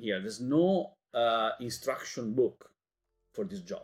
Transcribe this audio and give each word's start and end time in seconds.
here. 0.00 0.20
There's 0.20 0.40
no 0.40 0.92
uh, 1.14 1.50
instruction 1.60 2.34
book 2.34 2.70
for 3.32 3.44
this 3.44 3.60
job. 3.60 3.82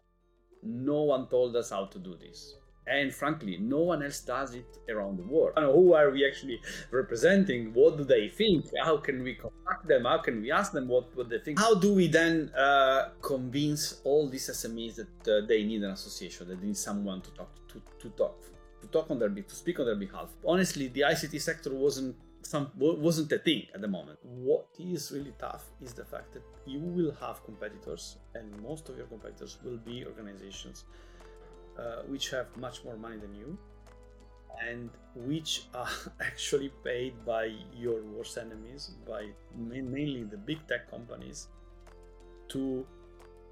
No 0.63 1.03
one 1.03 1.29
told 1.29 1.55
us 1.57 1.71
how 1.71 1.87
to 1.87 1.99
do 1.99 2.17
this. 2.17 2.57
And 2.89 3.13
frankly, 3.13 3.59
no 3.61 3.81
one 3.81 4.03
else 4.03 4.21
does 4.21 4.55
it 4.55 4.79
around 4.89 5.19
the 5.19 5.25
world. 5.25 5.55
Who 5.57 5.95
are 5.95 6.11
we 6.11 6.25
actually 6.27 6.61
representing? 6.93 7.75
What 7.75 7.97
do 7.97 8.05
they 8.05 8.29
think? 8.29 8.67
How 8.85 8.97
can 8.99 9.25
we 9.25 9.35
contact 9.35 9.89
them? 9.89 10.05
How 10.05 10.19
can 10.19 10.41
we 10.41 10.53
ask 10.53 10.71
them 10.73 10.87
what, 10.87 11.17
what 11.17 11.29
they 11.29 11.41
think? 11.41 11.59
How 11.59 11.75
do 11.75 11.93
we 11.93 12.07
then 12.07 12.53
uh, 12.57 13.09
convince 13.23 14.01
all 14.05 14.29
these 14.29 14.49
SMEs 14.49 14.97
that 14.97 15.29
uh, 15.29 15.47
they 15.47 15.65
need 15.65 15.83
an 15.83 15.91
association, 15.91 16.49
that 16.49 16.61
they 16.61 16.67
need 16.69 16.77
someone 16.77 17.23
to 17.23 17.31
talk 17.33 17.51
to, 17.69 17.83
to 17.99 18.09
talk 18.11 18.41
to 18.81 18.87
talk 18.89 19.11
on 19.11 19.19
their 19.19 19.31
to 19.31 19.55
speak 19.55 19.81
on 19.81 19.87
their 19.87 19.97
behalf? 19.97 20.29
Honestly, 20.47 20.87
the 20.87 21.01
ICT 21.01 21.41
sector 21.41 21.75
wasn't 21.75 22.15
some 22.47 22.71
wasn't 22.77 23.33
a 23.33 23.39
thing 23.39 23.67
at 23.75 23.81
the 23.81 23.89
moment. 23.89 24.19
What 24.23 24.67
is 24.79 25.13
really 25.13 25.35
tough 25.39 25.65
is 25.81 25.93
the 25.93 26.05
fact 26.05 26.33
that 26.35 26.43
you 26.67 26.81
will 26.81 27.13
have 27.21 27.45
competitors, 27.45 28.17
and 28.35 28.45
most 28.63 28.89
of 28.89 28.97
your 28.97 29.07
competitors 29.07 29.59
will 29.65 29.79
be 29.79 30.05
organizations 30.05 30.85
uh, 31.79 32.03
which 32.07 32.31
have 32.31 32.47
much 32.57 32.85
more 32.85 32.97
money 32.97 33.19
than 33.19 33.35
you, 33.35 33.59
and 34.67 34.91
which 35.15 35.65
are 35.75 35.89
actually 36.21 36.71
paid 36.83 37.13
by 37.25 37.53
your 37.75 38.03
worst 38.03 38.39
enemies, 38.39 38.93
by 39.07 39.29
mainly 39.55 40.23
the 40.25 40.37
big 40.37 40.59
tech 40.67 40.91
companies, 40.91 41.49
to 42.49 42.87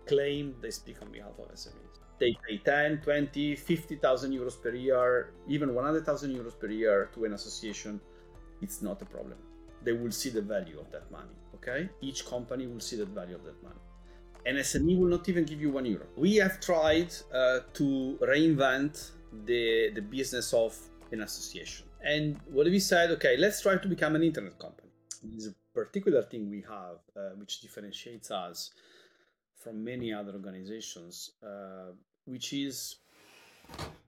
claim 0.07 0.55
they 0.61 0.71
speak 0.71 0.97
on 1.03 1.11
behalf 1.11 1.33
of 1.39 1.53
SMEs. 1.53 1.99
They 2.19 2.37
pay 2.49 2.59
10, 2.59 3.01
20, 3.03 3.57
50,000 3.57 4.33
euros 4.33 4.61
per 4.63 4.75
year, 4.75 5.33
even 5.49 5.75
100,000 5.75 6.31
euros 6.31 6.59
per 6.59 6.69
year 6.69 7.11
to 7.15 7.25
an 7.25 7.35
association 7.35 8.01
it's 8.61 8.83
not 8.83 9.03
a 9.03 9.05
problem. 9.05 9.39
They 9.83 9.93
will 9.93 10.13
see 10.13 10.31
the 10.31 10.43
value 10.43 10.79
of 10.79 10.91
that 10.93 11.11
money. 11.11 11.37
Okay, 11.57 11.89
each 12.01 12.27
company 12.27 12.67
will 12.67 12.81
see 12.81 12.97
the 12.97 13.07
value 13.07 13.37
of 13.37 13.45
that 13.45 13.63
money. 13.63 13.81
An 14.47 14.57
SME 14.57 14.99
will 14.99 15.09
not 15.09 15.29
even 15.29 15.45
give 15.45 15.61
you 15.61 15.71
one 15.71 15.87
euro. 15.87 16.07
We 16.17 16.37
have 16.37 16.61
tried 16.61 17.13
uh, 17.33 17.61
to 17.75 18.19
reinvent 18.21 19.11
the 19.47 19.91
the 19.95 20.03
business 20.03 20.53
of 20.53 20.77
an 21.13 21.23
association, 21.23 21.87
and 22.03 22.39
what 22.51 22.67
we 22.67 22.79
said, 22.79 23.11
okay, 23.13 23.37
let's 23.37 23.61
try 23.63 23.77
to 23.77 23.89
become 23.89 24.15
an 24.17 24.23
internet 24.23 24.59
company. 24.59 24.91
This 25.23 25.47
is 25.47 25.53
a 25.53 25.55
particular 25.75 26.23
thing 26.23 26.51
we 26.51 26.63
have, 26.69 26.99
uh, 27.17 27.31
which 27.37 27.61
differentiates 27.61 28.31
us 28.31 28.71
from 29.59 29.83
many 29.83 30.13
other 30.13 30.33
organizations, 30.33 31.33
uh, 31.43 31.93
which 32.27 32.53
is 32.53 32.97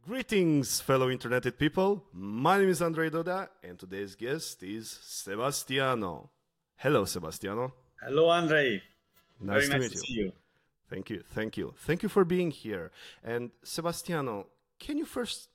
Greetings, 0.07 0.81
fellow 0.81 1.09
interneted 1.09 1.59
people. 1.59 2.05
My 2.13 2.59
name 2.59 2.69
is 2.69 2.81
Andrei 2.81 3.11
Doda, 3.11 3.49
and 3.63 3.79
today's 3.79 4.15
guest 4.15 4.63
is 4.63 4.89
Sebastiano. 5.03 6.31
Hello, 6.77 7.05
Sebastiano. 7.05 7.73
Hello, 8.01 8.31
Andrei. 8.31 8.83
Nice, 9.41 9.67
Very 9.67 9.67
to 9.67 9.73
nice 9.73 9.81
meet 9.81 9.91
to 9.93 9.95
you. 9.99 10.03
see 10.05 10.13
you. 10.15 10.33
Thank 10.89 11.11
you, 11.11 11.23
thank 11.35 11.57
you, 11.57 11.75
thank 11.79 12.03
you 12.05 12.09
for 12.09 12.25
being 12.25 12.53
here. 12.53 12.93
And 13.25 13.51
Sebastiano, 13.65 14.47
can 14.79 14.97
you 14.97 15.05
first 15.05 15.49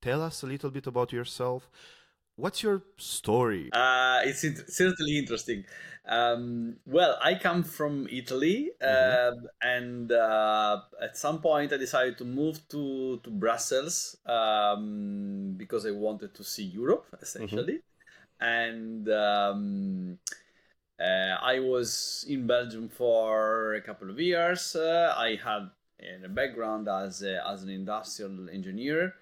tell 0.00 0.22
us 0.22 0.42
a 0.42 0.46
little 0.46 0.70
bit 0.70 0.86
about 0.86 1.12
yourself? 1.12 1.70
What's 2.40 2.62
your 2.62 2.82
story? 2.96 3.68
Uh, 3.72 4.20
it's 4.24 4.40
certainly 4.74 5.18
interesting. 5.18 5.64
Um, 6.06 6.76
well, 6.86 7.18
I 7.22 7.34
come 7.34 7.62
from 7.62 8.08
Italy, 8.10 8.70
Mhm. 8.80 9.28
um, 9.28 9.48
and 9.60 10.10
uh, 10.10 10.80
at 11.00 11.16
some 11.16 11.40
point 11.42 11.72
I 11.72 11.76
decided 11.76 12.16
to 12.18 12.24
move 12.24 12.56
to 12.70 13.18
to 13.24 13.30
Brussels 13.30 14.16
um, 14.26 15.54
because 15.58 15.84
I 15.86 15.90
wanted 15.90 16.34
to 16.34 16.42
see 16.42 16.64
Europe 16.64 17.06
essentially, 17.20 17.82
and 18.40 19.06
um, 19.10 20.18
uh, 20.98 21.36
I 21.52 21.60
was 21.60 22.24
in 22.28 22.46
Belgium 22.46 22.88
for 22.88 23.74
a 23.74 23.82
couple 23.82 24.08
of 24.10 24.18
years. 24.18 24.74
Uh, 24.76 25.14
I 25.16 25.36
had 25.36 25.70
a 26.24 26.28
background 26.28 26.88
as 26.88 27.22
a, 27.22 27.46
as 27.46 27.62
an 27.62 27.68
industrial 27.68 28.48
engineer 28.50 29.14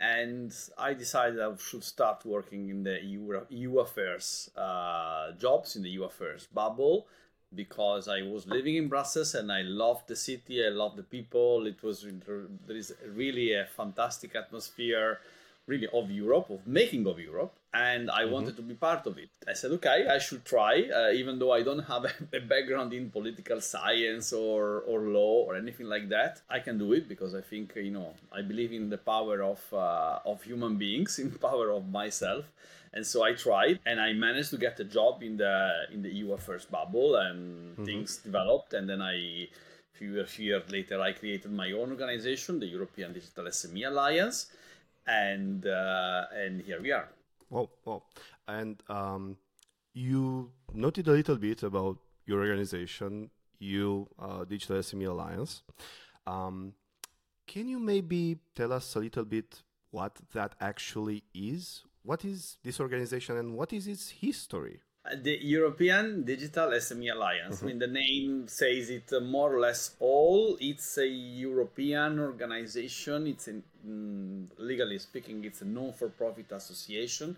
and 0.00 0.54
I 0.76 0.94
decided 0.94 1.40
I 1.40 1.52
should 1.56 1.82
start 1.82 2.24
working 2.24 2.68
in 2.68 2.84
the 2.84 3.02
EU, 3.02 3.40
EU 3.48 3.78
affairs 3.80 4.50
uh, 4.56 5.32
jobs 5.32 5.76
in 5.76 5.82
the 5.82 5.90
EU 5.90 6.04
affairs 6.04 6.46
bubble 6.52 7.06
because 7.54 8.08
I 8.08 8.22
was 8.22 8.46
living 8.46 8.76
in 8.76 8.88
Brussels 8.88 9.34
and 9.34 9.50
I 9.50 9.62
loved 9.62 10.08
the 10.08 10.16
city. 10.16 10.64
I 10.64 10.68
loved 10.68 10.96
the 10.96 11.02
people. 11.02 11.66
It 11.66 11.82
was 11.82 12.06
there 12.26 12.76
is 12.76 12.94
really 13.08 13.54
a 13.54 13.66
fantastic 13.76 14.36
atmosphere, 14.36 15.20
really 15.68 15.86
of 15.92 16.10
Europe, 16.10 16.48
of 16.50 16.66
making 16.66 17.06
of 17.06 17.20
Europe, 17.20 17.54
and 17.74 18.10
I 18.10 18.24
wanted 18.24 18.56
to 18.56 18.62
be 18.62 18.74
part 18.74 19.06
of 19.06 19.18
it. 19.18 19.28
I 19.46 19.52
said, 19.52 19.70
okay, 19.72 20.06
I 20.08 20.18
should 20.18 20.44
try, 20.44 20.88
uh, 20.98 21.10
even 21.12 21.38
though 21.38 21.52
I 21.52 21.62
don't 21.62 21.84
have 21.92 22.04
a, 22.32 22.40
background 22.40 22.94
in 22.94 23.10
political 23.10 23.60
science 23.60 24.32
or, 24.32 24.80
or 24.86 25.00
law 25.00 25.44
or 25.46 25.54
anything 25.56 25.86
like 25.86 26.08
that. 26.08 26.40
I 26.48 26.60
can 26.60 26.78
do 26.78 26.94
it 26.94 27.06
because 27.06 27.34
I 27.34 27.42
think 27.42 27.74
you 27.76 27.90
know 27.90 28.14
I 28.32 28.40
believe 28.40 28.72
in 28.72 28.88
the 28.88 28.98
power 28.98 29.42
of 29.42 29.60
uh, 29.72 30.18
of 30.24 30.42
human 30.42 30.76
beings, 30.76 31.18
in 31.22 31.30
power 31.32 31.70
of 31.70 31.88
myself, 31.90 32.44
and 32.94 33.06
so 33.06 33.22
I 33.22 33.34
tried, 33.34 33.80
and 33.84 34.00
I 34.00 34.14
managed 34.14 34.50
to 34.50 34.56
get 34.56 34.80
a 34.80 34.84
job 34.84 35.22
in 35.22 35.36
the 35.36 35.54
in 35.92 36.00
the 36.02 36.12
EU 36.18 36.32
affairs 36.32 36.64
bubble, 36.64 37.16
and 37.16 37.76
things 37.84 38.16
developed, 38.16 38.72
and 38.72 38.88
then 38.88 39.02
I. 39.02 39.48
Few, 39.98 40.20
a 40.20 40.26
few 40.26 40.44
years 40.50 40.70
later, 40.70 41.00
I 41.00 41.10
created 41.10 41.50
my 41.50 41.72
own 41.72 41.90
organization, 41.90 42.60
the 42.60 42.66
European 42.66 43.12
Digital 43.12 43.46
SME 43.46 43.88
Alliance, 43.88 44.46
and 45.08 45.66
uh, 45.66 46.26
and 46.34 46.60
here 46.62 46.80
we 46.80 46.92
are. 46.92 47.08
Well, 47.50 47.70
well, 47.84 48.04
and 48.46 48.82
um, 48.88 49.36
you 49.94 50.52
noted 50.72 51.08
a 51.08 51.12
little 51.12 51.36
bit 51.36 51.62
about 51.62 51.98
your 52.26 52.40
organization, 52.40 53.30
you 53.58 54.06
uh, 54.18 54.44
Digital 54.44 54.76
SME 54.76 55.08
Alliance. 55.08 55.62
Um, 56.26 56.74
can 57.46 57.66
you 57.66 57.78
maybe 57.78 58.38
tell 58.54 58.72
us 58.72 58.94
a 58.94 58.98
little 58.98 59.24
bit 59.24 59.62
what 59.90 60.18
that 60.34 60.54
actually 60.60 61.24
is? 61.34 61.84
What 62.02 62.24
is 62.24 62.58
this 62.62 62.78
organization 62.80 63.38
and 63.38 63.54
what 63.54 63.72
is 63.72 63.86
its 63.86 64.10
history? 64.10 64.80
The 65.22 65.38
European 65.42 66.24
Digital 66.24 66.70
SME 66.70 67.12
Alliance. 67.12 67.62
I 67.62 67.66
mean, 67.66 67.78
the 67.78 67.86
name 67.86 68.48
says 68.48 68.90
it 68.90 69.10
more 69.22 69.54
or 69.54 69.60
less 69.60 69.94
all. 70.00 70.56
It's 70.60 70.98
a 70.98 71.06
European 71.06 72.18
organization. 72.18 73.26
It's 73.26 73.48
a, 73.48 73.54
mm, 73.86 74.46
legally 74.58 74.98
speaking, 74.98 75.44
it's 75.44 75.62
a 75.62 75.64
non-for-profit 75.64 76.52
association 76.52 77.36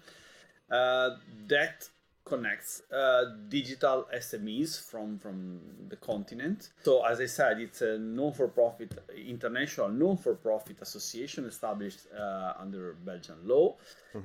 uh, 0.71 1.11
that 1.49 1.89
connects 2.25 2.83
uh, 2.93 3.25
digital 3.49 4.07
SMEs 4.15 4.81
from 4.91 5.19
from 5.19 5.61
the 5.89 5.97
continent. 5.97 6.71
So, 6.83 7.05
as 7.05 7.21
I 7.21 7.27
said, 7.27 7.61
it's 7.61 7.83
a 7.83 7.99
non-for-profit 7.99 8.99
international 9.17 9.89
non-for-profit 9.89 10.77
association 10.81 11.45
established 11.47 12.01
uh, 12.17 12.55
under 12.59 12.95
Belgian 13.05 13.37
law, 13.45 13.77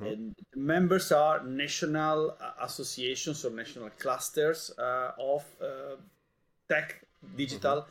and 0.01 0.35
members 0.55 1.11
are 1.11 1.43
national 1.43 2.37
uh, 2.39 2.51
associations 2.61 3.45
or 3.45 3.51
national 3.51 3.89
clusters 3.97 4.71
uh, 4.77 5.11
of 5.17 5.43
uh, 5.61 5.95
tech 6.69 7.01
digital. 7.35 7.85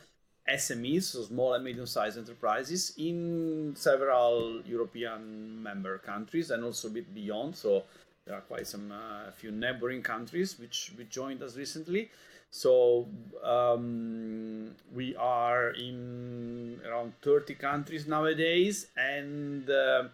SMEs, 0.46 1.04
so 1.04 1.22
small 1.22 1.54
and 1.54 1.64
medium-sized 1.64 2.18
enterprises, 2.18 2.92
in 2.98 3.72
several 3.76 4.60
European 4.66 5.62
member 5.62 5.96
countries 5.96 6.50
and 6.50 6.62
also 6.62 6.88
a 6.88 6.90
bit 6.90 7.14
beyond. 7.14 7.56
So 7.56 7.84
there 8.26 8.36
are 8.36 8.40
quite 8.42 8.66
some 8.66 8.92
uh, 8.92 9.30
few 9.32 9.50
neighboring 9.50 10.02
countries 10.02 10.58
which 10.58 10.92
which 10.96 11.10
joined 11.10 11.42
us 11.42 11.56
recently. 11.56 12.10
So 12.50 13.08
um, 13.42 14.76
we 14.94 15.16
are 15.16 15.70
in 15.70 16.80
around 16.86 17.14
30 17.22 17.56
countries 17.56 18.06
nowadays, 18.06 18.86
and 18.96 19.68
uh, 19.68 20.04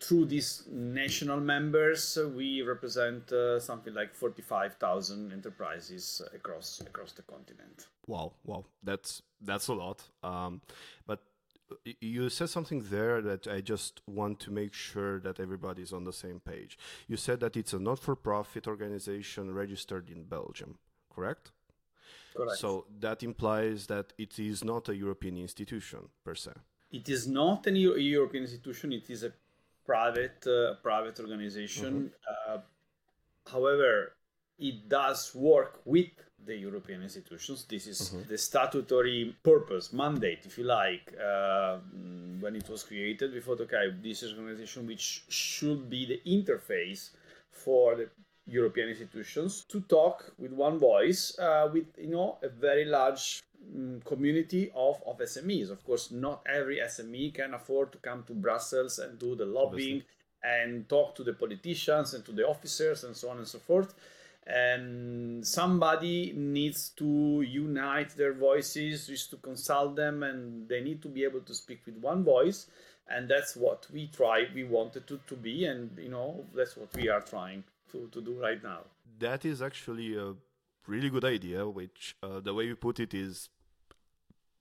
through 0.00 0.26
these 0.26 0.64
national 0.70 1.40
members, 1.40 2.18
we 2.36 2.62
represent 2.62 3.32
uh, 3.32 3.58
something 3.58 3.94
like 3.94 4.14
45,000 4.14 5.32
enterprises 5.32 6.20
across 6.34 6.80
across 6.80 7.12
the 7.12 7.22
continent. 7.22 7.86
Wow, 8.06 8.32
wow, 8.44 8.64
that's 8.82 9.22
that's 9.40 9.68
a 9.68 9.74
lot. 9.74 10.02
Um, 10.22 10.60
but 11.06 11.20
you 12.00 12.28
said 12.28 12.48
something 12.48 12.82
there 12.90 13.20
that 13.22 13.46
I 13.46 13.60
just 13.60 14.00
want 14.06 14.40
to 14.40 14.50
make 14.50 14.74
sure 14.74 15.20
that 15.20 15.40
everybody's 15.40 15.92
on 15.92 16.04
the 16.04 16.12
same 16.12 16.40
page. 16.40 16.78
You 17.08 17.16
said 17.16 17.40
that 17.40 17.56
it's 17.56 17.72
a 17.72 17.78
not-for-profit 17.78 18.66
organization 18.66 19.52
registered 19.52 20.10
in 20.10 20.24
Belgium, 20.24 20.78
correct? 21.14 21.52
Correct. 22.36 22.58
So 22.58 22.86
that 23.00 23.22
implies 23.22 23.86
that 23.86 24.12
it 24.18 24.38
is 24.38 24.64
not 24.64 24.88
a 24.88 24.94
European 24.94 25.36
institution 25.36 26.08
per 26.24 26.34
se. 26.34 26.52
It 26.92 27.08
is 27.08 27.26
not 27.26 27.66
an 27.66 27.76
Eu- 27.76 27.96
European 27.96 28.44
institution. 28.44 28.92
It 28.92 29.10
is 29.10 29.24
a 29.24 29.32
private 29.84 30.46
uh, 30.46 30.74
private 30.82 31.18
organization. 31.20 32.12
Uh, 32.48 32.58
however, 33.50 34.12
it 34.58 34.88
does 34.88 35.34
work 35.34 35.80
with 35.84 36.10
the 36.46 36.56
European 36.56 37.02
institutions. 37.02 37.64
This 37.68 37.86
is 37.86 38.14
the 38.28 38.38
statutory 38.38 39.36
purpose, 39.42 39.92
mandate, 39.92 40.40
if 40.44 40.58
you 40.58 40.64
like. 40.64 41.14
Uh, 41.18 41.78
mm, 41.94 42.40
when 42.40 42.56
it 42.56 42.68
was 42.68 42.82
created, 42.82 43.32
we 43.34 43.40
thought, 43.40 43.60
okay, 43.60 43.92
this 44.02 44.22
is 44.22 44.32
an 44.32 44.38
organization 44.40 44.86
which 44.86 45.24
should 45.28 45.90
be 45.90 46.06
the 46.06 46.20
interface 46.26 47.10
for 47.50 47.94
the 47.96 48.08
European 48.46 48.88
institutions 48.88 49.64
to 49.68 49.80
talk 49.82 50.32
with 50.38 50.52
one 50.52 50.78
voice 50.78 51.38
uh, 51.38 51.68
with 51.72 51.86
you 51.98 52.08
know 52.08 52.38
a 52.42 52.48
very 52.48 52.84
large 52.84 53.42
um, 53.74 54.00
community 54.04 54.70
of, 54.74 55.00
of 55.06 55.18
SMEs. 55.18 55.70
Of 55.70 55.84
course, 55.84 56.10
not 56.10 56.42
every 56.52 56.78
SME 56.78 57.34
can 57.34 57.54
afford 57.54 57.92
to 57.92 57.98
come 57.98 58.24
to 58.24 58.32
Brussels 58.32 58.98
and 58.98 59.18
do 59.18 59.36
the 59.36 59.46
lobbying 59.46 60.02
Obviously. 60.02 60.06
and 60.42 60.88
talk 60.88 61.14
to 61.16 61.22
the 61.22 61.34
politicians 61.34 62.14
and 62.14 62.24
to 62.24 62.32
the 62.32 62.46
officers 62.46 63.04
and 63.04 63.14
so 63.16 63.30
on 63.30 63.38
and 63.38 63.46
so 63.46 63.58
forth. 63.58 63.94
And 64.52 65.46
somebody 65.46 66.32
needs 66.34 66.90
to 66.96 67.42
unite 67.42 68.16
their 68.16 68.34
voices, 68.34 69.06
just 69.06 69.30
to 69.30 69.36
consult 69.36 69.94
them, 69.94 70.24
and 70.24 70.68
they 70.68 70.80
need 70.80 71.00
to 71.02 71.08
be 71.08 71.22
able 71.24 71.40
to 71.42 71.54
speak 71.54 71.80
with 71.86 71.96
one 71.98 72.24
voice 72.24 72.66
and 73.10 73.28
that's 73.28 73.56
what 73.56 73.86
we 73.92 74.06
try 74.06 74.46
we 74.54 74.64
wanted 74.64 75.06
to, 75.06 75.20
to 75.26 75.34
be 75.34 75.64
and 75.64 75.90
you 75.98 76.08
know 76.08 76.44
that's 76.54 76.76
what 76.76 76.94
we 76.96 77.08
are 77.08 77.20
trying 77.20 77.64
to, 77.90 78.08
to 78.12 78.20
do 78.20 78.40
right 78.40 78.62
now. 78.62 78.80
That 79.18 79.44
is 79.44 79.60
actually 79.60 80.16
a 80.16 80.34
really 80.86 81.10
good 81.10 81.24
idea 81.24 81.68
which 81.68 82.16
uh, 82.22 82.40
the 82.40 82.54
way 82.54 82.64
you 82.64 82.76
put 82.76 83.00
it 83.00 83.12
is 83.12 83.48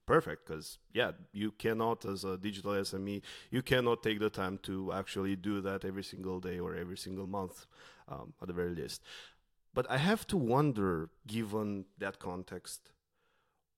perfect 0.06 0.47
because 0.47 0.80
yeah 0.91 1.12
you 1.31 1.51
cannot 1.51 2.03
as 2.03 2.24
a 2.24 2.36
digital 2.36 2.74
sme 2.74 3.21
you 3.51 3.62
cannot 3.62 4.01
take 4.01 4.19
the 4.19 4.30
time 4.30 4.57
to 4.63 4.91
actually 4.91 5.36
do 5.36 5.62
that 5.62 5.86
every 5.86 6.03
single 6.03 6.39
day 6.39 6.57
or 6.59 6.75
every 6.75 6.97
single 6.97 7.27
month 7.27 7.68
um, 8.07 8.33
at 8.41 8.47
the 8.47 8.53
very 8.53 8.74
least 8.74 9.03
but 9.74 9.89
i 9.89 9.98
have 9.98 10.25
to 10.27 10.38
wonder 10.38 11.10
given 11.27 11.86
that 11.98 12.19
context 12.19 12.92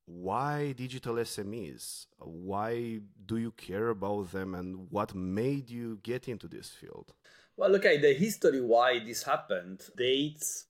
why 0.06 0.74
digital 0.74 1.16
SMEs? 1.16 2.06
Why 2.18 3.00
do 3.26 3.38
you 3.38 3.52
care 3.52 3.88
about 3.90 4.32
them 4.32 4.54
and 4.56 4.92
what 4.92 5.16
made 5.16 5.70
you 5.70 6.00
get 6.04 6.28
into 6.28 6.48
this 6.48 6.70
field? 6.70 7.14
Well, 7.56 7.76
okay, 7.76 7.98
the 7.98 8.14
history 8.14 8.62
why 8.62 9.00
this 9.00 9.24
happened 9.24 9.82
dates 9.96 10.66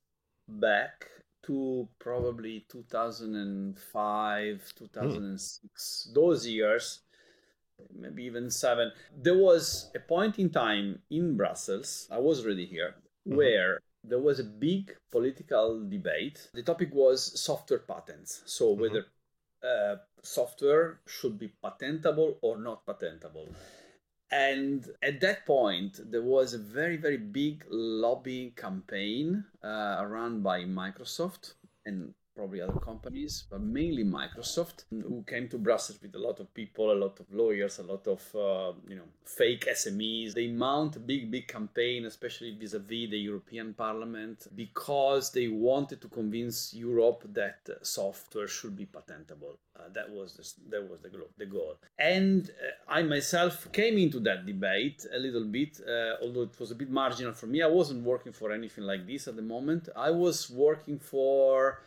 back 0.47 1.07
to 1.43 1.87
probably 1.99 2.65
2005, 2.69 4.73
2006, 4.77 6.07
hmm. 6.07 6.13
those 6.13 6.45
years, 6.45 6.99
maybe 7.95 8.25
even 8.25 8.51
seven. 8.51 8.91
There 9.17 9.37
was 9.37 9.89
a 9.95 9.99
point 9.99 10.37
in 10.37 10.51
time 10.51 10.99
in 11.09 11.37
Brussels, 11.37 12.07
I 12.11 12.19
was 12.19 12.45
already 12.45 12.65
here, 12.65 12.95
mm-hmm. 13.27 13.37
where 13.37 13.79
there 14.03 14.19
was 14.19 14.39
a 14.39 14.43
big 14.43 14.95
political 15.11 15.87
debate. 15.87 16.49
The 16.53 16.63
topic 16.63 16.93
was 16.93 17.39
software 17.39 17.79
patents. 17.79 18.41
So, 18.45 18.71
mm-hmm. 18.71 18.81
whether 18.81 19.05
uh, 19.63 19.97
software 20.21 20.99
should 21.05 21.37
be 21.37 21.51
patentable 21.63 22.37
or 22.41 22.57
not 22.57 22.85
patentable. 22.85 23.49
And 24.31 24.87
at 25.03 25.19
that 25.21 25.45
point, 25.45 25.99
there 26.09 26.23
was 26.23 26.53
a 26.53 26.57
very, 26.57 26.95
very 26.95 27.17
big 27.17 27.65
lobby 27.69 28.53
campaign 28.55 29.43
uh, 29.61 30.03
run 30.07 30.41
by 30.41 30.61
Microsoft 30.61 31.55
and 31.85 32.13
probably 32.35 32.61
other 32.61 32.79
companies, 32.79 33.43
but 33.49 33.61
mainly 33.61 34.03
Microsoft, 34.03 34.85
who 34.89 35.23
came 35.27 35.47
to 35.49 35.57
Brussels 35.57 35.99
with 36.01 36.15
a 36.15 36.19
lot 36.19 36.39
of 36.39 36.53
people, 36.53 36.91
a 36.91 36.93
lot 36.93 37.19
of 37.19 37.31
lawyers, 37.33 37.79
a 37.79 37.83
lot 37.83 38.07
of 38.07 38.21
uh, 38.35 38.73
you 38.87 38.95
know 38.95 39.07
fake 39.25 39.65
SMEs. 39.71 40.33
They 40.33 40.47
mount 40.47 40.95
a 40.95 40.99
big, 40.99 41.31
big 41.31 41.47
campaign, 41.47 42.05
especially 42.05 42.51
vis-a-vis 42.51 43.09
the 43.09 43.17
European 43.17 43.73
Parliament, 43.73 44.47
because 44.55 45.31
they 45.31 45.47
wanted 45.47 46.01
to 46.01 46.07
convince 46.07 46.73
Europe 46.73 47.23
that 47.33 47.69
software 47.81 48.47
should 48.47 48.75
be 48.75 48.85
patentable. 48.85 49.57
Uh, 49.75 49.83
that 49.93 50.09
was 50.09 50.33
the, 50.33 50.69
that 50.69 50.89
was 50.89 50.99
the, 51.01 51.09
the 51.37 51.45
goal. 51.45 51.75
And 51.97 52.49
uh, 52.49 52.91
I 52.91 53.03
myself 53.03 53.71
came 53.71 53.97
into 53.97 54.19
that 54.21 54.45
debate 54.45 55.05
a 55.13 55.19
little 55.19 55.45
bit, 55.45 55.79
uh, 55.87 56.15
although 56.21 56.43
it 56.43 56.59
was 56.59 56.71
a 56.71 56.75
bit 56.75 56.89
marginal 56.89 57.33
for 57.33 57.47
me. 57.47 57.61
I 57.61 57.67
wasn't 57.67 58.03
working 58.03 58.33
for 58.33 58.51
anything 58.51 58.83
like 58.83 59.07
this 59.07 59.27
at 59.27 59.35
the 59.35 59.41
moment. 59.41 59.89
I 59.95 60.11
was 60.11 60.49
working 60.49 60.99
for 60.99 61.81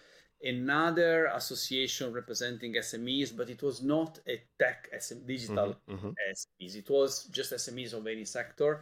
another 0.44 1.26
association 1.26 2.12
representing 2.12 2.74
SMEs, 2.74 3.36
but 3.36 3.50
it 3.50 3.62
was 3.62 3.82
not 3.82 4.18
a 4.28 4.42
tech 4.58 4.88
SM, 4.98 5.26
digital 5.26 5.76
mm-hmm, 5.88 5.94
mm-hmm. 5.94 6.10
SMEs. 6.32 6.76
It 6.76 6.90
was 6.90 7.24
just 7.24 7.52
SMEs 7.52 7.94
of 7.94 8.06
any 8.06 8.24
sector. 8.24 8.80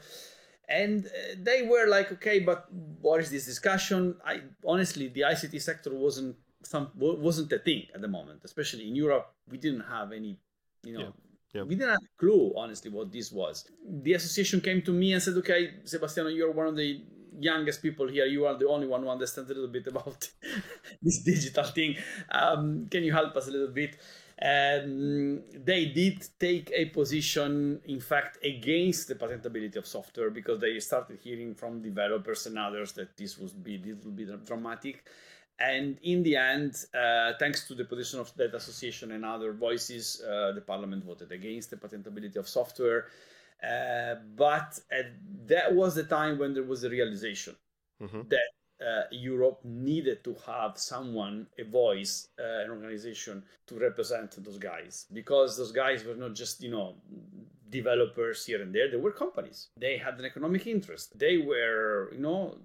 And 0.69 1.07
uh, 1.07 1.11
they 1.41 1.63
were 1.63 1.87
like, 1.89 2.13
okay, 2.13 2.41
but 2.41 2.69
what 3.01 3.21
is 3.21 3.31
this 3.31 3.45
discussion? 3.45 4.17
I 4.25 4.43
honestly, 4.67 5.09
the 5.09 5.23
ICT 5.23 5.61
sector 5.61 5.95
wasn't 5.95 6.37
some 6.65 6.91
wasn't 6.97 7.53
a 7.53 7.59
thing 7.59 7.87
at 7.95 8.01
the 8.01 8.09
moment, 8.09 8.41
especially 8.45 8.87
in 8.89 8.95
Europe. 8.95 9.35
We 9.51 9.59
didn't 9.59 9.81
have 9.81 10.13
any, 10.13 10.39
you 10.85 10.95
know, 10.95 11.01
yeah. 11.01 11.11
Yeah. 11.55 11.65
We 11.65 11.75
didn't 11.75 11.91
have 11.91 11.99
a 12.03 12.19
clue, 12.19 12.53
honestly, 12.57 12.91
what 12.91 13.13
this 13.13 13.31
was. 13.31 13.69
The 13.87 14.15
association 14.15 14.61
came 14.63 14.81
to 14.83 14.91
me 14.91 15.13
and 15.13 15.23
said, 15.23 15.35
okay, 15.37 15.75
Sebastiano, 15.85 16.31
you're 16.31 16.51
one 16.51 16.67
of 16.67 16.77
the 16.77 17.03
youngest 17.39 17.83
people 17.83 18.09
here, 18.09 18.27
you 18.27 18.47
are 18.47 18.59
the 18.59 18.69
only 18.69 18.87
one 18.87 19.03
who 19.03 19.09
understands 19.09 19.51
a 19.51 19.55
little 19.55 19.71
bit 19.71 19.87
about 19.87 20.29
this 21.03 21.23
digital 21.23 21.65
thing. 21.65 21.97
Um, 22.31 22.87
can 22.91 23.05
you 23.05 23.13
help 23.13 23.37
us 23.37 23.49
a 23.49 23.51
little 23.51 23.75
bit? 23.75 23.97
Um, 24.41 25.43
they 25.55 25.87
did 25.87 26.27
take 26.41 26.73
a 26.75 26.87
position, 26.87 27.81
in 27.85 28.01
fact, 28.01 28.45
against 28.45 29.07
the 29.07 29.15
patentability 29.15 29.77
of 29.77 29.87
software 29.87 30.31
because 30.31 30.61
they 30.61 30.81
started 30.81 31.21
hearing 31.23 31.55
from 31.55 31.81
developers 31.81 32.47
and 32.47 32.59
others 32.59 32.93
that 32.93 33.17
this 33.17 33.39
would 33.39 33.63
be 33.63 33.77
this 33.77 34.05
would 34.05 34.17
be 34.17 34.27
dramatic. 34.45 35.05
And 35.61 35.99
in 36.03 36.25
the 36.25 36.37
end, 36.37 36.75
uh, 36.93 37.35
thanks 37.39 37.69
to 37.69 37.75
the 37.75 37.85
position 37.85 38.19
of 38.19 38.35
that 38.37 38.53
association 38.53 39.13
and 39.13 39.25
other 39.25 39.53
voices, 39.53 40.21
uh, 40.21 40.53
the 40.53 40.61
parliament 40.61 41.05
voted 41.05 41.31
against 41.31 41.71
the 41.71 41.77
patentability 41.77 42.37
of 42.37 42.49
software. 42.49 43.07
Uh, 43.63 44.17
but 44.37 44.79
that 45.47 45.75
was 45.75 45.95
the 45.95 46.03
time 46.03 46.39
when 46.39 46.53
there 46.53 46.65
was 46.65 46.83
a 46.85 46.91
realization 46.91 47.55
mm-hmm. 48.03 48.23
that 48.29 48.49
uh, 48.85 49.03
Europe 49.13 49.61
needed 49.65 50.25
to 50.25 50.35
have 50.47 50.77
someone, 50.77 51.47
a 51.59 51.65
voice, 51.65 52.29
uh, 52.41 52.65
an 52.65 52.71
organization 52.71 53.43
to 53.67 53.79
represent 53.79 54.43
those 54.45 54.59
guys 54.59 55.07
because 55.13 55.57
those 55.57 55.73
guys 55.73 56.05
were 56.05 56.17
not 56.17 56.35
just, 56.35 56.63
you 56.63 56.71
know, 56.71 56.97
developers 57.71 58.45
here 58.45 58.61
and 58.61 58.75
there, 58.75 58.91
they 58.91 58.97
were 58.97 59.13
companies. 59.13 59.69
They 59.77 59.97
had 59.97 60.19
an 60.19 60.25
economic 60.25 60.67
interest. 60.67 61.19
They 61.19 61.39
were, 61.39 62.11
you 62.13 62.21
know, 62.21 62.59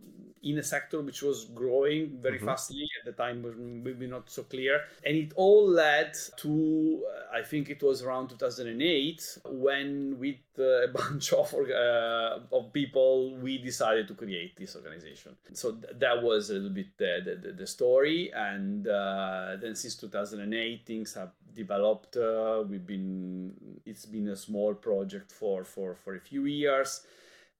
in 0.48 0.58
a 0.60 0.64
sector 0.64 1.02
which 1.02 1.22
was 1.22 1.46
growing 1.46 2.18
very 2.22 2.38
mm-hmm. 2.38 2.48
fastly 2.48 2.88
at 3.00 3.06
the 3.06 3.24
time 3.24 3.44
was 3.44 3.56
maybe 3.58 4.08
not 4.08 4.30
so 4.30 4.44
clear. 4.44 4.82
And 5.06 5.16
it 5.16 5.34
all 5.36 5.68
led 5.68 6.14
to 6.38 7.04
uh, 7.06 7.38
i 7.38 7.42
think 7.42 7.70
it 7.70 7.82
was 7.84 8.02
around 8.02 8.30
2008 8.30 9.40
when 9.46 10.18
with 10.20 10.38
uh, 10.60 10.84
a 10.90 10.92
bunch 11.02 11.34
of 11.34 11.54
uh, 11.54 12.40
of 12.52 12.74
people 12.74 13.36
we 13.38 13.58
decided 13.58 14.08
to 14.08 14.14
create 14.14 14.56
this 14.58 14.76
organization. 14.76 15.36
So 15.54 15.74
th- 15.74 15.94
that 16.00 16.22
was 16.22 16.50
a 16.50 16.54
little 16.54 16.70
bit 16.70 16.98
the, 16.98 17.40
the, 17.44 17.52
the 17.52 17.68
story. 17.68 18.32
And 18.34 18.88
uh, 18.88 19.58
then 19.62 19.76
since 19.76 19.96
2008 19.96 20.86
things 20.86 21.14
have 21.14 21.32
developed 21.54 22.18
uh, 22.18 22.64
we've 22.69 22.86
been 22.86 23.54
it's 23.86 24.06
been 24.06 24.28
a 24.30 24.36
small 24.36 24.74
project 24.74 25.31
for 25.31 25.64
for 25.64 25.95
for 25.95 26.16
a 26.16 26.19
few 26.19 26.45
years 26.45 27.02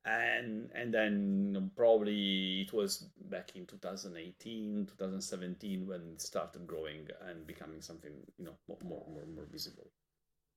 and 0.08 0.72
and 0.74 0.94
then 0.94 1.72
probably 1.76 2.62
it 2.62 2.74
was 2.74 3.10
back 3.30 3.52
in 3.56 3.66
2018 3.66 4.88
2017 4.88 5.86
when 5.86 6.02
it 6.14 6.22
started 6.22 6.66
growing 6.66 7.08
and 7.28 7.46
becoming 7.46 7.82
something 7.82 8.14
you 8.38 8.46
know 8.46 8.56
more 8.68 8.78
more 8.84 9.06
more, 9.10 9.26
more 9.36 9.46
visible 9.52 9.88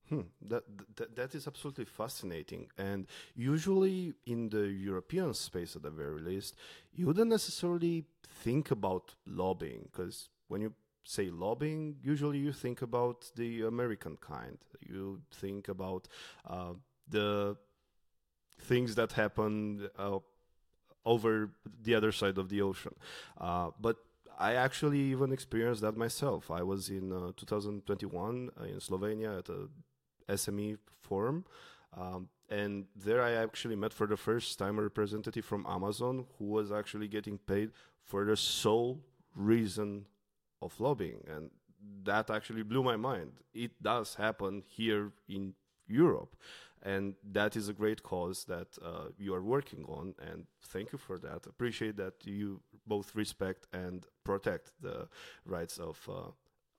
Hmm, 0.09 0.23
that, 0.49 0.65
that 0.97 1.15
that 1.15 1.35
is 1.37 1.47
absolutely 1.47 1.85
fascinating. 1.85 2.67
And 2.77 3.07
usually 3.37 4.15
in 4.27 4.49
the 4.49 4.67
European 4.67 5.35
space, 5.35 5.77
at 5.77 5.83
the 5.83 5.91
very 5.91 6.21
least, 6.21 6.57
you 6.93 7.07
wouldn't 7.07 7.31
necessarily 7.31 8.07
think 8.43 8.73
about 8.73 9.15
lobbying 9.25 9.83
because 9.85 10.29
when 10.49 10.63
you 10.63 10.73
say 11.05 11.31
lobbying, 11.31 11.97
usually 12.03 12.39
you 12.39 12.53
think 12.53 12.83
about 12.83 13.31
the 13.37 13.63
American 13.63 14.17
kind. 14.17 14.59
You 14.81 15.21
think 15.31 15.69
about 15.69 16.09
uh, 16.45 16.75
the 17.09 17.57
things 18.61 18.95
that 18.95 19.13
happen 19.13 19.89
uh, 19.99 20.19
over 21.05 21.51
the 21.83 21.95
other 21.95 22.13
side 22.13 22.39
of 22.39 22.49
the 22.49 22.63
ocean. 22.63 22.95
Uh, 23.39 23.71
but 23.81 23.97
I 24.39 24.55
actually 24.55 25.01
even 25.01 25.33
experienced 25.33 25.83
that 25.83 25.97
myself. 25.97 26.51
I 26.51 26.63
was 26.63 26.89
in 26.89 27.13
uh, 27.13 27.33
2021 27.37 28.51
uh, 28.59 28.65
in 28.65 28.79
Slovenia 28.79 29.39
at 29.39 29.49
a 29.49 29.69
SME 30.33 30.79
forum. 31.03 31.45
Um, 31.97 32.29
and 32.49 32.87
there 32.97 33.23
I 33.23 33.33
actually 33.33 33.77
met 33.77 33.93
for 33.93 34.07
the 34.07 34.17
first 34.17 34.59
time 34.59 34.79
a 34.79 34.83
representative 34.83 35.45
from 35.45 35.67
Amazon 35.69 36.27
who 36.39 36.47
was 36.47 36.73
actually 36.73 37.09
getting 37.09 37.39
paid 37.39 37.71
for 38.03 38.25
the 38.25 38.37
sole 38.37 39.01
reason 39.35 40.07
of 40.63 40.79
lobbying. 40.81 41.25
And 41.29 41.51
that 42.05 42.31
actually 42.31 42.63
blew 42.63 42.83
my 42.83 42.97
mind. 42.97 43.33
It 43.55 43.83
does 43.83 44.15
happen 44.15 44.63
here 44.67 45.13
in 45.29 45.55
Europe 45.87 46.37
and 46.83 47.15
that 47.23 47.57
is 47.57 47.69
a 47.69 47.73
great 47.73 48.03
cause 48.03 48.45
that 48.45 48.69
uh, 48.83 49.09
you 49.19 49.35
are 49.35 49.43
working 49.43 49.85
on 49.85 50.15
and 50.31 50.47
thank 50.63 50.93
you 50.93 50.99
for 50.99 51.19
that 51.19 51.47
appreciate 51.47 51.97
that 51.97 52.15
you 52.25 52.61
both 52.87 53.15
respect 53.15 53.67
and 53.73 54.07
protect 54.25 54.73
the 54.81 55.09
rights 55.45 55.79
of 55.79 55.99
uh, 56.09 56.31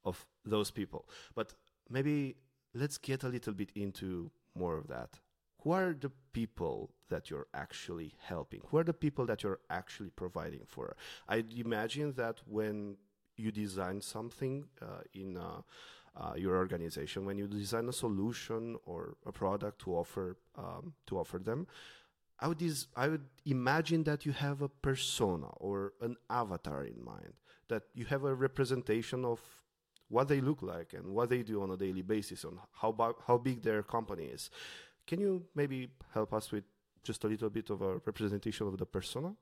of 0.03 0.25
those 0.46 0.72
people 0.72 1.08
but 1.36 1.53
maybe 1.89 2.36
let's 2.74 2.98
get 2.98 3.24
a 3.24 3.27
little 3.27 3.53
bit 3.53 3.72
into 3.75 4.31
more 4.55 4.77
of 4.77 4.88
that 4.88 5.20
who 5.63 5.72
are 5.72 5.93
the 5.93 6.12
people 6.34 6.91
that 7.10 7.29
you're 7.29 7.48
actually 7.53 8.15
helping? 8.20 8.62
Who 8.70 8.77
are 8.77 8.84
the 8.84 8.93
people 8.93 9.25
that 9.27 9.43
you're 9.43 9.60
actually 9.70 10.10
providing 10.10 10.62
for? 10.65 10.96
I 11.29 11.43
imagine 11.55 12.13
that 12.13 12.39
when 12.48 12.98
you 13.38 13.51
design 13.51 14.01
something 14.01 14.65
uh, 14.81 15.01
in 15.13 15.38
uh, 16.15 16.34
your 16.36 16.58
organization, 16.58 17.25
when 17.25 17.38
you 17.38 17.48
design 17.48 17.88
a 17.88 17.94
solution 17.94 18.77
or 18.86 19.15
a 19.25 19.32
product 19.32 19.80
to 19.80 19.96
offer 19.96 20.38
um, 20.58 20.94
to 21.08 21.18
offer 21.18 21.38
them, 21.38 21.68
I 22.39 22.48
would 22.48 22.62
is 22.62 22.88
I 22.96 23.08
would 23.08 23.25
imagine 23.46 24.03
that 24.03 24.25
you 24.25 24.34
have 24.34 24.62
a 24.62 24.70
persona 24.70 25.48
or 25.58 25.94
an 26.01 26.15
avatar 26.30 26.84
in 26.84 27.03
mind, 27.03 27.34
that 27.70 27.84
you 27.94 28.06
have 28.06 28.24
a 28.24 28.34
representation 28.36 29.24
of 29.24 29.39
what 30.10 30.27
they 30.27 30.41
look 30.41 30.62
like 30.62 30.94
and 30.94 31.13
what 31.13 31.30
they 31.30 31.44
do 31.44 31.62
on 31.62 31.72
a 31.72 31.77
daily 31.77 32.01
basis, 32.01 32.44
on 32.44 32.60
how 32.74 33.15
how 33.25 33.38
big 33.38 33.62
their 33.62 33.84
company 33.84 34.25
is. 34.25 34.50
Can 35.08 35.22
you 35.22 35.46
maybe 35.56 35.89
help 36.13 36.34
us 36.34 36.51
with 36.51 36.65
just 37.03 37.24
a 37.24 37.27
little 37.27 37.50
bit 37.50 37.70
of 37.70 37.82
a 37.82 37.96
representation 38.06 38.68
of 38.68 38.77
the 38.77 38.86
persona? 38.86 39.34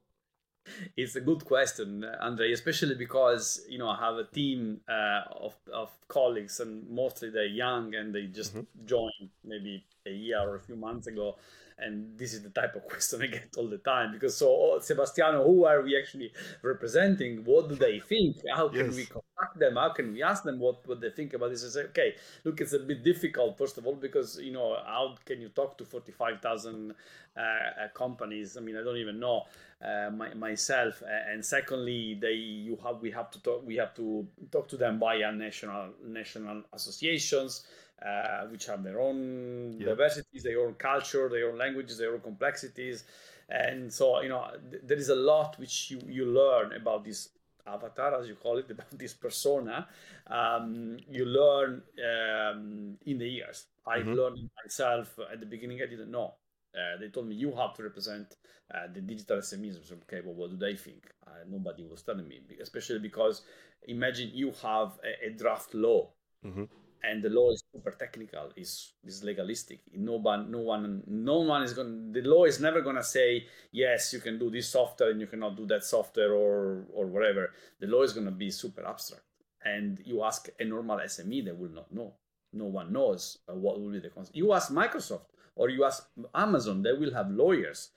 It's 0.96 1.16
a 1.16 1.22
good 1.22 1.46
question, 1.46 2.06
Andre, 2.22 2.52
especially 2.52 2.96
because 2.96 3.62
you 3.68 3.78
know 3.80 3.90
I 3.90 3.98
have 3.98 4.16
a 4.16 4.26
team 4.26 4.82
uh, 4.88 5.22
of, 5.32 5.56
of 5.74 5.90
colleagues 6.08 6.60
and 6.60 6.90
mostly 6.90 7.30
they're 7.30 7.46
young 7.46 7.96
and 7.96 8.14
they 8.14 8.28
just 8.28 8.56
mm-hmm. 8.56 8.86
joined 8.86 9.30
maybe 9.44 9.84
a 10.10 10.14
year 10.14 10.40
or 10.40 10.56
a 10.56 10.60
few 10.60 10.76
months 10.76 11.08
ago 11.08 11.36
and 11.82 12.18
this 12.18 12.34
is 12.34 12.42
the 12.44 12.50
type 12.50 12.76
of 12.76 12.88
question 12.88 13.22
I 13.22 13.28
get 13.28 13.56
all 13.58 13.68
the 13.68 13.78
time 13.78 14.12
because 14.12 14.36
so 14.36 14.48
oh, 14.48 14.80
Sebastiano, 14.80 15.44
who 15.44 15.66
are 15.66 15.82
we 15.82 15.98
actually 15.98 16.32
representing? 16.62 17.44
What 17.46 17.70
do 17.70 17.76
they 17.76 18.00
think? 18.00 18.38
How 18.54 18.70
can 18.70 18.88
yes. 18.88 18.96
we 18.96 19.06
contact 19.06 19.60
them? 19.60 19.76
How 19.76 19.90
can 19.90 20.14
we 20.14 20.24
ask 20.24 20.44
them 20.44 20.60
what, 20.60 20.88
what 20.88 21.02
they 21.02 21.10
think 21.10 21.34
about 21.34 21.50
this? 21.52 21.66
I 21.66 21.70
say, 21.70 21.82
okay, 21.90 22.16
look, 22.44 22.62
it's 22.62 22.74
a 22.74 22.80
bit 22.80 23.04
difficult 23.04 23.58
first 23.58 23.78
of 23.78 23.88
all 23.88 23.96
because 23.96 24.40
you 24.42 24.52
know 24.52 24.78
how 24.86 25.16
can 25.26 25.42
you 25.42 25.50
talk 25.50 25.78
to 25.78 25.86
forty 25.86 26.12
five 26.12 26.42
thousand 26.42 26.94
uh, 27.38 27.40
uh, 27.40 27.88
companies? 27.94 28.58
I 28.58 28.62
mean, 28.62 28.78
I 28.78 28.84
don't 28.84 28.98
even 28.98 29.20
know 29.20 29.44
uh, 29.84 30.10
my, 30.12 30.34
myself. 30.34 31.02
And 31.32 31.44
secondly, 31.44 32.18
they 32.20 32.34
you 32.34 32.78
have 32.84 33.02
we 33.02 33.12
have 33.12 33.32
to 33.32 33.42
talk 33.42 33.66
we 33.66 33.76
have 33.78 33.96
to 33.96 34.28
talk 34.52 34.68
to 34.70 34.78
them 34.78 35.00
via 35.00 35.32
national 35.32 35.94
national 36.06 36.64
associations 36.74 37.66
uh, 38.06 38.46
which 38.46 38.66
have 38.66 38.84
their 38.84 39.00
own 39.00 39.78
diversities, 39.78 40.44
their 40.44 40.62
own 40.62 40.74
culture, 40.76 41.28
their 41.30 41.50
own 41.52 41.58
languages, 41.58 41.98
their 41.98 42.14
own 42.14 42.22
complexities. 42.22 43.04
And 43.50 43.92
so, 43.92 44.22
you 44.22 44.30
know, 44.30 44.48
th- 44.72 44.84
there 44.86 44.98
is 44.98 45.10
a 45.10 45.16
lot 45.16 45.60
which 45.60 45.92
you, 45.92 46.00
you 46.08 46.26
learn 46.26 46.74
about 46.74 47.04
this 47.04 47.30
avatar, 47.68 48.20
as 48.20 48.28
you 48.28 48.36
call 48.36 48.58
it, 48.58 48.70
about 48.72 48.98
this 48.98 49.14
persona. 49.14 49.88
Um, 50.28 50.98
you 51.10 51.26
learn 51.26 51.82
um, 52.00 52.98
in 53.06 53.18
the 53.18 53.28
years. 53.28 53.66
I've 53.86 54.04
mm-hmm. 54.04 54.14
learned 54.14 54.50
myself 54.64 55.18
at 55.32 55.40
the 55.40 55.46
beginning, 55.46 55.82
I 55.82 55.88
didn't 55.88 56.12
know. 56.12 56.36
Uh, 56.74 57.00
they 57.00 57.10
told 57.10 57.28
me 57.28 57.36
you 57.36 57.52
have 57.56 57.74
to 57.74 57.84
represent 57.84 58.38
uh, 58.74 58.88
the 58.94 59.02
digital 59.02 59.40
SMEs. 59.40 59.86
So, 59.88 59.96
okay, 60.04 60.22
well, 60.24 60.36
what 60.36 60.52
do 60.52 60.56
they 60.56 60.76
think? 60.76 61.10
Uh, 61.26 61.32
nobody 61.50 61.84
was 61.84 62.04
telling 62.04 62.28
me, 62.28 62.40
especially 62.62 63.00
because 63.00 63.42
imagine 63.88 64.30
you 64.34 64.54
have 64.62 65.00
a, 65.04 65.28
a 65.28 65.30
draft 65.32 65.74
law. 65.74 66.12
Mm-hmm 66.46 66.64
and 67.04 67.24
the 67.24 67.30
law 67.30 67.52
is 67.52 67.64
super 67.72 67.92
technical 67.92 68.52
is 68.56 68.94
is 69.06 69.24
legalistic. 69.24 69.80
No 69.94 70.16
one 70.18 70.52
no 70.52 70.60
one 70.60 71.04
no 71.08 71.40
one 71.40 71.64
is 71.64 71.74
going 71.74 72.12
the 72.12 72.22
law 72.22 72.46
is 72.46 72.60
never 72.60 72.82
going 72.82 72.96
to 72.96 73.04
say 73.04 73.46
yes 73.72 74.14
you 74.14 74.20
can 74.20 74.38
do 74.38 74.50
this 74.50 74.68
software 74.70 75.12
and 75.12 75.22
you 75.22 75.28
cannot 75.28 75.56
do 75.56 75.66
that 75.68 75.84
software 75.84 76.34
or 76.34 76.86
or 76.94 77.06
whatever. 77.08 77.54
The 77.80 77.88
law 77.88 78.04
is 78.04 78.14
going 78.14 78.26
to 78.26 78.32
be 78.32 78.52
super 78.52 78.86
abstract. 78.86 79.24
And 79.64 80.00
you 80.06 80.24
ask 80.24 80.50
a 80.60 80.66
normal 80.66 81.00
sme 81.00 81.44
they 81.46 81.52
will 81.52 81.72
not 81.72 81.92
know. 81.92 82.14
No 82.52 82.66
one 82.66 82.92
knows 82.92 83.38
uh, 83.48 83.54
what 83.54 83.80
will 83.80 83.92
be 83.92 84.00
the 84.00 84.10
concept 84.10 84.36
you 84.36 84.54
ask 84.54 84.72
microsoft 84.72 85.30
or 85.56 85.70
you 85.70 85.84
ask 85.84 86.10
amazon 86.34 86.82
they 86.82 86.94
will 86.94 87.14
have 87.14 87.30
lawyers 87.30 87.92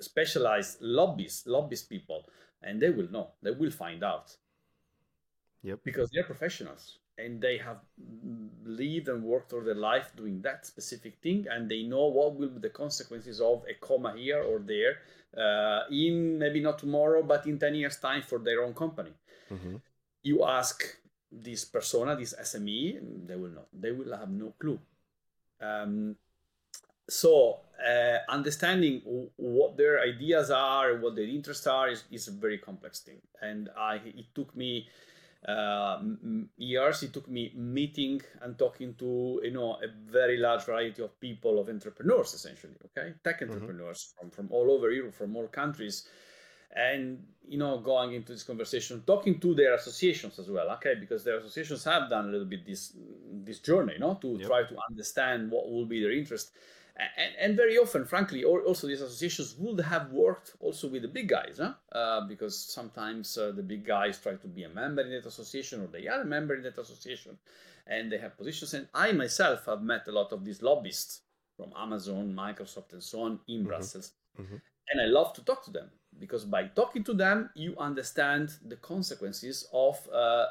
specialized 0.00 0.82
lobbyists 0.82 1.46
lobbyist 1.46 1.88
people 1.88 2.26
and 2.62 2.80
they 2.80 2.90
will 2.90 3.10
know. 3.10 3.30
They 3.42 3.52
will 3.52 3.70
find 3.70 4.02
out. 4.02 4.36
Yep. 5.62 5.80
Because 5.84 6.10
they're 6.12 6.24
professionals 6.24 6.98
and 7.18 7.40
they 7.40 7.56
have 7.56 7.78
lived 8.64 9.08
and 9.08 9.22
worked 9.22 9.52
all 9.52 9.62
their 9.62 9.74
life 9.74 10.12
doing 10.16 10.40
that 10.42 10.66
specific 10.66 11.16
thing 11.22 11.46
and 11.50 11.70
they 11.70 11.82
know 11.82 12.06
what 12.06 12.36
will 12.36 12.48
be 12.48 12.60
the 12.60 12.70
consequences 12.70 13.40
of 13.40 13.62
a 13.68 13.74
comma 13.86 14.14
here 14.16 14.42
or 14.42 14.58
there 14.58 14.98
uh, 15.36 15.84
in 15.90 16.38
maybe 16.38 16.60
not 16.60 16.78
tomorrow 16.78 17.22
but 17.22 17.46
in 17.46 17.58
10 17.58 17.74
years 17.74 17.96
time 17.96 18.22
for 18.22 18.38
their 18.38 18.62
own 18.62 18.74
company. 18.74 19.12
Mm-hmm. 19.50 19.76
you 20.26 20.44
ask 20.44 20.82
this 21.30 21.64
persona 21.64 22.16
this 22.16 22.34
sme 22.42 22.98
they 23.26 23.36
will 23.36 23.54
not 23.58 23.68
they 23.72 23.92
will 23.92 24.16
have 24.16 24.30
no 24.30 24.52
clue. 24.58 24.78
Um, 25.60 26.16
so 27.08 27.60
uh, 27.78 28.18
understanding 28.28 29.02
what 29.36 29.76
their 29.76 30.00
ideas 30.00 30.50
are 30.50 30.96
what 30.98 31.14
their 31.14 31.30
interests 31.38 31.66
are 31.66 31.88
is, 31.88 32.04
is 32.10 32.26
a 32.28 32.32
very 32.32 32.58
complex 32.58 33.00
thing. 33.00 33.20
And 33.40 33.70
i 33.78 33.96
it 34.22 34.28
took 34.34 34.54
me 34.56 34.88
uh, 35.48 36.00
years 36.56 37.02
it 37.02 37.12
took 37.12 37.28
me 37.28 37.52
meeting 37.54 38.20
and 38.42 38.58
talking 38.58 38.94
to 38.94 39.40
you 39.44 39.52
know 39.52 39.74
a 39.74 39.88
very 40.10 40.38
large 40.38 40.64
variety 40.64 41.02
of 41.02 41.18
people 41.20 41.60
of 41.60 41.68
entrepreneurs 41.68 42.34
essentially 42.34 42.74
okay 42.84 43.14
tech 43.22 43.40
mm-hmm. 43.40 43.52
entrepreneurs 43.52 44.14
mm-hmm. 44.16 44.28
from 44.28 44.30
from 44.30 44.48
all 44.50 44.70
over 44.70 44.90
europe 44.90 45.14
from 45.14 45.36
all 45.36 45.46
countries 45.48 46.08
and 46.74 47.22
you 47.46 47.58
know 47.58 47.78
going 47.78 48.12
into 48.14 48.32
this 48.32 48.42
conversation 48.42 49.02
talking 49.06 49.38
to 49.38 49.54
their 49.54 49.74
associations 49.74 50.38
as 50.38 50.50
well 50.50 50.68
okay 50.70 50.94
because 50.98 51.22
their 51.22 51.38
associations 51.38 51.84
have 51.84 52.10
done 52.10 52.28
a 52.28 52.28
little 52.28 52.46
bit 52.46 52.66
this 52.66 52.96
this 53.44 53.60
journey 53.60 53.94
you 53.94 53.98
know 54.00 54.18
to 54.20 54.36
yep. 54.38 54.48
try 54.48 54.62
to 54.62 54.76
understand 54.90 55.50
what 55.50 55.70
will 55.70 55.86
be 55.86 56.02
their 56.02 56.12
interest 56.12 56.52
and, 56.98 57.32
and, 57.38 57.56
very 57.56 57.76
often, 57.76 58.04
frankly, 58.04 58.44
also 58.44 58.86
these 58.86 59.02
associations 59.02 59.54
would 59.58 59.80
have 59.80 60.10
worked 60.12 60.54
also 60.60 60.88
with 60.88 61.02
the 61.02 61.08
big 61.08 61.28
guys, 61.28 61.58
huh? 61.58 61.74
uh, 61.92 62.26
because 62.26 62.58
sometimes 62.58 63.36
uh, 63.36 63.52
the 63.54 63.62
big 63.62 63.84
guys 63.84 64.18
try 64.18 64.34
to 64.34 64.48
be 64.48 64.64
a 64.64 64.68
member 64.68 65.02
in 65.02 65.10
that 65.10 65.26
association 65.26 65.82
or 65.82 65.88
they 65.88 66.06
are 66.08 66.22
a 66.22 66.24
member 66.24 66.54
in 66.54 66.62
that 66.62 66.78
association 66.78 67.36
and 67.86 68.10
they 68.10 68.18
have 68.18 68.36
positions. 68.36 68.72
And 68.74 68.88
I 68.94 69.12
myself 69.12 69.66
have 69.66 69.82
met 69.82 70.08
a 70.08 70.12
lot 70.12 70.32
of 70.32 70.44
these 70.44 70.62
lobbyists 70.62 71.20
from 71.56 71.72
Amazon, 71.76 72.34
Microsoft, 72.34 72.92
and 72.92 73.02
so 73.02 73.22
on 73.22 73.40
in 73.48 73.58
mm-hmm. 73.58 73.68
Brussels. 73.68 74.12
Mm-hmm. 74.40 74.56
And 74.90 75.00
I 75.00 75.06
love 75.06 75.32
to 75.34 75.44
talk 75.44 75.64
to 75.64 75.70
them 75.70 75.90
because 76.18 76.44
by 76.44 76.68
talking 76.68 77.04
to 77.04 77.14
them, 77.14 77.50
you 77.54 77.76
understand 77.78 78.54
the 78.64 78.76
consequences 78.76 79.68
of 79.72 79.98
uh, 80.12 80.46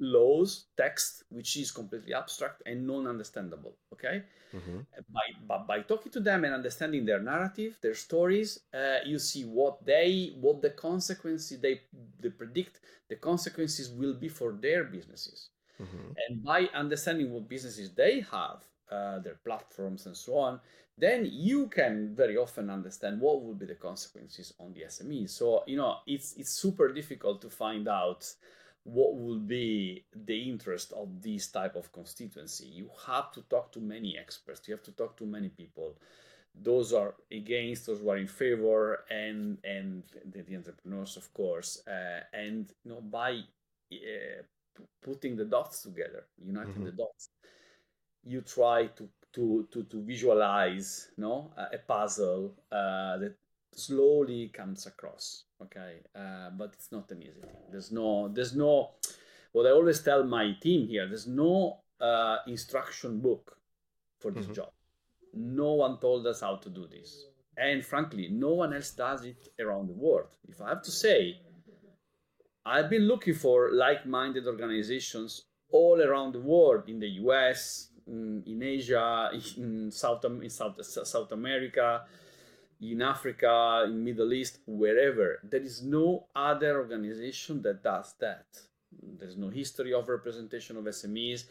laws, 0.00 0.64
text, 0.76 1.24
which 1.28 1.56
is 1.56 1.70
completely 1.70 2.14
abstract 2.14 2.62
and 2.66 2.86
non 2.86 3.06
understandable. 3.06 3.76
Okay? 3.92 4.22
Mm-hmm. 4.54 4.78
By, 5.12 5.26
by, 5.46 5.64
by 5.66 5.82
talking 5.82 6.10
to 6.12 6.20
them 6.20 6.44
and 6.44 6.54
understanding 6.54 7.04
their 7.04 7.20
narrative, 7.20 7.78
their 7.82 7.94
stories, 7.94 8.60
uh, 8.74 8.98
you 9.04 9.18
see 9.18 9.44
what 9.44 9.84
they, 9.84 10.32
what 10.40 10.62
the 10.62 10.70
consequences 10.70 11.60
they, 11.60 11.80
they 12.20 12.30
predict 12.30 12.80
the 13.08 13.16
consequences 13.16 13.90
will 13.90 14.14
be 14.14 14.28
for 14.28 14.52
their 14.52 14.84
businesses. 14.84 15.50
Mm-hmm. 15.80 16.12
And 16.28 16.44
by 16.44 16.68
understanding 16.74 17.32
what 17.32 17.48
businesses 17.48 17.90
they 17.92 18.20
have, 18.30 18.64
uh, 18.90 19.18
their 19.20 19.38
platforms 19.44 20.06
and 20.06 20.16
so 20.16 20.36
on, 20.36 20.60
then 20.98 21.28
you 21.32 21.68
can 21.68 22.14
very 22.14 22.36
often 22.36 22.68
understand 22.68 23.20
what 23.20 23.42
would 23.42 23.58
be 23.58 23.66
the 23.66 23.74
consequences 23.74 24.52
on 24.60 24.72
the 24.74 24.82
SME. 24.82 25.28
So 25.28 25.64
you 25.66 25.76
know 25.76 25.96
it's 26.06 26.34
it's 26.36 26.52
super 26.52 26.92
difficult 26.92 27.40
to 27.42 27.50
find 27.50 27.88
out 27.88 28.30
what 28.84 29.16
will 29.16 29.38
be 29.38 30.04
the 30.14 30.50
interest 30.50 30.92
of 30.92 31.22
this 31.22 31.48
type 31.48 31.76
of 31.76 31.92
constituency? 31.92 32.66
You 32.66 32.90
have 33.06 33.30
to 33.32 33.42
talk 33.42 33.72
to 33.72 33.80
many 33.80 34.16
experts. 34.18 34.66
You 34.66 34.74
have 34.74 34.84
to 34.84 34.92
talk 34.92 35.16
to 35.18 35.26
many 35.26 35.48
people. 35.48 35.96
Those 36.54 36.92
are 36.92 37.14
against 37.30 37.86
those 37.86 38.00
who 38.00 38.10
are 38.10 38.16
in 38.16 38.26
favor 38.26 39.04
and 39.10 39.58
and 39.64 40.02
the, 40.32 40.42
the 40.42 40.56
entrepreneurs 40.56 41.16
of 41.16 41.32
course 41.32 41.80
uh, 41.86 42.20
and 42.32 42.72
you 42.84 42.90
know 42.90 43.00
by 43.00 43.38
uh, 43.92 44.42
putting 45.00 45.36
the 45.36 45.44
dots 45.44 45.82
together 45.82 46.24
uniting 46.44 46.74
mm-hmm. 46.74 46.86
the 46.86 46.92
dots 46.92 47.28
you 48.24 48.40
try 48.40 48.86
to 48.86 49.08
to 49.32 49.68
to, 49.70 49.84
to 49.84 50.02
visualize 50.02 51.08
you 51.16 51.22
know, 51.22 51.50
a 51.56 51.78
puzzle 51.78 52.54
uh, 52.72 53.16
that 53.18 53.34
slowly 53.74 54.48
comes 54.48 54.86
across 54.86 55.44
okay? 55.62 56.00
Uh, 56.14 56.50
but 56.56 56.70
it's 56.74 56.92
not 56.92 57.10
an 57.10 57.22
easy 57.22 57.40
thing. 57.40 57.62
There's 57.70 57.92
no 57.92 58.28
there's 58.28 58.54
no 58.54 58.90
what 59.52 59.66
i 59.66 59.70
always 59.70 60.00
tell 60.00 60.22
my 60.24 60.52
team 60.62 60.86
here 60.86 61.08
there's 61.08 61.26
no 61.26 61.80
uh, 62.00 62.36
instruction 62.46 63.20
book 63.20 63.56
for 64.18 64.30
this 64.30 64.44
mm-hmm. 64.44 64.54
job. 64.54 64.70
No 65.34 65.74
one 65.74 65.98
told 65.98 66.26
us 66.26 66.40
how 66.40 66.56
to 66.56 66.68
do 66.68 66.86
this. 66.86 67.24
And 67.56 67.84
frankly 67.84 68.28
no 68.30 68.54
one 68.54 68.72
else 68.72 68.90
does 68.90 69.24
it 69.24 69.48
around 69.58 69.88
the 69.88 69.94
world. 69.94 70.28
If 70.48 70.60
i 70.60 70.68
have 70.68 70.82
to 70.82 70.90
say 70.90 71.36
i've 72.64 72.90
been 72.90 73.06
looking 73.08 73.34
for 73.34 73.70
like-minded 73.72 74.46
organizations 74.46 75.44
all 75.72 76.00
around 76.02 76.32
the 76.32 76.40
world 76.40 76.84
in 76.88 77.00
the 77.00 77.08
us 77.08 77.88
in, 78.06 78.42
in 78.46 78.62
asia 78.62 79.30
in 79.56 79.90
south 79.90 80.24
in 80.24 80.50
south, 80.50 80.76
south 80.84 81.32
america 81.32 82.02
in 82.80 83.02
Africa, 83.02 83.84
in 83.86 84.02
Middle 84.04 84.32
East, 84.32 84.58
wherever. 84.66 85.38
There 85.42 85.60
is 85.60 85.82
no 85.82 86.26
other 86.34 86.78
organization 86.78 87.62
that 87.62 87.82
does 87.82 88.14
that. 88.20 88.46
There's 89.18 89.36
no 89.36 89.48
history 89.48 89.92
of 89.92 90.08
representation 90.08 90.76
of 90.76 90.84
SMEs. 90.84 91.44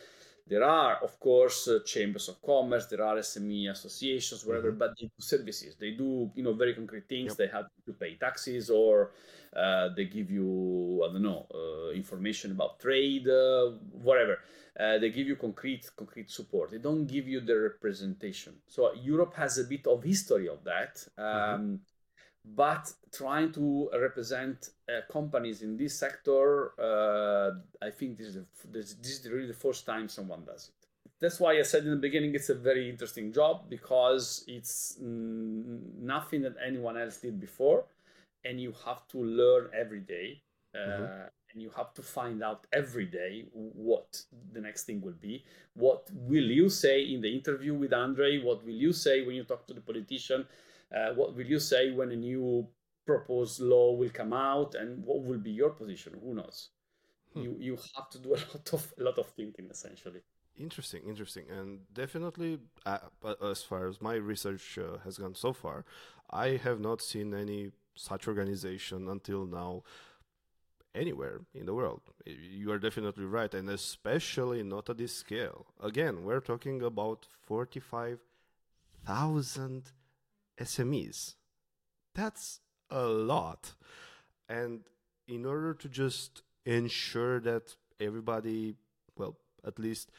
There 0.48 0.64
are, 0.64 0.96
of 1.04 1.20
course, 1.20 1.68
uh, 1.68 1.80
chambers 1.86 2.28
of 2.28 2.42
commerce. 2.42 2.88
There 2.88 3.04
are 3.04 3.18
SME 3.20 3.68
associations, 3.70 4.44
whatever. 4.46 4.72
Mhm. 4.72 4.80
But 4.80 4.96
they 4.98 5.06
do 5.06 5.12
services. 5.20 5.76
They 5.76 5.92
do, 5.92 6.32
you 6.36 6.44
know, 6.44 6.54
very 6.54 6.74
concrete 6.74 7.08
things. 7.08 7.32
Yep. 7.32 7.38
They 7.38 7.48
help 7.48 7.68
you 7.78 7.94
to 7.94 8.00
pay 8.00 8.16
taxes, 8.16 8.72
or 8.72 9.12
uh, 9.56 9.90
they 9.96 10.06
give 10.06 10.32
you, 10.32 11.04
I 11.08 11.14
don't 11.14 11.22
know, 11.22 11.46
uh, 11.54 11.92
information 11.92 12.52
about 12.52 12.80
trade, 12.80 13.28
uh, 13.28 13.72
whatever. 13.92 14.40
Uh, 14.78 14.98
they 14.98 15.10
give 15.10 15.28
you 15.28 15.36
concrete, 15.36 15.90
concrete 15.96 16.30
support. 16.30 16.72
They 16.72 16.78
don't 16.78 17.06
give 17.06 17.28
you 17.28 17.40
the 17.42 17.58
representation. 17.58 18.54
So 18.68 18.94
Europe 18.94 19.34
has 19.36 19.58
a 19.58 19.64
bit 19.64 19.88
of 19.88 20.04
history 20.04 20.48
of 20.50 20.64
that. 20.66 21.06
Um, 21.18 21.80
but 22.46 22.92
trying 23.12 23.52
to 23.54 23.90
represent 24.00 24.70
uh, 24.88 25.02
companies 25.12 25.62
in 25.62 25.78
this 25.78 25.98
sector, 26.00 26.72
uh, 26.80 27.52
I 27.82 27.90
think 27.92 28.18
this 28.18 28.28
is, 28.28 28.36
the, 28.36 28.46
this, 28.72 28.94
this 28.96 29.20
is 29.20 29.30
really 29.32 29.48
the 29.48 29.54
first 29.54 29.86
time 29.86 30.08
someone 30.08 30.46
does 30.46 30.70
it. 30.70 30.88
That's 31.20 31.40
why 31.40 31.60
I 31.60 31.64
said 31.64 31.84
in 31.84 31.92
the 31.92 31.98
beginning 31.98 32.34
it's 32.34 32.50
a 32.50 32.56
very 32.56 32.90
interesting 32.90 33.34
job 33.34 33.70
because 33.70 34.46
it's 34.48 34.98
nothing 35.02 36.42
that 36.44 36.56
anyone 36.66 36.98
else 36.98 37.18
did 37.18 37.40
before, 37.42 37.86
and 38.46 38.60
you 38.62 38.74
have 38.86 39.06
to 39.10 39.22
learn 39.22 39.70
every 39.74 40.00
day, 40.00 40.42
uh, 40.74 40.80
Mhm. 40.80 41.30
And 41.52 41.62
you 41.62 41.72
have 41.76 41.94
to 41.96 42.02
find 42.02 42.44
out 42.44 42.68
every 42.74 43.06
day 43.06 43.46
what 43.54 44.22
the 44.54 44.62
next 44.62 44.84
thing 44.84 45.02
will 45.02 45.20
be. 45.20 45.44
What 45.74 46.08
will 46.12 46.44
you 46.44 46.70
say 46.70 47.02
in 47.02 47.22
the 47.22 47.34
interview 47.34 47.74
with 47.74 47.94
Andre? 47.94 48.42
What 48.42 48.64
will 48.64 48.74
you 48.74 48.94
say 48.94 49.26
when 49.26 49.36
you 49.36 49.44
talk 49.44 49.66
to 49.68 49.74
the 49.74 49.82
politician? 49.82 50.46
Uh, 50.96 51.14
what 51.14 51.36
will 51.36 51.46
you 51.46 51.60
say 51.60 51.92
when 51.92 52.12
a 52.12 52.16
new 52.16 52.68
proposed 53.06 53.60
law 53.60 53.94
will 53.94 54.10
come 54.10 54.34
out, 54.34 54.76
and 54.76 55.04
what 55.04 55.24
will 55.24 55.38
be 55.40 55.52
your 55.52 55.72
position? 55.72 56.14
Who 56.24 56.36
knows? 56.36 56.70
Hmm. 57.34 57.42
You 57.42 57.56
you 57.60 57.78
have 57.96 58.10
to 58.12 58.20
do 58.20 58.30
a 58.34 58.42
lot 58.54 58.74
of 58.74 58.94
a 59.00 59.04
lot 59.04 59.18
of 59.18 59.28
thinking 59.40 59.68
essentially. 59.70 60.22
Interesting, 60.58 61.04
interesting, 61.08 61.46
and 61.58 61.80
definitely, 61.94 62.60
uh, 62.86 62.98
as 63.42 63.64
far 63.64 63.88
as 63.88 64.02
my 64.02 64.16
research 64.16 64.78
uh, 64.78 64.98
has 65.06 65.18
gone 65.18 65.34
so 65.34 65.54
far, 65.54 65.86
I 66.30 66.48
have 66.66 66.82
not 66.82 67.02
seen 67.02 67.34
any 67.34 67.72
such 67.96 68.28
organization 68.28 69.08
until 69.08 69.46
now 69.46 69.84
anywhere 70.96 71.42
in 71.54 71.66
the 71.66 71.74
world. 71.74 72.02
You 72.26 72.72
are 72.72 72.80
definitely 72.80 73.26
right, 73.26 73.54
and 73.54 73.70
especially 73.70 74.64
not 74.64 74.90
at 74.90 74.98
this 74.98 75.16
scale. 75.16 75.68
Again, 75.82 76.24
we're 76.24 76.40
talking 76.40 76.82
about 76.82 77.28
forty-five 77.42 78.20
thousand 79.06 79.92
SMEs. 80.60 81.36
That's 82.16 82.60
a 82.90 83.06
lot, 83.06 83.74
and 84.48 84.82
in 85.28 85.46
order 85.46 85.74
to 85.76 85.88
just 85.88 86.42
ensure 86.66 87.40
that 87.40 87.76
everybody, 88.00 88.76
well, 89.16 89.38
at 89.66 89.80
least 89.80 90.12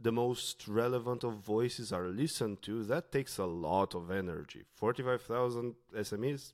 the 0.00 0.12
most 0.12 0.66
relevant 0.66 1.24
of 1.24 1.34
voices 1.34 1.92
are 1.92 2.06
listened 2.06 2.62
to, 2.62 2.84
that 2.84 3.12
takes 3.12 3.38
a 3.38 3.44
lot 3.44 3.94
of 3.94 4.10
energy. 4.10 4.64
45,000 4.74 5.74
SMEs, 5.94 6.52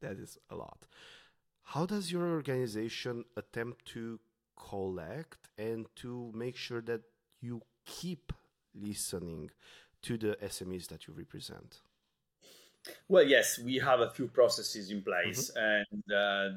that 0.00 0.18
is 0.18 0.38
a 0.48 0.54
lot. 0.54 0.86
How 1.72 1.84
does 1.84 2.10
your 2.10 2.26
organization 2.30 3.26
attempt 3.36 3.84
to 3.92 4.18
collect 4.56 5.48
and 5.58 5.84
to 5.96 6.32
make 6.34 6.56
sure 6.56 6.80
that 6.80 7.02
you 7.42 7.60
keep 7.84 8.32
listening 8.74 9.50
to 10.00 10.16
the 10.16 10.38
SMEs 10.42 10.88
that 10.88 11.06
you 11.06 11.12
represent? 11.12 11.82
Well, 13.06 13.24
yes, 13.24 13.58
we 13.58 13.76
have 13.76 14.00
a 14.00 14.08
few 14.08 14.28
processes 14.28 14.90
in 14.90 15.02
place, 15.02 15.50
and 15.54 16.02
uh, 16.10 16.48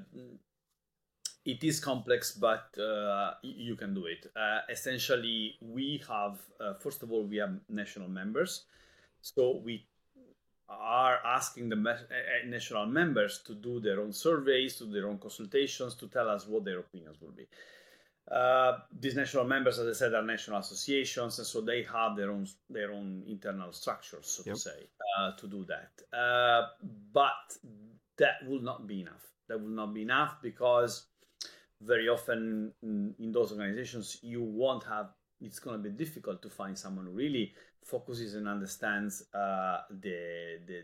it 1.44 1.62
is 1.62 1.82
complex, 1.82 2.32
but 2.32 2.70
uh, 2.80 3.34
you 3.44 3.76
can 3.76 3.94
do 3.94 4.06
it. 4.06 4.32
Uh, 4.34 4.60
essentially, 4.70 5.56
we 5.60 6.02
have 6.08 6.40
uh, 6.62 6.76
first 6.76 7.04
of 7.04 7.12
all 7.12 7.26
we 7.26 7.36
have 7.36 7.60
national 7.68 8.08
members, 8.08 8.64
so 9.20 9.58
we 9.58 9.86
are 10.80 11.20
asking 11.26 11.70
the 11.70 11.76
me- 11.76 11.92
uh, 11.92 11.94
uh, 11.94 12.48
national 12.48 12.86
members 12.86 13.42
to 13.46 13.54
do 13.56 13.80
their 13.80 14.00
own 14.00 14.14
surveys, 14.14 14.76
to 14.78 14.86
do 14.86 14.94
their 14.94 15.08
own 15.08 15.18
consultations, 15.18 15.96
to 15.96 16.08
tell 16.08 16.30
us 16.30 16.48
what 16.48 16.64
their 16.66 16.80
opinions 16.80 17.18
will 17.22 17.32
be. 17.32 17.48
Uh, 18.30 18.78
these 18.98 19.16
national 19.16 19.44
members, 19.46 19.78
as 19.80 19.88
I 19.88 19.98
said, 19.98 20.14
are 20.14 20.24
national 20.24 20.60
associations, 20.60 21.38
and 21.40 21.48
so 21.48 21.60
they 21.60 21.84
have 21.84 22.16
their 22.16 22.32
own 22.32 22.48
their 22.70 22.92
own 22.92 23.24
internal 23.28 23.74
structures, 23.74 24.28
so 24.28 24.44
Yep. 24.46 24.56
to 24.56 24.60
say, 24.62 24.90
uh, 25.18 25.32
to 25.36 25.48
do 25.48 25.66
that. 25.66 25.92
Uh, 26.18 26.68
but 27.12 27.58
that 28.18 28.36
will 28.48 28.62
not 28.62 28.88
be 28.88 29.02
enough. 29.02 29.26
That 29.48 29.60
will 29.60 29.76
not 29.82 29.94
be 29.94 30.04
enough 30.04 30.38
because 30.42 31.08
very 31.82 32.08
often 32.08 32.72
in, 32.84 33.16
in 33.20 33.32
those 33.32 33.52
organizations 33.52 34.18
you 34.22 34.42
won't 34.44 34.84
have. 34.84 35.10
It's 35.42 35.60
going 35.60 35.82
to 35.82 35.90
be 35.90 35.96
difficult 35.96 36.44
to 36.44 36.50
find 36.50 36.78
someone 36.78 37.08
who 37.08 37.12
really 37.12 37.54
focuses 37.84 38.36
and 38.36 38.48
understands 38.48 39.24
uh, 39.34 39.82
the 40.02 40.60
the 40.68 40.84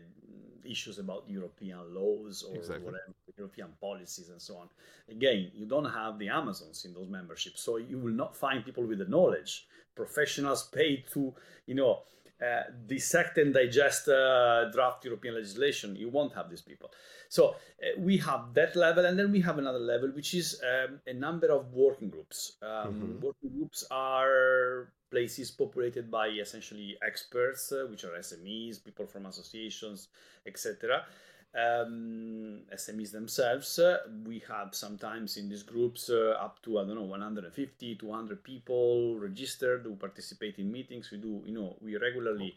issues 0.64 0.98
about 0.98 1.24
European 1.28 1.94
laws 1.94 2.42
or 2.42 2.56
Exactly. 2.56 2.84
whatever 2.84 3.14
European 3.38 3.68
policies 3.80 4.28
and 4.28 4.40
so 4.40 4.56
on. 4.56 4.68
Again, 5.08 5.50
you 5.54 5.66
don't 5.66 5.90
have 5.90 6.18
the 6.18 6.28
Amazons 6.28 6.84
in 6.84 6.92
those 6.92 7.08
memberships, 7.08 7.62
so 7.62 7.76
you 7.76 7.98
will 7.98 8.12
not 8.12 8.36
find 8.36 8.64
people 8.64 8.84
with 8.84 8.98
the 8.98 9.06
knowledge, 9.06 9.66
professionals 9.94 10.64
paid 10.68 11.04
to, 11.12 11.32
you 11.66 11.74
know, 11.74 12.02
uh, 12.40 12.62
dissect 12.86 13.38
and 13.38 13.52
digest 13.52 14.08
uh, 14.08 14.70
draft 14.70 15.04
European 15.04 15.34
legislation. 15.34 15.96
You 15.96 16.08
won't 16.08 16.34
have 16.34 16.48
these 16.48 16.62
people. 16.62 16.90
So 17.28 17.48
uh, 17.48 17.54
we 17.98 18.16
have 18.18 18.54
that 18.54 18.76
level, 18.76 19.04
and 19.04 19.18
then 19.18 19.32
we 19.32 19.40
have 19.40 19.58
another 19.58 19.78
level, 19.80 20.08
which 20.10 20.34
is 20.34 20.60
um, 20.62 21.00
a 21.06 21.12
number 21.12 21.48
of 21.48 21.72
working 21.72 22.10
groups. 22.10 22.56
Um, 22.62 22.68
Mhm. 22.68 23.20
Working 23.20 23.50
groups 23.56 23.84
are 23.90 24.92
places 25.10 25.50
populated 25.50 26.10
by 26.10 26.28
essentially 26.28 26.96
experts, 27.02 27.72
uh, 27.72 27.86
which 27.90 28.04
are 28.04 28.14
SMEs, 28.18 28.82
people 28.84 29.06
from 29.06 29.26
associations, 29.26 30.08
etc. 30.46 31.04
Um, 31.54 32.60
SMEs 32.74 33.10
themselves. 33.10 33.78
Uh, 33.78 33.98
we 34.26 34.42
have 34.46 34.74
sometimes 34.74 35.38
in 35.38 35.48
these 35.48 35.62
groups 35.62 36.10
uh, 36.10 36.36
up 36.38 36.60
to 36.62 36.78
I 36.78 36.84
don't 36.84 36.96
know 36.96 37.02
150, 37.02 37.94
200 37.96 38.44
people 38.44 39.18
registered 39.18 39.82
who 39.82 39.96
participate 39.96 40.58
in 40.58 40.70
meetings. 40.70 41.10
We 41.10 41.18
do, 41.18 41.42
you 41.46 41.54
know, 41.54 41.76
we 41.80 41.96
regularly 41.96 42.54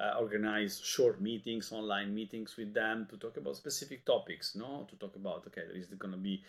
uh, 0.00 0.14
organize 0.18 0.80
short 0.82 1.20
meetings, 1.20 1.72
online 1.72 2.14
meetings 2.14 2.56
with 2.56 2.72
them 2.72 3.06
to 3.10 3.16
talk 3.18 3.36
about 3.36 3.56
specific 3.56 4.04
topics. 4.04 4.54
No, 4.56 4.86
to 4.88 4.96
talk 4.96 5.16
about 5.16 5.44
okay, 5.48 5.62
there 5.66 5.76
is 5.76 5.86
going 5.86 6.12
to 6.12 6.18
be, 6.18 6.42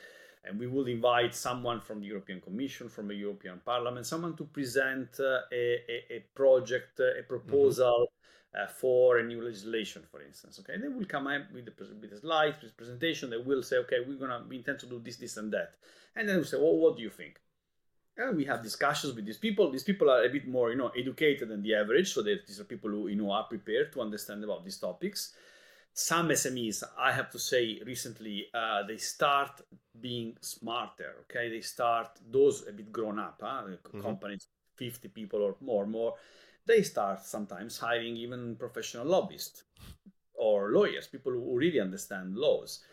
and 0.46 0.58
we 0.58 0.68
will 0.68 0.88
invite 0.88 1.36
someone 1.36 1.82
from 1.82 2.00
the 2.00 2.08
European 2.08 2.40
Commission, 2.40 2.88
from 2.88 3.10
the 3.10 3.16
European 3.16 3.60
Parliament, 3.66 4.06
someone 4.06 4.36
to 4.38 4.46
present 4.46 5.10
uh, 5.20 5.42
a, 5.52 5.82
a, 5.90 6.16
a 6.16 6.20
project, 6.34 7.00
uh, 7.00 7.20
a 7.20 7.24
proposal. 7.24 8.12
Uh, 8.54 8.68
for 8.68 9.20
a 9.20 9.24
new 9.24 9.42
legislation, 9.42 10.02
for 10.12 10.22
instance, 10.22 10.60
okay, 10.60 10.78
they 10.78 10.90
will 10.90 11.06
come 11.06 11.26
up 11.28 11.44
with 11.54 11.66
the 11.66 11.74
with 12.02 12.10
the 12.10 12.18
slides, 12.18 12.58
with 12.62 12.76
presentation. 12.76 13.30
They 13.30 13.38
will 13.38 13.64
say, 13.64 13.78
okay, 13.78 14.00
we're 14.06 14.18
gonna 14.20 14.44
we 14.50 14.58
intend 14.58 14.80
to 14.80 14.88
do 14.88 15.00
this, 15.00 15.16
this, 15.18 15.38
and 15.38 15.54
that, 15.54 15.76
and 16.16 16.28
then 16.28 16.38
we 16.38 16.44
say, 16.44 16.58
well, 16.58 16.76
what 16.76 16.98
do 16.98 17.02
you 17.04 17.10
think? 17.10 17.40
And 18.18 18.36
we 18.36 18.46
have 18.46 18.62
discussions 18.62 19.16
with 19.16 19.26
these 19.26 19.38
people. 19.38 19.72
These 19.72 19.84
people 19.86 20.10
are 20.12 20.24
a 20.26 20.30
bit 20.30 20.48
more, 20.48 20.70
you 20.70 20.78
know, 20.78 20.90
educated 20.90 21.48
than 21.50 21.62
the 21.64 21.76
average, 21.76 22.12
so 22.14 22.22
that 22.24 22.46
these 22.46 22.60
are 22.60 22.66
people 22.66 22.90
who, 22.90 23.08
you 23.08 23.16
know, 23.16 23.32
are 23.32 23.46
prepared 23.46 23.94
to 23.94 24.02
understand 24.02 24.44
about 24.44 24.64
these 24.66 24.78
topics. 24.78 25.34
Some 25.94 26.30
SMEs, 26.32 26.84
I 26.98 27.12
have 27.12 27.30
to 27.32 27.40
say, 27.40 27.82
recently 27.86 28.48
uh, 28.54 28.84
they 28.84 28.98
start 28.98 29.62
being 30.00 30.38
smarter. 30.42 31.16
Okay, 31.24 31.50
they 31.50 31.62
start 31.62 32.10
those 32.30 32.68
a 32.68 32.72
bit 32.74 32.92
grown 32.92 33.20
up, 33.20 33.40
huh? 33.42 33.64
Mhm. 33.94 34.02
companies, 34.02 34.48
fifty 34.76 35.08
people 35.08 35.42
or 35.42 35.56
more, 35.62 35.86
more. 35.86 36.16
They 36.66 36.84
start 36.84 37.24
sometimes 37.26 37.78
hiring 37.78 38.16
even 38.18 38.56
professional 38.56 39.06
lobbyists 39.06 39.64
or 40.34 40.72
lawyers, 40.72 41.08
people 41.08 41.32
who 41.32 41.58
really 41.58 41.80
understand 41.80 42.36
laws. 42.36 42.84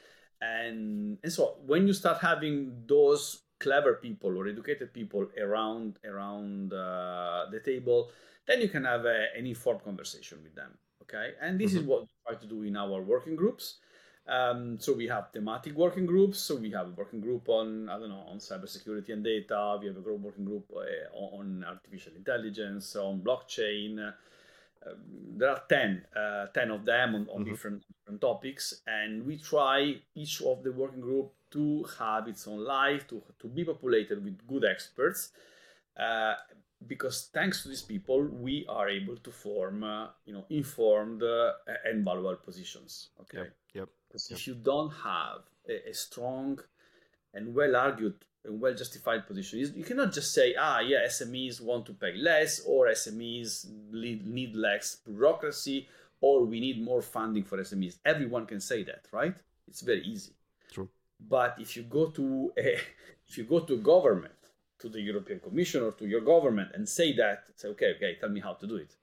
And, 0.41 1.19
and 1.23 1.33
so 1.33 1.57
when 1.67 1.87
you 1.87 1.93
start 1.93 2.19
having 2.19 2.85
those 2.87 3.43
clever 3.59 3.95
people 3.95 4.37
or 4.39 4.47
educated 4.49 4.93
people 4.95 5.27
around 5.41 5.99
around 6.05 6.73
uh, 6.73 7.47
the 7.51 7.61
table, 7.61 8.11
then 8.47 8.61
you 8.61 8.69
can 8.69 8.85
have 8.85 9.05
a, 9.05 9.27
an 9.37 9.47
informed 9.47 9.83
conversation 9.83 10.39
with 10.43 10.55
them. 10.55 10.79
Okay, 11.03 11.33
and 11.41 11.59
this 11.59 11.75
is 11.75 11.83
Mhm. 11.83 11.87
what 11.87 12.03
we 12.03 12.09
try 12.27 12.35
to 12.41 12.47
do 12.47 12.63
in 12.63 12.77
our 12.77 13.03
working 13.03 13.35
groups. 13.37 13.79
Um, 14.29 14.79
so 14.79 14.93
we 14.93 15.07
have 15.09 15.31
thematic 15.33 15.75
working 15.75 16.05
groups. 16.05 16.39
So 16.39 16.57
we 16.57 16.71
have 16.73 16.89
a 16.89 16.91
working 16.91 17.21
group 17.21 17.49
on 17.49 17.89
I 17.89 17.99
don't 17.99 18.11
know 18.11 18.25
on 18.29 18.39
cybersecurity 18.39 19.11
and 19.13 19.25
data. 19.25 19.79
We 19.81 19.87
have 19.87 19.97
a 19.97 20.01
group 20.01 20.21
working 20.21 20.45
group 20.45 20.71
uh, 20.75 21.17
on 21.17 21.65
artificial 21.67 22.13
intelligence, 22.15 22.95
on 22.97 23.21
blockchain. 23.21 23.99
Uh, 24.09 24.13
there 25.37 25.51
are 25.51 25.63
10, 25.69 26.07
uh, 26.15 26.47
10 26.55 26.71
of 26.71 26.85
them 26.85 27.15
on, 27.15 27.29
on 27.31 27.43
Mhm. 27.43 27.51
different, 27.51 27.83
different 27.89 28.21
topics, 28.21 28.83
and 28.87 29.27
we 29.27 29.37
try 29.37 30.01
each 30.15 30.41
of 30.43 30.63
the 30.63 30.73
working 30.73 31.01
group 31.01 31.33
to 31.51 31.83
have 31.99 32.29
its 32.29 32.47
own 32.47 32.61
life, 32.65 33.07
to, 33.09 33.23
to 33.39 33.49
be 33.49 33.65
populated 33.65 34.23
with 34.25 34.47
good 34.47 34.65
experts. 34.65 35.33
Uh, 35.97 36.35
because 36.87 37.29
thanks 37.33 37.63
to 37.63 37.69
these 37.69 37.83
people, 37.83 38.23
we 38.23 38.65
are 38.69 38.89
able 38.89 39.17
to 39.17 39.33
form, 39.33 39.83
uh, 39.83 40.09
you 40.25 40.33
know, 40.33 40.45
informed 40.49 41.23
uh, 41.23 41.53
and 41.85 42.05
valuable 42.05 42.37
positions. 42.37 43.11
Okay. 43.21 43.39
Yep, 43.39 43.55
yep. 43.75 43.89
Because 44.09 44.31
Yep. 44.31 44.39
if 44.39 44.47
you 44.47 44.55
don't 44.55 44.91
have 44.91 45.43
a, 45.69 45.91
a 45.91 45.95
strong 45.95 46.59
and 47.35 47.55
well 47.55 47.77
argued 47.77 48.15
and 48.45 48.61
well 48.61 48.75
justified 48.75 49.27
position. 49.27 49.59
You 49.75 49.85
cannot 49.85 50.13
just 50.13 50.33
say, 50.33 50.55
ah, 50.59 50.81
yeah, 50.81 51.07
SMEs 51.07 51.61
want 51.61 51.87
to 51.87 51.93
pay 51.93 52.15
less, 52.15 52.61
or 52.61 52.89
SMEs 52.89 53.67
need 53.93 54.57
less 54.57 54.97
bureaucracy, 54.97 55.89
or 56.21 56.45
we 56.45 56.61
need 56.61 56.83
more 56.83 57.03
funding 57.03 57.45
for 57.45 57.59
SMEs. 57.59 57.99
Everyone 58.05 58.47
can 58.47 58.61
say 58.61 58.83
that, 58.85 59.07
right? 59.13 59.35
It's 59.67 59.83
very 59.83 60.03
easy. 60.03 60.33
True. 60.71 60.89
But 61.29 61.57
if 61.59 61.77
you 61.77 61.83
go 61.83 62.07
to 62.11 62.53
a, 62.57 62.75
if 63.29 63.37
you 63.37 63.45
go 63.45 63.61
to 63.61 63.77
government, 63.77 64.33
to 64.79 64.89
the 64.89 65.01
European 65.01 65.41
Commission 65.41 65.83
or 65.83 65.91
to 65.93 66.07
your 66.07 66.21
government 66.21 66.71
and 66.75 66.89
say 66.89 67.13
that, 67.17 67.45
say, 67.57 67.69
okay, 67.69 67.95
okay, 67.97 68.17
tell 68.21 68.29
me 68.29 68.41
how 68.41 68.53
to 68.55 68.67
do 68.67 68.77
it. 68.77 68.95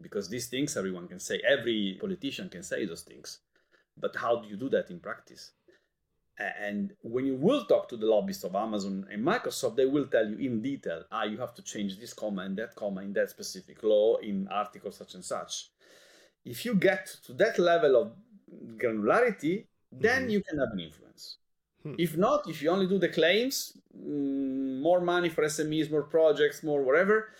Because 0.00 0.28
these 0.28 0.48
things 0.48 0.76
everyone 0.76 1.06
can 1.06 1.20
say, 1.20 1.40
every 1.46 1.96
politician 2.00 2.48
can 2.48 2.62
say 2.64 2.84
those 2.84 3.02
things. 3.02 3.38
But 4.00 4.16
how 4.16 4.40
do 4.40 4.48
you 4.48 4.56
do 4.56 4.68
that 4.70 4.90
in 4.90 5.00
practice? 5.00 5.52
And 6.38 6.92
when 7.02 7.26
you 7.26 7.34
will 7.34 7.64
talk 7.64 7.88
to 7.88 7.96
the 7.96 8.06
lobbyists 8.06 8.44
of 8.44 8.54
Amazon 8.54 9.06
and 9.10 9.24
Microsoft, 9.24 9.74
they 9.74 9.86
will 9.86 10.06
tell 10.06 10.28
you 10.28 10.36
in 10.36 10.62
detail, 10.62 11.02
ah, 11.10 11.24
you 11.24 11.36
have 11.38 11.52
to 11.54 11.62
change 11.62 11.98
this 11.98 12.12
comma 12.12 12.42
and 12.42 12.56
that 12.58 12.76
comma 12.76 13.02
in 13.02 13.12
that 13.14 13.30
specific 13.30 13.82
law 13.82 14.16
in 14.18 14.46
article 14.48 14.92
such 14.92 15.14
and 15.14 15.24
such. 15.24 15.70
If 16.44 16.64
you 16.64 16.74
get 16.74 17.06
to 17.26 17.32
that 17.34 17.58
level 17.58 17.96
of 18.00 18.12
granularity, 18.76 19.66
then 19.90 20.22
mm-hmm. 20.22 20.30
you 20.30 20.42
can 20.42 20.58
have 20.58 20.68
an 20.72 20.80
influence. 20.80 21.38
Hmm. 21.82 21.94
If 21.98 22.16
not, 22.16 22.48
if 22.48 22.62
you 22.62 22.70
only 22.70 22.86
do 22.86 22.98
the 22.98 23.08
claims, 23.08 23.76
mm, 23.96 24.80
more 24.80 25.00
money 25.00 25.28
for 25.28 25.42
SMEs, 25.44 25.90
more 25.90 26.04
projects, 26.04 26.62
more 26.62 26.82
whatever, 26.82 27.30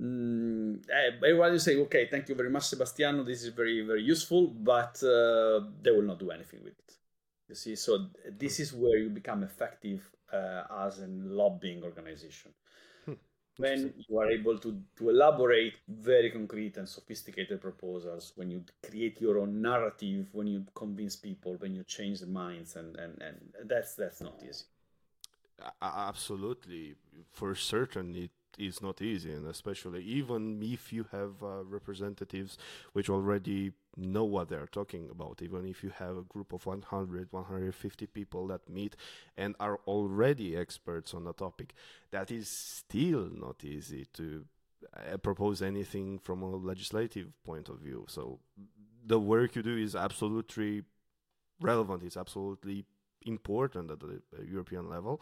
mm, 0.00 0.82
everyone 0.90 1.52
will 1.52 1.58
say, 1.58 1.76
okay, 1.76 2.06
thank 2.10 2.28
you 2.28 2.34
very 2.34 2.50
much, 2.50 2.64
Sebastiano. 2.64 3.24
This 3.24 3.42
is 3.42 3.48
very, 3.48 3.82
very 3.82 4.02
useful, 4.02 4.48
but 4.48 5.02
uh, 5.02 5.60
they 5.82 5.90
will 5.90 6.02
not 6.02 6.18
do 6.18 6.30
anything 6.30 6.60
with 6.62 6.78
it. 6.78 6.96
You 7.48 7.54
see, 7.54 7.76
so 7.76 8.06
this 8.38 8.60
is 8.60 8.72
where 8.72 8.98
you 8.98 9.10
become 9.10 9.42
effective 9.42 10.08
uh, 10.32 10.62
as 10.86 11.00
a 11.00 11.06
lobbying 11.06 11.82
organization. 11.82 12.52
Hmm. 13.04 13.12
When 13.58 13.92
you 14.08 14.18
are 14.18 14.30
able 14.30 14.58
to, 14.58 14.80
to 14.96 15.10
elaborate 15.10 15.74
very 15.88 16.30
concrete 16.30 16.78
and 16.78 16.88
sophisticated 16.88 17.60
proposals, 17.60 18.32
when 18.36 18.50
you 18.50 18.64
create 18.82 19.20
your 19.20 19.38
own 19.38 19.60
narrative, 19.60 20.28
when 20.32 20.46
you 20.46 20.64
convince 20.74 21.16
people, 21.16 21.56
when 21.58 21.74
you 21.74 21.84
change 21.84 22.20
the 22.20 22.26
minds, 22.26 22.76
and, 22.76 22.96
and, 22.96 23.20
and 23.20 23.52
that's 23.66 23.94
that's 23.94 24.20
not 24.22 24.42
easy. 24.48 24.64
Absolutely, 25.80 26.94
for 27.30 27.54
certain, 27.54 28.16
it 28.16 28.30
is 28.58 28.82
not 28.82 29.02
easy, 29.02 29.32
and 29.32 29.46
especially 29.46 30.02
even 30.04 30.62
if 30.62 30.92
you 30.92 31.06
have 31.12 31.42
uh, 31.42 31.64
representatives 31.64 32.58
which 32.92 33.08
already 33.08 33.72
know 33.96 34.24
what 34.24 34.48
they're 34.48 34.66
talking 34.66 35.08
about. 35.10 35.42
Even 35.42 35.66
if 35.66 35.82
you 35.84 35.90
have 35.90 36.16
a 36.16 36.22
group 36.22 36.52
of 36.52 36.64
100 36.66 37.28
150 37.30 38.06
people 38.06 38.46
that 38.46 38.68
meet 38.68 38.96
and 39.36 39.54
are 39.60 39.80
already 39.86 40.56
experts 40.56 41.14
on 41.14 41.26
a 41.26 41.32
topic 41.32 41.74
that 42.10 42.30
is 42.30 42.48
still 42.48 43.28
not 43.32 43.64
easy 43.64 44.06
to 44.14 44.44
uh, 44.96 45.16
propose 45.18 45.62
anything 45.62 46.18
from 46.18 46.42
a 46.42 46.56
legislative 46.56 47.28
point 47.44 47.68
of 47.68 47.78
view. 47.78 48.04
So 48.08 48.40
the 49.04 49.18
work 49.18 49.56
you 49.56 49.62
do 49.62 49.76
is 49.76 49.94
absolutely 49.96 50.84
relevant 51.60 52.02
it's 52.02 52.16
absolutely 52.16 52.84
important 53.24 53.90
at 53.90 54.00
the 54.00 54.20
european 54.44 54.88
level 54.88 55.20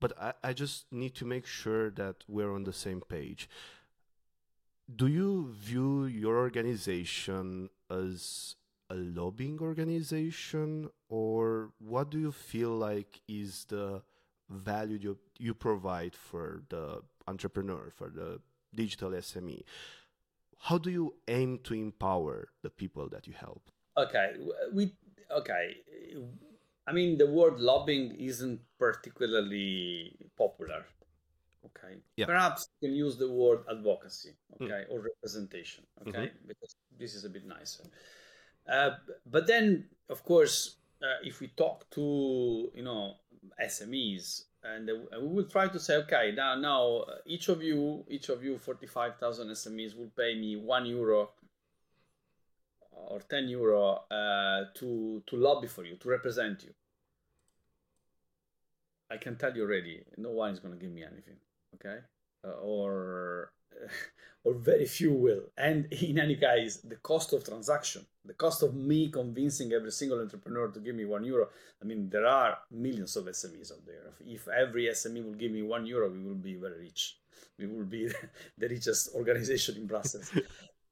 but 0.00 0.12
I, 0.20 0.32
I 0.42 0.52
just 0.52 0.86
need 0.92 1.14
to 1.16 1.24
make 1.24 1.46
sure 1.46 1.90
that 1.90 2.16
we're 2.28 2.52
on 2.54 2.64
the 2.64 2.72
same 2.72 3.00
page. 3.00 3.48
Do 4.94 5.06
you 5.06 5.52
view 5.52 6.06
your 6.06 6.36
organization 6.38 7.70
as 7.90 8.56
a 8.90 8.94
lobbying 8.94 9.58
organization 9.60 10.88
or 11.08 11.70
what 11.78 12.10
do 12.10 12.18
you 12.18 12.32
feel 12.32 12.70
like 12.70 13.20
is 13.28 13.66
the 13.68 14.02
value 14.48 14.98
you, 15.00 15.18
you 15.38 15.52
provide 15.52 16.14
for 16.14 16.62
the 16.70 17.02
entrepreneur 17.26 17.92
for 17.94 18.08
the 18.08 18.40
digital 18.74 19.10
sme 19.10 19.62
how 20.58 20.78
do 20.78 20.90
you 20.90 21.14
aim 21.28 21.58
to 21.64 21.74
empower 21.74 22.48
the 22.62 22.70
people 22.70 23.08
that 23.08 23.26
you 23.26 23.34
help? 23.34 23.70
Okay 23.96 24.32
we 24.72 24.92
okay 25.30 25.76
i 26.88 26.92
mean 26.92 27.18
the 27.18 27.26
word 27.26 27.60
lobbying 27.60 28.14
isn't 28.16 28.60
particularly 28.78 30.16
popular 30.36 30.84
okay 31.68 31.94
yeah. 32.16 32.26
perhaps 32.26 32.68
you 32.80 32.88
can 32.88 32.96
use 32.96 33.16
the 33.16 33.30
word 33.30 33.60
advocacy 33.70 34.32
hmm. 34.56 34.64
okay 34.64 34.84
mm. 34.84 34.92
or 34.92 35.00
representation 35.00 35.84
okay 36.02 36.26
mm-hmm. 36.26 36.48
because 36.48 36.74
this 36.98 37.14
is 37.14 37.24
a 37.24 37.28
bit 37.28 37.46
nicer 37.46 37.84
uh, 38.72 38.90
but 39.26 39.46
then 39.46 39.84
of 40.08 40.24
course 40.24 40.76
uh, 41.02 41.18
if 41.22 41.40
we 41.40 41.48
talk 41.48 41.88
to 41.90 42.70
you 42.74 42.82
know 42.82 43.14
smes 43.64 44.44
and, 44.64 44.90
uh, 44.90 45.20
we 45.20 45.28
will 45.28 45.44
try 45.44 45.68
to 45.68 45.78
say 45.78 45.96
okay 45.96 46.32
now 46.34 46.54
now 46.54 46.98
uh, 46.98 47.14
each 47.26 47.48
of 47.48 47.62
you 47.62 48.04
each 48.08 48.28
of 48.28 48.42
you 48.42 48.58
45000 48.58 49.48
smes 49.48 49.96
will 49.96 50.10
pay 50.16 50.34
me 50.34 50.56
one 50.56 50.86
euro 50.86 51.30
or 52.90 53.20
10 53.20 53.48
euro 53.48 54.02
uh, 54.10 54.64
to 54.74 55.22
to 55.26 55.36
lobby 55.36 55.68
for 55.68 55.84
you 55.84 55.96
to 55.96 56.08
represent 56.08 56.64
you 56.64 56.74
I 59.10 59.16
can 59.16 59.36
tell 59.36 59.54
you 59.56 59.62
already, 59.62 60.02
no 60.16 60.30
one 60.30 60.50
is 60.52 60.60
going 60.60 60.74
to 60.74 60.80
give 60.80 60.92
me 60.92 61.02
anything 61.02 61.36
okay? 61.74 61.98
Uh, 62.44 62.60
or 62.62 63.52
or 64.44 64.54
very 64.54 64.86
few 64.86 65.12
will. 65.12 65.42
And 65.56 65.86
in 65.92 66.18
any 66.18 66.36
case 66.36 66.78
the 66.78 66.96
cost 66.96 67.32
of 67.32 67.44
transaction 67.44 68.06
the 68.24 68.34
cost 68.34 68.62
of 68.62 68.74
me 68.74 69.08
convincing 69.10 69.72
every 69.72 69.90
single 69.90 70.20
entrepreneur 70.20 70.68
to 70.68 70.80
give 70.80 70.94
me 70.94 71.04
one 71.06 71.24
euro 71.24 71.48
i 71.82 71.84
mean 71.84 72.10
there 72.10 72.26
are 72.26 72.58
millions 72.70 73.16
of 73.16 73.24
smes 73.26 73.72
out 73.72 73.84
there. 73.86 74.12
If 74.26 74.48
every 74.48 74.86
sme 74.94 75.24
will 75.24 75.34
give 75.34 75.52
me 75.52 75.62
one 75.62 75.86
euro 75.86 76.08
we 76.10 76.20
will 76.22 76.42
be 76.50 76.54
very 76.54 76.78
rich. 76.80 77.18
We 77.58 77.66
will 77.66 77.84
be 77.84 78.08
the 78.58 78.68
richest 78.68 79.14
organization 79.14 79.76
in 79.76 79.86
brussels. 79.86 80.30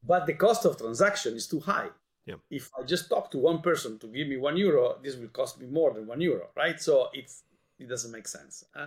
But 0.06 0.26
the 0.26 0.34
cost 0.34 0.64
of 0.64 0.78
transaction 0.78 1.34
is 1.34 1.48
too 1.48 1.60
high. 1.60 1.90
Yeah. 2.28 2.40
if 2.50 2.72
i 2.76 2.82
just 2.82 3.08
talk 3.08 3.30
to 3.30 3.38
one 3.38 3.60
person 3.62 4.00
to 4.00 4.08
give 4.08 4.26
me 4.26 4.36
one 4.36 4.56
euro 4.56 4.98
this 5.00 5.14
will 5.14 5.28
cost 5.28 5.60
me 5.60 5.66
more 5.68 5.94
than 5.94 6.08
one 6.08 6.20
euro 6.20 6.48
right? 6.56 6.80
So 6.82 7.08
it's 7.12 7.44
it 7.78 7.88
doesn't 7.88 8.12
make 8.12 8.28
sense 8.28 8.64
uh, 8.74 8.86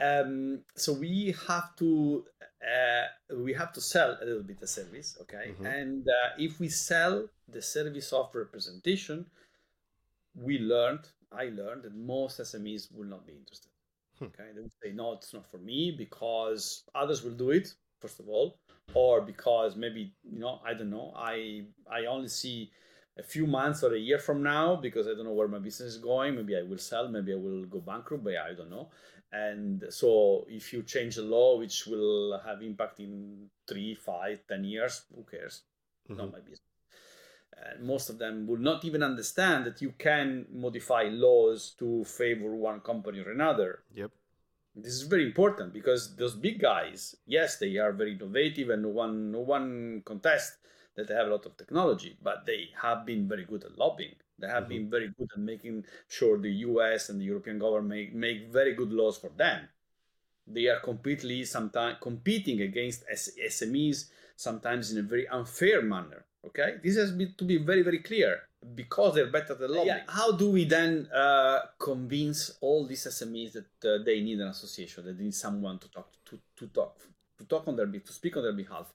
um, 0.00 0.60
so 0.74 0.92
we 0.92 1.34
have 1.46 1.76
to 1.76 2.24
uh, 2.64 3.34
we 3.36 3.52
have 3.52 3.72
to 3.74 3.80
sell 3.80 4.16
a 4.20 4.24
little 4.24 4.42
bit 4.42 4.58
the 4.58 4.66
service, 4.66 5.16
okay? 5.20 5.52
Mm-hmm. 5.52 5.66
And 5.66 6.08
uh, 6.08 6.30
if 6.38 6.58
we 6.58 6.68
sell 6.68 7.28
the 7.48 7.62
service 7.62 8.12
of 8.12 8.34
representation, 8.34 9.26
we 10.34 10.58
learned, 10.58 11.08
I 11.30 11.44
learned 11.44 11.82
that 11.82 11.94
most 11.94 12.40
SMEs 12.40 12.92
will 12.92 13.04
not 13.04 13.26
be 13.26 13.34
interested. 13.34 13.70
Hmm. 14.18 14.26
Okay, 14.26 14.44
they 14.54 14.60
will 14.60 14.70
say 14.82 14.92
no, 14.92 15.12
it's 15.12 15.32
not 15.34 15.48
for 15.50 15.58
me 15.58 15.94
because 15.96 16.84
others 16.94 17.22
will 17.22 17.32
do 17.32 17.50
it 17.50 17.74
first 18.00 18.20
of 18.20 18.28
all, 18.28 18.58
or 18.94 19.20
because 19.20 19.76
maybe 19.76 20.12
you 20.22 20.38
know 20.38 20.60
I 20.64 20.74
don't 20.74 20.90
know. 20.90 21.12
I 21.16 21.64
I 21.90 22.06
only 22.06 22.28
see 22.28 22.70
a 23.18 23.22
few 23.22 23.46
months 23.46 23.82
or 23.82 23.94
a 23.94 23.98
year 23.98 24.18
from 24.18 24.42
now 24.42 24.76
because 24.76 25.06
I 25.06 25.10
don't 25.10 25.24
know 25.24 25.32
where 25.32 25.48
my 25.48 25.58
business 25.58 25.94
is 25.94 25.98
going. 25.98 26.34
Maybe 26.34 26.56
I 26.56 26.62
will 26.62 26.78
sell, 26.78 27.08
maybe 27.08 27.32
I 27.32 27.36
will 27.36 27.64
go 27.64 27.80
bankrupt, 27.80 28.24
but 28.24 28.36
I 28.36 28.54
don't 28.54 28.70
know. 28.70 28.88
And 29.32 29.84
so 29.90 30.46
if 30.48 30.72
you 30.72 30.82
change 30.82 31.16
the 31.16 31.22
law, 31.22 31.58
which 31.58 31.86
will 31.86 32.40
have 32.44 32.62
impact 32.62 33.00
in 33.00 33.48
three, 33.66 33.94
five, 33.94 34.40
ten 34.48 34.64
years, 34.64 35.02
who 35.14 35.24
cares? 35.24 35.62
Mm-hmm. 36.08 36.20
Not 36.20 36.32
my 36.32 36.38
business. 36.40 36.60
And 37.56 37.86
most 37.86 38.10
of 38.10 38.18
them 38.18 38.46
will 38.46 38.58
not 38.58 38.84
even 38.84 39.02
understand 39.02 39.64
that 39.66 39.80
you 39.80 39.94
can 39.98 40.46
modify 40.52 41.04
laws 41.04 41.74
to 41.78 42.04
favor 42.04 42.54
one 42.54 42.80
company 42.80 43.20
or 43.20 43.30
another. 43.30 43.80
Yep. 43.94 44.10
This 44.76 44.92
is 44.92 45.02
very 45.02 45.24
important 45.24 45.72
because 45.72 46.16
those 46.16 46.34
big 46.34 46.60
guys, 46.60 47.14
yes, 47.26 47.58
they 47.58 47.76
are 47.76 47.92
very 47.92 48.14
innovative 48.14 48.70
and 48.70 48.82
no 48.82 48.88
one 48.88 49.30
no 49.30 49.38
one 49.38 50.02
contests 50.04 50.58
that 50.96 51.08
they 51.08 51.14
have 51.14 51.26
a 51.26 51.30
lot 51.30 51.46
of 51.46 51.56
technology, 51.56 52.16
but 52.22 52.46
they 52.46 52.68
have 52.80 53.04
been 53.04 53.28
very 53.28 53.44
good 53.44 53.64
at 53.64 53.76
lobbying. 53.78 54.14
They 54.38 54.48
have 54.48 54.64
mm-hmm. 54.64 54.68
been 54.68 54.90
very 54.90 55.08
good 55.16 55.28
at 55.32 55.40
making 55.40 55.84
sure 56.08 56.38
the 56.38 56.50
US 56.50 57.08
and 57.08 57.20
the 57.20 57.24
European 57.24 57.58
government 57.58 57.88
make, 57.88 58.14
make 58.14 58.52
very 58.52 58.74
good 58.74 58.92
laws 58.92 59.18
for 59.18 59.30
them. 59.36 59.68
They 60.46 60.66
are 60.66 60.80
completely 60.80 61.44
sometimes 61.44 61.96
competing 62.00 62.60
against 62.62 63.04
SMEs, 63.08 64.10
sometimes 64.36 64.92
in 64.92 64.98
a 64.98 65.02
very 65.02 65.26
unfair 65.28 65.82
manner. 65.82 66.26
Okay, 66.46 66.74
this 66.82 66.96
has 66.96 67.10
been, 67.12 67.32
to 67.38 67.44
be 67.44 67.56
very 67.56 67.82
very 67.82 68.00
clear 68.00 68.42
because 68.74 69.14
they're 69.14 69.30
better 69.30 69.54
than 69.54 69.70
lobbying. 69.70 69.86
Yeah. 69.86 70.02
How 70.08 70.32
do 70.32 70.50
we 70.50 70.66
then 70.66 71.08
uh, 71.14 71.60
convince 71.78 72.50
all 72.60 72.86
these 72.86 73.06
SMEs 73.06 73.52
that 73.52 73.88
uh, 73.88 74.04
they 74.04 74.20
need 74.20 74.40
an 74.40 74.48
association, 74.48 75.06
that 75.06 75.16
they 75.16 75.24
need 75.24 75.34
someone 75.34 75.78
to 75.78 75.88
talk 75.90 76.10
to, 76.26 76.38
to 76.56 76.66
talk 76.68 76.98
to 77.38 77.44
talk 77.44 77.66
on 77.66 77.76
their 77.76 77.86
behalf, 77.86 78.06
to 78.06 78.12
speak 78.12 78.36
on 78.36 78.42
their 78.42 78.52
behalf? 78.52 78.92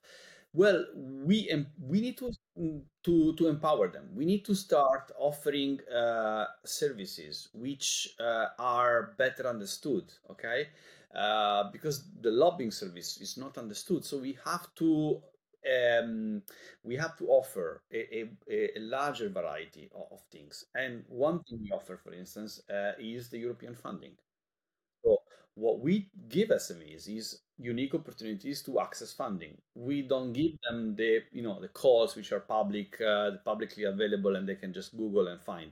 Well 0.53 0.85
we 0.95 1.49
we 1.79 2.01
need 2.01 2.17
to 2.17 2.31
to 3.03 3.35
to 3.35 3.47
empower 3.47 3.88
them. 3.88 4.09
We 4.13 4.25
need 4.25 4.45
to 4.45 4.55
start 4.55 5.12
offering 5.17 5.79
uh, 5.88 6.45
services 6.65 7.49
which 7.53 8.15
uh, 8.19 8.47
are 8.57 9.15
better 9.17 9.47
understood 9.47 10.12
okay? 10.31 10.67
Uh, 11.15 11.71
because 11.71 12.03
the 12.21 12.29
lobbying 12.29 12.69
service 12.71 13.17
is 13.17 13.35
not 13.35 13.57
understood. 13.57 14.05
So 14.05 14.17
we 14.17 14.38
have 14.45 14.67
to 14.75 15.21
um, 15.67 16.41
we 16.83 16.95
have 16.95 17.17
to 17.17 17.27
offer 17.27 17.81
a, 17.91 18.21
a, 18.49 18.77
a 18.77 18.79
larger 18.79 19.29
variety 19.29 19.89
of, 19.93 20.05
of, 20.12 20.21
things. 20.31 20.65
And 20.75 21.03
one 21.07 21.43
thing 21.43 21.59
we 21.62 21.71
offer 21.71 21.97
for 21.97 22.13
instance 22.13 22.62
uh, 22.69 22.93
is 22.99 23.29
the 23.29 23.39
european 23.39 23.75
funding. 23.75 24.13
So 25.03 25.17
what 25.55 25.79
we 25.79 26.09
give 26.29 26.49
SMEs 26.49 27.09
is 27.09 27.41
unique 27.59 27.93
opportunities 27.93 28.61
to 28.63 28.79
access 28.79 29.13
funding. 29.13 29.57
We 29.75 30.01
don't 30.03 30.33
give 30.33 30.53
them 30.69 30.95
the 30.95 31.21
you 31.31 31.43
know 31.43 31.59
the 31.59 31.67
calls 31.67 32.15
which 32.15 32.31
are 32.31 32.39
public, 32.39 32.99
uh, 33.01 33.31
publicly 33.45 33.83
available, 33.83 34.35
and 34.35 34.47
they 34.47 34.55
can 34.55 34.73
just 34.73 34.95
Google 34.97 35.27
and 35.27 35.41
find. 35.41 35.71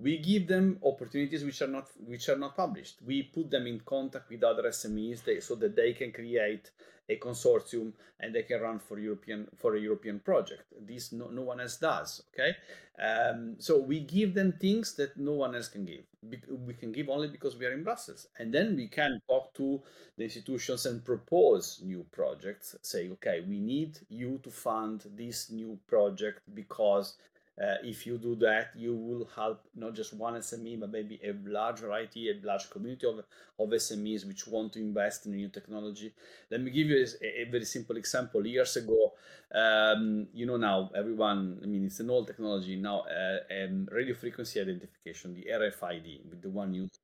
We 0.00 0.18
give 0.18 0.46
them 0.46 0.78
opportunities 0.84 1.44
which 1.44 1.60
are 1.62 1.68
not 1.68 1.88
which 2.06 2.28
are 2.28 2.38
not 2.38 2.56
published. 2.56 3.02
We 3.04 3.22
put 3.24 3.50
them 3.50 3.66
in 3.66 3.80
contact 3.80 4.30
with 4.30 4.42
other 4.42 4.64
SMEs 4.64 5.24
they, 5.24 5.40
so 5.40 5.54
that 5.56 5.76
they 5.76 5.92
can 5.92 6.12
create 6.12 6.70
a 7.10 7.16
consortium 7.16 7.92
and 8.20 8.34
they 8.34 8.42
can 8.42 8.60
run 8.60 8.78
for 8.78 8.98
European 8.98 9.48
for 9.56 9.74
a 9.74 9.80
European 9.80 10.20
project. 10.20 10.62
This 10.80 11.12
no, 11.12 11.28
no 11.28 11.42
one 11.42 11.60
else 11.60 11.76
does. 11.76 12.22
Okay, 12.32 12.56
um, 13.02 13.56
so 13.58 13.78
we 13.78 14.00
give 14.00 14.34
them 14.34 14.52
things 14.52 14.94
that 14.94 15.16
no 15.16 15.32
one 15.32 15.54
else 15.54 15.68
can 15.68 15.84
give. 15.84 16.04
We 16.22 16.74
can 16.74 16.92
give 16.92 17.08
only 17.08 17.28
because 17.28 17.56
we 17.56 17.66
are 17.66 17.72
in 17.72 17.82
Brussels, 17.82 18.28
and 18.38 18.54
then 18.54 18.76
we 18.76 18.88
can 18.88 19.20
talk 19.28 19.54
to 19.54 19.82
the 20.16 20.24
institutions 20.24 20.86
and 20.86 21.04
propose 21.04 21.80
new 21.82 22.06
projects. 22.12 22.76
Say, 22.82 23.08
okay, 23.10 23.42
we 23.46 23.58
need 23.58 23.98
you 24.08 24.40
to 24.44 24.50
fund 24.50 25.04
this 25.16 25.50
new 25.50 25.78
project 25.88 26.40
because 26.54 27.16
uh, 27.62 27.76
if 27.84 28.06
you 28.06 28.16
do 28.18 28.34
that, 28.36 28.70
you 28.76 28.94
will 28.96 29.28
help 29.36 29.62
not 29.74 29.94
just 29.94 30.14
one 30.14 30.34
SME, 30.34 30.76
but 30.76 30.90
maybe 30.90 31.20
a 31.22 31.32
large 31.46 31.80
variety, 31.80 32.30
a 32.30 32.46
large 32.46 32.70
community 32.70 33.06
of, 33.06 33.20
of 33.58 33.72
SMEs 33.72 34.24
which 34.26 34.46
want 34.46 34.72
to 34.72 34.80
invest 34.80 35.26
in 35.26 35.32
new 35.32 35.48
technology. 35.48 36.12
Let 36.50 36.62
me 36.62 36.70
give 36.70 36.86
you 36.88 37.06
a, 37.22 37.42
a 37.42 37.44
very 37.50 37.64
simple 37.66 37.96
example. 37.96 38.46
Years 38.46 38.76
ago, 38.76 39.12
um, 39.54 40.28
you 40.32 40.46
know, 40.46 40.56
now 40.56 40.90
everyone, 40.94 41.60
I 41.62 41.66
mean, 41.66 41.84
it's 41.84 42.00
an 42.00 42.10
old 42.10 42.26
technology 42.28 42.76
now, 42.76 43.00
uh, 43.02 43.38
um, 43.64 43.88
radio 43.90 44.14
frequency 44.14 44.60
identification, 44.60 45.34
the 45.34 45.46
RFID, 45.52 46.20
with 46.28 46.40
the 46.42 46.50
one 46.50 46.72
used 46.72 46.98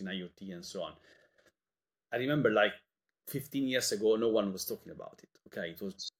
in 0.00 0.06
IoT 0.06 0.52
and 0.54 0.64
so 0.64 0.82
on. 0.82 0.92
I 2.12 2.16
remember 2.16 2.50
like 2.50 2.72
15 3.26 3.68
years 3.68 3.92
ago, 3.92 4.16
no 4.16 4.28
one 4.30 4.52
was 4.52 4.64
talking 4.64 4.92
about 4.92 5.20
it. 5.22 5.28
Okay, 5.48 5.70
it 5.70 5.82
was 5.82 6.12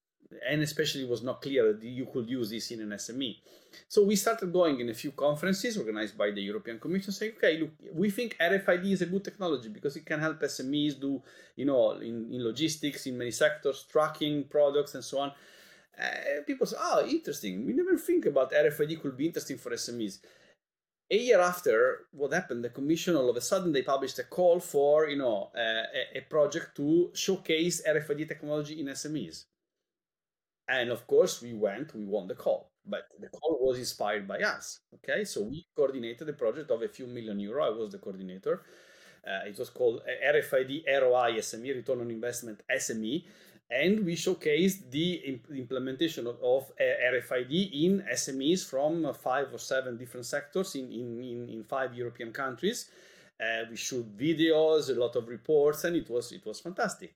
and 0.49 0.63
especially 0.63 1.03
it 1.03 1.09
was 1.09 1.23
not 1.23 1.43
clear 1.43 1.73
that 1.73 1.83
you 1.83 2.07
could 2.07 2.29
use 2.29 2.51
this 2.51 2.71
in 2.71 2.81
an 2.81 2.91
SME. 2.91 3.37
So 3.89 4.05
we 4.05 4.17
started 4.17 4.53
going 4.53 4.81
in 4.81 4.89
a 4.89 4.95
few 4.95 5.13
conferences 5.13 5.77
organized 5.77 6.17
by 6.17 6.31
the 6.31 6.41
European 6.41 6.79
Commission, 6.79 7.13
saying, 7.13 7.33
okay, 7.37 7.59
look, 7.59 7.71
we 7.93 8.11
think 8.11 8.37
RFID 8.41 8.93
is 8.93 9.03
a 9.03 9.07
good 9.07 9.25
technology 9.25 9.69
because 9.69 9.97
it 9.97 10.07
can 10.07 10.21
help 10.21 10.41
SMEs 10.41 11.01
do, 11.01 11.23
you 11.57 11.65
know, 11.65 11.93
in, 11.93 12.33
in 12.33 12.45
logistics, 12.45 13.07
in 13.07 13.19
many 13.19 13.31
sectors, 13.31 13.85
tracking 13.91 14.45
products 14.45 14.95
and 14.95 15.05
so 15.05 15.19
on. 15.19 15.33
Uh, 16.01 16.43
people 16.47 16.67
say, 16.67 16.77
oh, 16.79 17.07
interesting. 17.07 17.67
We 17.67 17.73
never 17.73 17.97
think 17.97 18.27
about 18.27 18.53
RFID 18.53 19.01
could 19.01 19.17
be 19.17 19.27
interesting 19.27 19.59
for 19.59 19.71
SMEs. 19.71 20.19
A 21.11 21.19
year 21.19 21.41
after, 21.41 22.07
what 22.13 22.33
happened? 22.33 22.65
The 22.65 22.71
Commission 22.71 23.15
all 23.15 23.29
of 23.29 23.37
a 23.37 23.41
sudden 23.41 23.73
they 23.73 23.83
published 23.83 24.19
a 24.19 24.25
call 24.25 24.59
for, 24.59 25.09
you 25.09 25.19
know, 25.19 25.51
uh, 25.55 25.85
a, 26.15 26.19
a 26.19 26.21
project 26.23 26.77
to 26.77 27.11
showcase 27.15 27.83
RFID 27.87 28.27
technology 28.29 28.81
in 28.81 28.87
SMEs 28.87 29.45
and 30.69 30.91
of 30.91 31.07
course, 31.07 31.43
we 31.43 31.53
went, 31.53 31.95
we 31.95 32.05
won 32.05 32.27
the 32.27 32.35
call, 32.35 32.71
but 32.87 33.09
the 33.21 33.29
call 33.29 33.59
was 33.61 33.79
inspired 33.79 34.27
by 34.27 34.39
us. 34.39 34.81
Okay, 34.95 35.25
so 35.25 35.43
we 35.43 35.67
coordinated 35.77 36.29
a 36.29 36.33
project 36.33 36.71
of 36.71 36.83
a 36.83 36.89
few 36.89 37.07
million 37.07 37.39
euro. 37.41 37.65
I 37.67 37.71
was 37.71 37.93
the 37.93 37.99
coordinator. 37.99 38.63
Uh, 39.27 39.47
it 39.47 39.59
was 39.59 39.71
called 39.71 40.03
RFID 40.27 40.85
ROI 40.87 41.39
SME, 41.39 41.75
Return 41.75 42.01
on 42.01 42.11
Investment 42.11 42.63
SME. 42.71 43.25
And 43.71 44.05
we 44.05 44.15
showcased 44.15 44.91
the 44.91 45.15
imp- 45.15 45.51
implementation 45.51 46.27
of, 46.27 46.37
of 46.43 46.71
uh, 46.79 46.85
RFID 47.13 47.85
in 47.85 48.05
SMEs 48.13 48.69
from 48.69 49.07
uh, 49.07 49.13
five 49.15 49.53
or 49.53 49.59
seven 49.59 49.97
different 49.97 50.27
sectors 50.27 50.75
in, 50.75 50.93
in, 50.93 51.19
in, 51.23 51.49
in 51.49 51.65
five 51.65 51.95
European 51.95 52.33
countries. 52.33 52.91
Uh, 53.41 53.65
we 53.71 53.77
shot 53.77 54.05
videos, 54.17 54.91
a 54.91 55.01
lot 55.01 55.17
of 55.17 55.29
reports, 55.29 55.85
and 55.85 55.97
it 55.97 56.09
was 56.09 56.31
it 56.31 56.47
was 56.47 56.61
fantastic. 56.61 57.15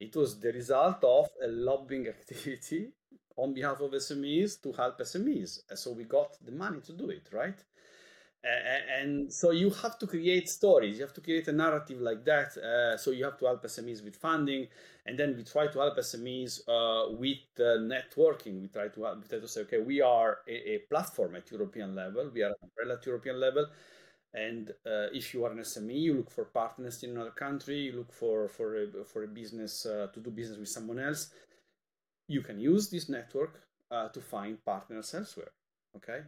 It 0.00 0.16
was 0.16 0.40
the 0.40 0.52
result 0.52 1.04
of 1.04 1.28
a 1.42 1.48
lobbying 1.48 2.08
activity 2.16 2.92
on 3.36 3.54
behalf 3.54 3.80
of 3.80 3.92
SMEs 3.92 4.60
to 4.62 4.72
help 4.72 4.98
SMEs. 5.00 5.60
So 5.74 5.92
we 5.92 6.04
got 6.04 6.36
the 6.44 6.52
money 6.52 6.80
to 6.80 6.92
do 6.92 7.10
it, 7.10 7.28
right? 7.32 7.58
and 8.42 9.32
so 9.32 9.50
you 9.50 9.70
have 9.70 9.98
to 9.98 10.06
create 10.06 10.48
stories. 10.48 10.96
You 10.96 11.04
have 11.04 11.12
to 11.14 11.20
create 11.20 11.46
a 11.48 11.52
narrative 11.52 12.00
like 12.00 12.24
that. 12.24 12.56
Uh, 12.56 12.96
so 12.96 13.10
you 13.10 13.24
have 13.24 13.38
to 13.38 13.46
help 13.46 13.62
smes 13.64 14.02
with 14.02 14.16
funding. 14.16 14.66
And 15.06 15.18
then 15.18 15.36
we 15.36 15.44
try 15.44 15.66
to 15.66 15.78
help 15.78 15.98
smes 15.98 16.60
uh, 16.68 17.12
with 17.12 17.38
uh, 17.58 17.80
networking. 17.80 18.62
We 18.62 18.68
try 18.68 18.88
to 18.88 19.02
help, 19.02 19.22
we 19.22 19.28
try 19.28 19.40
to 19.40 19.48
say 19.48 19.60
okay 19.62 19.78
we 19.80 20.00
are 20.00 20.38
a, 20.48 20.74
a 20.74 20.78
platform 20.90 21.36
at 21.36 21.50
european 21.50 21.94
level. 21.94 22.30
We 22.32 22.42
are 22.42 22.48
an 22.50 22.54
umbrella 22.62 22.98
at 22.98 23.06
european 23.06 23.38
level 23.38 23.66
and 24.34 24.70
uh, 24.86 25.10
if 25.12 25.34
you 25.34 25.44
are 25.44 25.50
an 25.50 25.58
SME, 25.58 26.00
you 26.00 26.14
look 26.14 26.30
for 26.30 26.44
partners 26.44 27.02
in 27.02 27.10
another 27.10 27.32
country. 27.32 27.78
You 27.78 27.92
look 27.98 28.12
for 28.12 28.48
for 28.48 28.76
a, 28.82 29.04
for 29.04 29.24
a 29.24 29.28
business 29.28 29.86
uh, 29.86 30.06
to 30.14 30.20
do 30.20 30.30
business 30.30 30.58
with 30.58 30.68
someone 30.68 30.98
else. 30.98 31.30
You 32.28 32.42
can 32.42 32.60
use 32.60 32.88
this 32.90 33.08
network 33.08 33.62
uh, 33.90 34.08
to 34.08 34.20
find 34.20 34.64
partners 34.64 35.12
elsewhere. 35.14 35.52
Okay, 35.96 36.20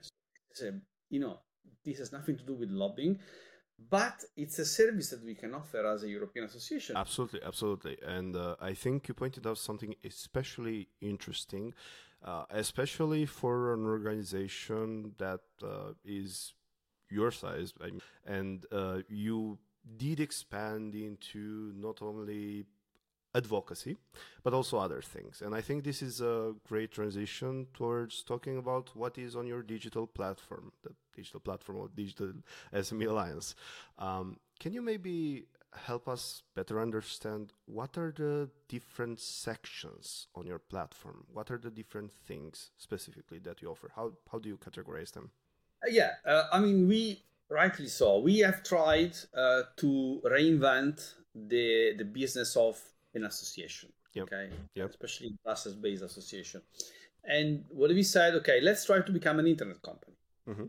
so 0.52 0.72
you 1.10 1.20
know 1.20 1.38
this 1.84 1.98
has 1.98 2.12
nothing 2.12 2.36
to 2.38 2.44
do 2.44 2.54
with 2.54 2.70
lobbying, 2.70 3.20
but 3.88 4.24
it's 4.36 4.58
a 4.58 4.64
service 4.64 5.10
that 5.10 5.24
we 5.24 5.36
can 5.36 5.54
offer 5.54 5.86
as 5.86 6.02
a 6.02 6.08
European 6.08 6.46
association. 6.46 6.96
Absolutely, 6.96 7.40
absolutely, 7.44 7.98
and 8.04 8.34
uh, 8.34 8.56
I 8.60 8.74
think 8.74 9.06
you 9.06 9.14
pointed 9.14 9.46
out 9.46 9.58
something 9.58 9.94
especially 10.04 10.88
interesting, 11.00 11.72
uh, 12.24 12.46
especially 12.50 13.26
for 13.26 13.74
an 13.74 13.86
organization 13.86 15.14
that 15.18 15.42
uh, 15.62 15.92
is 16.04 16.54
your 17.12 17.30
size, 17.30 17.72
I 17.80 17.86
mean, 17.86 18.02
and 18.24 18.66
uh, 18.72 18.98
you 19.08 19.58
did 19.96 20.20
expand 20.20 20.94
into 20.94 21.72
not 21.76 22.02
only 22.02 22.64
advocacy, 23.34 23.96
but 24.42 24.52
also 24.52 24.78
other 24.78 25.00
things. 25.00 25.42
And 25.42 25.54
I 25.54 25.60
think 25.60 25.84
this 25.84 26.02
is 26.02 26.20
a 26.20 26.54
great 26.68 26.92
transition 26.92 27.66
towards 27.74 28.22
talking 28.22 28.58
about 28.58 28.90
what 28.94 29.18
is 29.18 29.36
on 29.36 29.46
your 29.46 29.62
digital 29.62 30.06
platform, 30.06 30.72
the 30.82 30.90
digital 31.16 31.40
platform 31.40 31.80
of 31.80 31.94
Digital 31.94 32.32
SME 32.74 33.08
Alliance. 33.08 33.54
Um, 33.98 34.36
can 34.60 34.72
you 34.72 34.82
maybe 34.82 35.46
help 35.74 36.08
us 36.08 36.42
better 36.54 36.80
understand 36.80 37.52
what 37.64 37.96
are 37.96 38.12
the 38.12 38.50
different 38.68 39.20
sections 39.20 40.28
on 40.34 40.46
your 40.46 40.58
platform? 40.58 41.24
What 41.32 41.50
are 41.50 41.58
the 41.58 41.70
different 41.70 42.12
things 42.12 42.70
specifically 42.76 43.38
that 43.40 43.62
you 43.62 43.70
offer? 43.70 43.90
How, 43.96 44.12
how 44.30 44.38
do 44.38 44.48
you 44.48 44.58
categorize 44.58 45.12
them? 45.12 45.30
Uh, 45.82 45.90
yeah, 45.90 46.12
uh, 46.24 46.44
I 46.52 46.60
mean, 46.60 46.88
we 46.88 47.22
rightly 47.48 47.88
so. 47.88 48.18
We 48.18 48.38
have 48.38 48.62
tried 48.62 49.16
uh, 49.34 49.62
to 49.76 50.20
reinvent 50.24 51.14
the 51.34 51.94
the 51.96 52.04
business 52.04 52.56
of 52.56 52.80
an 53.14 53.24
association. 53.24 53.92
Yep. 54.14 54.24
Okay, 54.24 54.50
yep. 54.74 54.90
especially 54.90 55.34
Brussels-based 55.42 56.02
association. 56.02 56.60
And 57.24 57.64
what 57.68 57.90
we 57.90 58.02
said, 58.02 58.34
okay, 58.34 58.60
let's 58.60 58.84
try 58.84 59.00
to 59.00 59.12
become 59.12 59.38
an 59.38 59.46
internet 59.46 59.80
company. 59.80 60.16
Mm-hmm. 60.48 60.66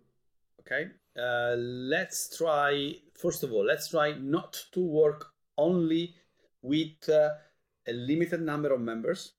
Okay, 0.61 0.91
uh, 1.19 1.55
let's 1.57 2.37
try 2.37 2.95
first 3.13 3.43
of 3.43 3.51
all, 3.51 3.65
let's 3.65 3.89
try 3.89 4.13
not 4.13 4.65
to 4.71 4.79
work 4.79 5.31
only 5.57 6.15
with 6.61 7.09
uh, 7.09 7.29
a 7.87 7.93
limited 7.93 8.41
number 8.41 8.73
of 8.73 8.81
members. 8.81 9.33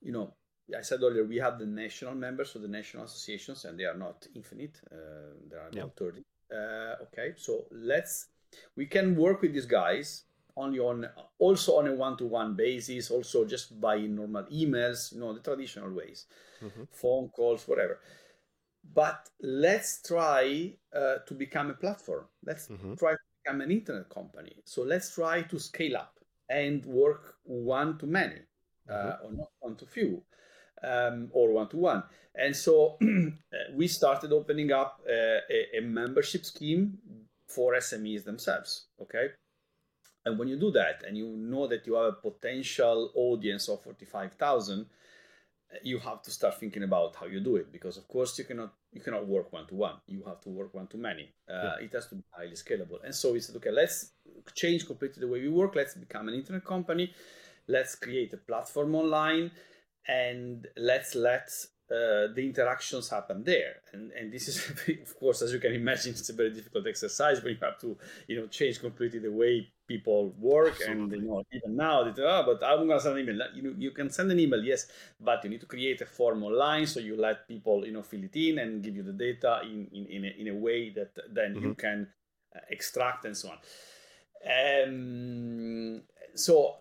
You 0.00 0.12
know, 0.12 0.34
I 0.78 0.82
said 0.82 1.02
earlier 1.02 1.24
we 1.24 1.36
have 1.36 1.58
the 1.58 1.66
national 1.66 2.14
members, 2.14 2.52
so 2.52 2.58
the 2.58 2.68
national 2.68 3.04
associations, 3.04 3.64
and 3.64 3.78
they 3.78 3.84
are 3.84 3.96
not 3.96 4.26
infinite. 4.34 4.80
Uh, 4.90 4.96
there 5.50 5.60
are 5.60 5.68
about 5.68 5.96
thirty. 5.96 6.22
Uh, 6.50 7.02
okay, 7.02 7.34
so 7.36 7.66
let's 7.70 8.28
we 8.76 8.86
can 8.86 9.16
work 9.16 9.42
with 9.42 9.52
these 9.52 9.66
guys 9.66 10.24
only 10.56 10.78
on 10.78 11.06
also 11.38 11.78
on 11.78 11.88
a 11.88 11.92
one-to-one 11.92 12.54
basis, 12.54 13.10
also 13.10 13.44
just 13.44 13.78
by 13.80 13.98
normal 13.98 14.44
emails, 14.44 15.12
you 15.12 15.20
know, 15.20 15.32
the 15.34 15.40
traditional 15.40 15.92
ways, 15.92 16.26
mm-hmm. 16.62 16.84
phone 16.92 17.28
calls, 17.28 17.66
whatever. 17.66 17.98
But 18.94 19.28
let's 19.40 20.00
try 20.02 20.76
uh, 20.94 21.16
to 21.26 21.34
become 21.34 21.70
a 21.70 21.74
platform. 21.74 22.26
Let's 22.44 22.68
mm-hmm. 22.68 22.94
try 22.94 23.12
to 23.12 23.18
become 23.42 23.60
an 23.60 23.70
internet 23.70 24.08
company. 24.08 24.62
So 24.64 24.82
let's 24.82 25.14
try 25.14 25.42
to 25.42 25.58
scale 25.58 25.96
up 25.96 26.18
and 26.48 26.84
work 26.86 27.34
one 27.42 27.98
to 27.98 28.06
many, 28.06 28.40
uh, 28.88 28.92
mm-hmm. 28.92 29.08
uh, 29.08 29.28
or 29.28 29.32
not 29.32 29.48
one 29.60 29.76
to 29.76 29.86
few 29.86 30.22
um, 30.84 31.30
or 31.32 31.52
one 31.52 31.68
to 31.68 31.76
one. 31.76 32.02
And 32.34 32.54
so 32.54 32.98
we 33.74 33.88
started 33.88 34.32
opening 34.32 34.72
up 34.72 35.00
a, 35.08 35.38
a, 35.50 35.78
a, 35.78 35.80
membership 35.80 36.44
scheme 36.44 36.98
for 37.48 37.74
SMEs 37.74 38.24
themselves. 38.24 38.86
Okay. 39.00 39.28
And 40.24 40.38
when 40.38 40.48
you 40.48 40.58
do 40.58 40.70
that 40.72 41.04
and 41.06 41.16
you 41.16 41.36
know 41.36 41.66
that 41.68 41.86
you 41.86 41.94
have 41.94 42.06
a 42.06 42.30
potential 42.30 43.12
audience 43.14 43.68
of 43.68 43.82
45,000, 43.82 44.86
you 45.82 45.98
have 45.98 46.22
to 46.22 46.30
start 46.30 46.58
thinking 46.58 46.82
about 46.82 47.16
how 47.16 47.26
you 47.26 47.40
do 47.40 47.56
it 47.56 47.72
because 47.72 47.96
of 47.96 48.06
course 48.06 48.38
you 48.38 48.44
cannot 48.44 48.72
you 48.92 49.00
cannot 49.00 49.26
work 49.26 49.52
one 49.52 49.66
to 49.66 49.74
one 49.74 49.96
you 50.06 50.22
have 50.26 50.40
to 50.40 50.48
work 50.48 50.72
one 50.72 50.86
to 50.86 50.96
many 50.96 51.32
uh, 51.50 51.52
yeah. 51.80 51.84
it 51.84 51.92
has 51.92 52.06
to 52.06 52.14
be 52.14 52.22
highly 52.30 52.52
scalable 52.52 53.02
and 53.04 53.14
so 53.14 53.32
we 53.32 53.40
said 53.40 53.56
okay 53.56 53.70
let's 53.70 54.12
change 54.54 54.86
completely 54.86 55.20
the 55.20 55.26
way 55.26 55.40
we 55.40 55.48
work 55.48 55.74
let's 55.74 55.94
become 55.94 56.28
an 56.28 56.34
internet 56.34 56.64
company 56.64 57.12
let's 57.66 57.96
create 57.96 58.32
a 58.32 58.36
platform 58.36 58.94
online 58.94 59.50
and 60.08 60.66
let's 60.76 61.14
let 61.14 61.48
uh, 61.90 62.32
the 62.34 62.40
interactions 62.42 63.10
happen 63.10 63.44
there 63.44 63.74
and 63.92 64.10
and 64.12 64.32
this 64.32 64.48
is 64.48 64.56
of 65.02 65.18
course 65.18 65.42
as 65.42 65.52
you 65.52 65.58
can 65.58 65.74
imagine 65.74 66.12
it's 66.12 66.30
a 66.30 66.32
very 66.32 66.50
difficult 66.50 66.86
exercise 66.86 67.42
when 67.42 67.52
you 67.52 67.58
have 67.60 67.78
to 67.78 67.96
you 68.26 68.40
know 68.40 68.46
change 68.46 68.80
completely 68.80 69.18
the 69.18 69.30
way 69.30 69.68
people 69.86 70.34
work 70.38 70.76
Absolutely. 70.80 71.02
and 71.02 71.12
you 71.12 71.28
know 71.28 71.44
even 71.52 71.76
now 71.76 72.02
they 72.02 72.22
oh, 72.22 72.42
but 72.46 72.66
i'm 72.66 72.86
going 72.86 72.98
to 72.98 73.00
send 73.00 73.18
an 73.18 73.28
email 73.28 73.46
you 73.54 73.62
know 73.62 73.74
you 73.76 73.90
can 73.90 74.08
send 74.08 74.32
an 74.32 74.40
email 74.40 74.64
yes 74.64 74.86
but 75.20 75.44
you 75.44 75.50
need 75.50 75.60
to 75.60 75.66
create 75.66 76.00
a 76.00 76.06
form 76.06 76.42
online 76.42 76.86
so 76.86 77.00
you 77.00 77.20
let 77.20 77.46
people 77.46 77.84
you 77.84 77.92
know 77.92 78.02
fill 78.02 78.24
it 78.24 78.34
in 78.34 78.58
and 78.60 78.82
give 78.82 78.96
you 78.96 79.02
the 79.02 79.12
data 79.12 79.60
in 79.64 79.86
in, 79.92 80.06
in, 80.06 80.24
a, 80.24 80.34
in 80.40 80.48
a 80.48 80.54
way 80.54 80.88
that 80.88 81.10
then 81.32 81.54
mm-hmm. 81.54 81.66
you 81.66 81.74
can 81.74 82.08
uh, 82.56 82.60
extract 82.70 83.26
and 83.26 83.36
so 83.36 83.50
on 83.50 83.58
um, 84.88 86.02
so 86.34 86.76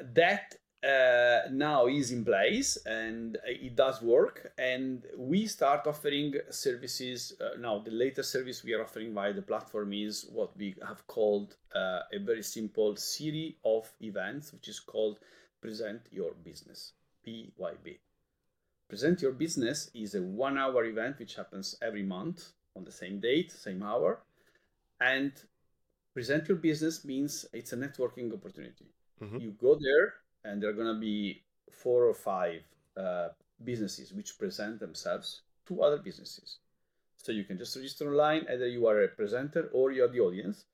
that 0.00 0.54
uh, 0.86 1.48
now 1.50 1.86
is 1.86 2.12
in 2.12 2.24
place 2.24 2.78
and 2.86 3.38
it 3.44 3.74
does 3.74 4.00
work. 4.02 4.52
And 4.56 5.04
we 5.16 5.46
start 5.46 5.86
offering 5.86 6.34
services 6.50 7.34
uh, 7.40 7.58
now 7.58 7.80
the 7.80 7.90
latest 7.90 8.30
service 8.30 8.62
we 8.62 8.74
are 8.74 8.82
offering 8.82 9.12
via 9.12 9.32
the 9.32 9.42
platform 9.42 9.92
is 9.92 10.26
what 10.32 10.56
we 10.56 10.76
have 10.86 11.06
called 11.06 11.56
uh, 11.74 12.00
a 12.12 12.18
very 12.18 12.42
simple 12.42 12.94
series 12.96 13.54
of 13.64 13.90
events 14.00 14.52
which 14.52 14.68
is 14.68 14.80
called 14.80 15.18
present 15.60 16.02
your 16.12 16.32
business 16.44 16.92
pyb 17.26 17.98
present 18.88 19.20
your 19.20 19.32
business 19.32 19.90
is 19.94 20.14
a 20.14 20.22
one 20.22 20.56
hour 20.56 20.84
event 20.84 21.18
which 21.18 21.34
happens 21.34 21.76
every 21.82 22.02
month 22.02 22.52
on 22.76 22.84
the 22.84 22.92
same 22.92 23.18
date 23.18 23.50
same 23.50 23.82
hour. 23.82 24.20
And 25.00 25.32
present 26.14 26.48
your 26.48 26.56
business 26.56 27.04
means 27.04 27.44
it's 27.52 27.72
a 27.72 27.76
networking 27.76 28.32
opportunity. 28.32 28.86
Mm-hmm. 29.22 29.38
you 29.38 29.52
go 29.52 29.78
there 29.80 30.12
and 30.44 30.62
there 30.62 30.70
are 30.70 30.74
going 30.74 30.94
to 30.94 31.00
be 31.00 31.42
four 31.70 32.04
or 32.04 32.14
five 32.14 32.62
uh, 32.96 33.28
businesses 33.62 34.12
which 34.12 34.38
present 34.38 34.80
themselves 34.80 35.42
to 35.66 35.82
other 35.82 35.98
businesses. 35.98 36.58
So 37.16 37.32
you 37.32 37.44
can 37.44 37.58
just 37.58 37.74
register 37.74 38.08
online, 38.08 38.46
either 38.52 38.68
you 38.68 38.86
are 38.86 39.02
a 39.02 39.08
presenter 39.08 39.68
or 39.72 39.90
you 39.90 40.04
are 40.04 40.08
the 40.08 40.20
audience. 40.20 40.64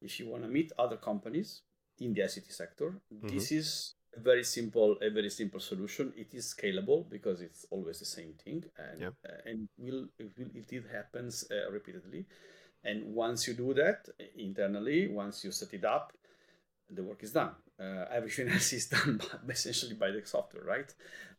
If 0.00 0.18
you 0.18 0.28
want 0.28 0.42
to 0.42 0.48
meet 0.48 0.72
other 0.78 0.96
companies 0.96 1.62
in 2.00 2.14
the 2.14 2.22
ICT 2.22 2.52
sector, 2.52 2.94
mm-hmm. 3.12 3.28
this 3.28 3.52
is 3.52 3.94
a 4.16 4.20
very 4.20 4.44
simple, 4.44 4.96
a 5.02 5.10
very 5.10 5.30
simple 5.30 5.60
solution. 5.60 6.12
It 6.16 6.28
is 6.32 6.54
scalable 6.54 7.08
because 7.08 7.40
it's 7.40 7.66
always 7.70 7.98
the 7.98 8.06
same 8.06 8.34
thing, 8.44 8.64
and 8.78 9.00
yep. 9.00 9.14
uh, 9.26 9.48
and 9.48 9.68
will 9.78 10.06
it, 10.18 10.30
will, 10.36 10.48
it 10.54 10.84
happens 10.92 11.44
uh, 11.50 11.70
repeatedly. 11.70 12.26
And 12.84 13.14
once 13.14 13.46
you 13.46 13.54
do 13.54 13.74
that 13.74 14.08
internally, 14.36 15.08
once 15.08 15.44
you 15.44 15.52
set 15.52 15.72
it 15.72 15.84
up, 15.84 16.12
the 16.90 17.02
work 17.02 17.22
is 17.22 17.32
done. 17.32 17.52
Uh, 17.82 18.04
everything 18.12 18.48
else 18.52 18.72
is 18.72 18.86
done 18.86 19.18
by, 19.18 19.52
essentially 19.52 19.94
by 19.94 20.10
the 20.10 20.22
software, 20.24 20.62
right? 20.64 20.94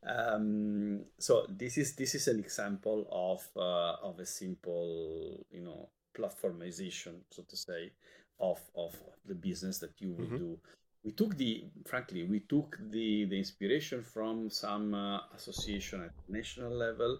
Um, 0.05 1.01
so 1.17 1.45
this 1.49 1.77
is 1.77 1.95
this 1.95 2.15
is 2.15 2.27
an 2.27 2.39
example 2.39 3.07
of 3.11 3.41
uh, 3.55 4.07
of 4.07 4.19
a 4.19 4.25
simple, 4.25 5.45
you 5.51 5.61
know, 5.61 5.89
platformization, 6.17 7.21
so 7.29 7.43
to 7.43 7.55
say, 7.55 7.91
of 8.39 8.59
of 8.75 8.95
the 9.25 9.35
business 9.35 9.79
that 9.79 10.01
you 10.01 10.11
will 10.11 10.25
mm-hmm. 10.25 10.37
do. 10.37 10.59
We 11.05 11.11
took 11.11 11.37
the, 11.37 11.65
frankly, 11.85 12.23
we 12.23 12.41
took 12.41 12.77
the 12.91 13.25
the 13.25 13.37
inspiration 13.37 14.03
from 14.03 14.49
some 14.49 14.93
uh, 14.93 15.19
association 15.35 16.01
at 16.01 16.13
national 16.27 16.71
level, 16.71 17.19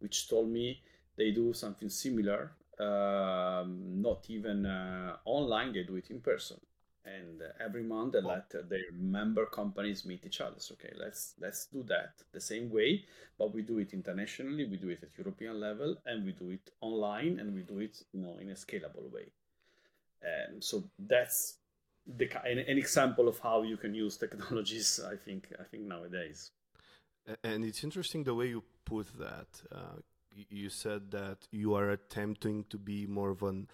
which 0.00 0.28
told 0.28 0.48
me 0.48 0.80
they 1.16 1.30
do 1.30 1.52
something 1.52 1.88
similar, 1.88 2.52
um, 2.80 4.02
not 4.02 4.24
even 4.28 4.66
uh, 4.66 5.16
online, 5.24 5.72
they 5.72 5.84
do 5.84 5.94
it 5.94 6.10
in 6.10 6.20
person 6.20 6.58
and 7.04 7.42
uh, 7.42 7.64
every 7.64 7.82
month 7.82 8.12
they 8.12 8.20
let 8.20 8.50
their 8.50 8.90
member 8.92 9.46
companies 9.46 10.04
meet 10.04 10.24
each 10.24 10.40
other. 10.40 10.58
So 10.58 10.74
okay 10.74 10.94
let's 10.98 11.34
let's 11.40 11.66
do 11.66 11.82
that 11.84 12.22
the 12.32 12.40
same 12.40 12.70
way 12.70 13.04
but 13.38 13.54
we 13.54 13.62
do 13.62 13.78
it 13.78 13.92
internationally 13.92 14.66
we 14.66 14.76
do 14.76 14.88
it 14.88 15.02
at 15.02 15.10
european 15.18 15.60
level 15.60 15.96
and 16.06 16.24
we 16.24 16.32
do 16.32 16.50
it 16.50 16.70
online 16.80 17.38
and 17.40 17.54
we 17.54 17.62
do 17.62 17.78
it 17.80 18.02
you 18.12 18.20
know 18.20 18.36
in 18.40 18.50
a 18.50 18.54
scalable 18.54 19.10
way. 19.12 19.26
And 20.22 20.64
so 20.64 20.84
that's 20.98 21.58
the 22.06 22.28
an, 22.44 22.58
an 22.58 22.78
example 22.78 23.28
of 23.28 23.38
how 23.38 23.62
you 23.62 23.76
can 23.76 23.94
use 23.94 24.16
technologies 24.24 25.00
i 25.10 25.16
think 25.16 25.52
i 25.60 25.64
think 25.64 25.84
nowadays. 25.84 26.50
And 27.42 27.64
it's 27.64 27.82
interesting 27.82 28.24
the 28.24 28.34
way 28.34 28.48
you 28.48 28.62
put 28.84 29.06
that. 29.18 29.48
Uh, 29.72 29.96
you 30.50 30.68
said 30.68 31.10
that 31.12 31.38
you 31.50 31.74
are 31.74 31.90
attempting 31.90 32.64
to 32.68 32.76
be 32.76 33.06
more 33.06 33.30
of 33.30 33.42
an 33.42 33.68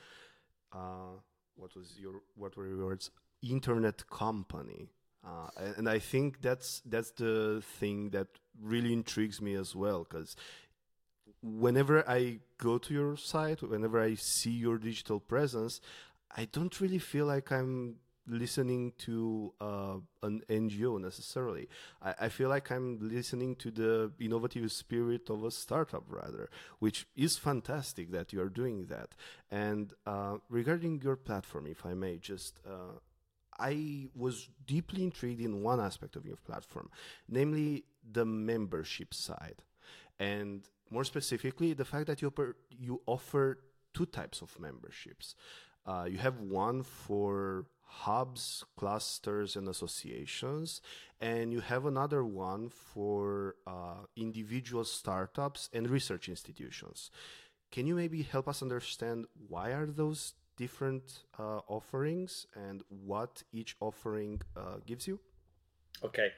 uh, 0.72 1.16
what 1.60 1.76
was 1.76 1.98
your 1.98 2.22
what 2.34 2.56
were 2.56 2.66
your 2.66 2.84
words? 2.86 3.10
Internet 3.42 4.08
company. 4.10 4.88
Uh, 5.22 5.48
and 5.76 5.88
I 5.88 5.98
think 5.98 6.40
that's 6.40 6.80
that's 6.86 7.10
the 7.12 7.62
thing 7.78 8.10
that 8.10 8.28
really 8.60 8.92
intrigues 8.92 9.40
me 9.40 9.54
as 9.54 9.76
well 9.76 10.06
because 10.08 10.34
whenever 11.42 12.08
I 12.08 12.40
go 12.58 12.78
to 12.78 12.94
your 12.94 13.16
site, 13.16 13.62
whenever 13.62 14.00
I 14.00 14.14
see 14.14 14.50
your 14.50 14.78
digital 14.78 15.20
presence, 15.20 15.80
I 16.34 16.46
don't 16.50 16.80
really 16.80 16.98
feel 16.98 17.26
like 17.26 17.52
I'm 17.52 17.96
listening 18.30 18.92
to 18.98 19.52
uh, 19.60 19.96
an 20.22 20.42
NGO 20.48 21.00
necessarily. 21.00 21.68
I, 22.02 22.14
I, 22.22 22.28
feel 22.28 22.48
like 22.48 22.70
I'm 22.70 22.98
listening 23.00 23.56
to 23.56 23.70
the 23.70 24.12
innovative 24.20 24.70
spirit 24.72 25.28
of 25.30 25.44
a 25.44 25.50
startup 25.50 26.04
rather, 26.08 26.48
which 26.78 27.06
is 27.16 27.36
fantastic 27.36 28.10
that 28.12 28.32
you 28.32 28.40
are 28.40 28.48
doing 28.48 28.86
that. 28.86 29.14
And 29.50 29.92
uh, 30.06 30.36
regarding 30.48 31.02
your 31.02 31.16
platform, 31.16 31.66
if 31.66 31.84
I 31.84 31.94
may, 31.94 32.18
just 32.18 32.60
uh, 32.66 32.98
I 33.58 34.08
was 34.14 34.48
deeply 34.66 35.02
intrigued 35.02 35.40
in 35.40 35.62
one 35.62 35.80
aspect 35.80 36.16
of 36.16 36.24
your 36.24 36.36
platform, 36.36 36.90
namely 37.28 37.84
the 38.10 38.24
membership 38.24 39.12
side, 39.12 39.62
and 40.18 40.62
more 40.90 41.04
specifically, 41.04 41.72
the 41.72 41.84
fact 41.84 42.06
that 42.06 42.22
you 42.22 42.32
you 42.70 43.00
offer 43.06 43.58
two 43.94 44.06
types 44.06 44.42
of 44.42 44.58
memberships. 44.58 45.34
Uh, 45.86 46.06
you 46.08 46.18
have 46.18 46.40
one 46.40 46.82
for 46.82 47.66
hubs, 47.90 48.64
clusters, 48.76 49.56
and 49.56 49.68
associations. 49.68 50.80
And 51.20 51.52
you 51.52 51.60
have 51.60 51.84
another 51.86 52.24
one 52.24 52.70
for 52.70 53.56
uh, 53.66 54.06
individual 54.16 54.84
startups 54.84 55.68
and 55.72 55.90
research 55.90 56.28
institutions. 56.28 57.10
Can 57.70 57.86
you 57.86 57.94
maybe 57.94 58.22
help 58.22 58.48
us 58.48 58.62
understand 58.62 59.26
why 59.48 59.70
are 59.70 59.86
those 59.86 60.34
different 60.56 61.24
uh, 61.38 61.60
offerings 61.68 62.46
and 62.54 62.82
what 62.88 63.42
each 63.52 63.76
offering 63.80 64.40
uh, 64.56 64.76
gives 64.86 65.06
you? 65.06 65.18
Okay, 66.02 66.28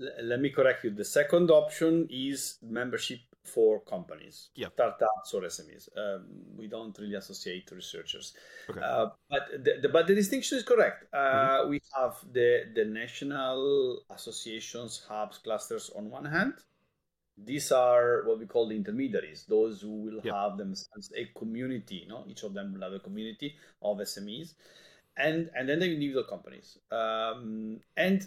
L- 0.00 0.24
let 0.24 0.40
me 0.40 0.50
correct 0.50 0.84
you. 0.84 0.90
The 0.90 1.04
second 1.04 1.50
option 1.50 2.06
is 2.10 2.58
membership 2.62 3.20
for 3.44 3.80
companies, 3.80 4.50
yeah. 4.54 4.68
startups 4.74 5.34
or 5.34 5.42
SMEs. 5.42 5.88
Um, 5.96 6.26
we 6.56 6.66
don't 6.66 6.96
really 6.98 7.14
associate 7.14 7.70
researchers. 7.72 8.34
Okay. 8.68 8.80
Uh, 8.80 9.08
but, 9.28 9.64
the, 9.64 9.78
the, 9.82 9.88
but 9.88 10.06
the 10.06 10.14
distinction 10.14 10.58
is 10.58 10.64
correct. 10.64 11.06
Uh, 11.12 11.16
mm-hmm. 11.18 11.70
We 11.70 11.80
have 11.96 12.16
the, 12.32 12.64
the 12.74 12.84
national 12.84 14.02
associations, 14.10 15.04
hubs, 15.08 15.38
clusters 15.38 15.90
on 15.96 16.10
one 16.10 16.24
hand. 16.24 16.54
These 17.42 17.72
are 17.72 18.24
what 18.26 18.38
we 18.38 18.46
call 18.46 18.68
the 18.68 18.76
intermediaries, 18.76 19.46
those 19.48 19.80
who 19.80 20.02
will 20.02 20.20
yeah. 20.22 20.42
have 20.42 20.58
themselves 20.58 21.10
a 21.16 21.26
community. 21.38 22.04
Know, 22.06 22.24
each 22.28 22.42
of 22.42 22.52
them 22.52 22.74
will 22.74 22.82
have 22.82 22.92
a 22.92 22.98
community 22.98 23.54
of 23.80 23.96
SMEs, 23.96 24.52
and 25.16 25.48
and 25.56 25.66
then 25.66 25.78
the 25.78 25.86
individual 25.86 26.24
companies. 26.24 26.76
Um, 26.92 27.80
and 27.96 28.26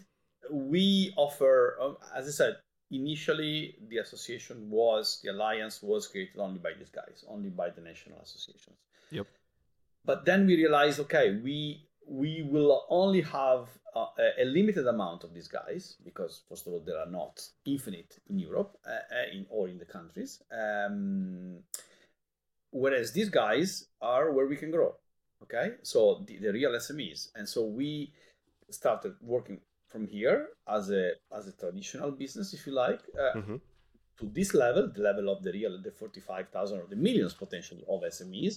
we 0.50 1.14
offer, 1.16 1.78
uh, 1.80 1.94
as 2.16 2.28
I 2.28 2.32
said, 2.32 2.56
initially 2.94 3.76
the 3.90 3.98
association 3.98 4.70
was 4.70 5.20
the 5.24 5.30
alliance 5.30 5.82
was 5.82 6.08
created 6.08 6.40
only 6.40 6.60
by 6.60 6.72
these 6.78 6.90
guys 6.90 7.26
only 7.28 7.50
by 7.50 7.70
the 7.70 7.82
national 7.82 8.20
associations. 8.20 8.78
Yep. 9.10 9.28
But 10.06 10.26
then 10.26 10.46
we 10.46 10.56
realized 10.56 11.00
okay 11.02 11.40
we 11.44 11.88
we 12.08 12.44
will 12.44 12.86
only 12.90 13.22
have 13.22 13.68
uh, 13.96 14.08
a 14.40 14.46
limited 14.46 14.88
amount 14.88 15.24
of 15.24 15.34
these 15.34 15.48
guys 15.48 15.96
because 16.04 16.42
first 16.50 16.68
of 16.68 16.74
all 16.74 16.84
there 16.86 17.00
are 17.00 17.10
not 17.10 17.42
infinite 17.66 18.20
in 18.30 18.40
europe 18.40 18.78
uh, 18.86 18.92
uh, 18.92 19.32
in 19.32 19.46
or 19.50 19.70
in 19.70 19.78
the 19.78 19.86
countries 19.86 20.42
um, 20.52 21.60
whereas 22.72 23.14
these 23.14 23.30
guys 23.30 23.86
are 24.02 24.32
where 24.32 24.48
we 24.48 24.58
can 24.58 24.72
grow 24.72 24.94
okay? 25.44 25.76
So 25.84 26.24
the, 26.26 26.38
the 26.38 26.52
real 26.52 26.72
smes 26.72 27.30
and 27.36 27.48
so 27.48 27.66
we 27.66 28.12
started 28.70 29.14
working 29.22 29.60
from 29.94 30.08
here 30.08 30.48
as 30.68 30.90
a 30.90 31.12
as 31.38 31.48
a 31.48 31.54
traditional 31.54 32.12
business, 32.12 32.54
if 32.54 32.66
you 32.68 32.74
like, 32.74 33.02
uh, 33.18 33.38
mm-hmm. 33.38 33.56
to 34.20 34.26
this 34.38 34.54
level, 34.56 34.92
the 34.94 35.04
level 35.10 35.30
of 35.30 35.44
the 35.44 35.52
real, 35.52 35.80
the 35.88 35.92
forty-five 35.92 36.50
thousand 36.50 36.80
or 36.80 36.88
the 36.90 36.96
millions 37.08 37.34
potentially 37.34 37.84
of 37.88 38.02
SMEs, 38.02 38.56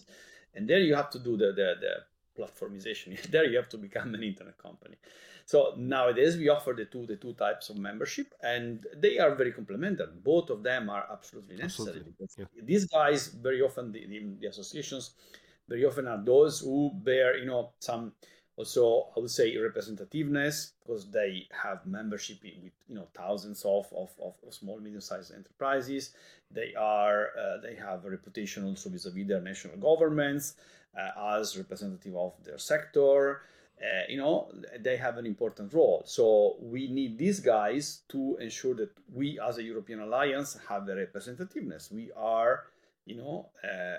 and 0.54 0.66
there 0.68 0.80
you 0.80 0.94
have 0.94 1.10
to 1.10 1.18
do 1.18 1.36
the 1.36 1.52
the, 1.60 1.68
the 1.84 1.94
platformization. 2.38 3.08
there 3.34 3.44
you 3.44 3.56
have 3.56 3.68
to 3.68 3.78
become 3.86 4.14
an 4.14 4.22
internet 4.22 4.56
company. 4.58 4.96
So 5.44 5.74
nowadays 5.76 6.36
we 6.36 6.48
offer 6.48 6.72
the 6.80 6.86
two 6.86 7.04
the 7.06 7.16
two 7.16 7.34
types 7.34 7.68
of 7.70 7.76
membership, 7.76 8.28
and 8.42 8.84
they 8.96 9.18
are 9.18 9.34
very 9.34 9.52
complementary. 9.52 10.16
Both 10.32 10.48
of 10.50 10.62
them 10.62 10.88
are 10.88 11.04
absolutely 11.12 11.56
necessary 11.56 12.02
absolutely. 12.22 12.46
yeah. 12.56 12.62
these 12.70 12.86
guys 12.86 13.28
very 13.48 13.60
often 13.60 13.92
the, 13.92 14.06
the, 14.06 14.18
the 14.40 14.46
associations 14.48 15.10
very 15.68 15.84
often 15.84 16.06
are 16.08 16.22
those 16.24 16.60
who 16.60 16.78
bear 17.08 17.36
you 17.36 17.46
know 17.46 17.72
some 17.80 18.12
Also, 18.56 19.08
I 19.14 19.20
would 19.20 19.30
say 19.30 19.54
representativeness 19.54 20.72
because 20.80 21.10
they 21.10 21.46
have 21.62 21.84
membership 21.84 22.38
with 22.42 22.72
you 22.88 22.94
know 22.94 23.06
thousands 23.14 23.62
of, 23.64 23.86
of, 23.94 24.10
of 24.22 24.34
small 24.54 24.80
medium-sized 24.80 25.34
enterprises. 25.34 26.14
They 26.50 26.74
are 26.74 27.28
uh, 27.38 27.58
they 27.62 27.74
have 27.74 28.04
a 28.06 28.10
reputation 28.10 28.64
also 28.64 28.88
vis-a-vis 28.88 29.28
their 29.28 29.42
national 29.42 29.76
governments 29.76 30.54
uh, 30.98 31.38
as 31.38 31.58
representative 31.58 32.16
of 32.16 32.32
their 32.44 32.58
sector. 32.58 33.42
Uh, 33.78 34.04
you 34.08 34.16
know 34.16 34.50
they 34.80 34.96
have 34.96 35.18
an 35.18 35.26
important 35.26 35.70
role 35.74 36.02
so 36.06 36.56
we 36.62 36.88
need 36.88 37.18
these 37.18 37.40
guys 37.40 38.00
to 38.08 38.38
ensure 38.40 38.74
that 38.74 38.90
we 39.12 39.38
as 39.38 39.58
a 39.58 39.62
european 39.62 40.00
alliance 40.00 40.56
have 40.66 40.86
the 40.86 40.94
representativeness 40.94 41.92
we 41.92 42.10
are 42.16 42.68
you 43.04 43.14
know 43.14 43.50
uh, 43.62 43.98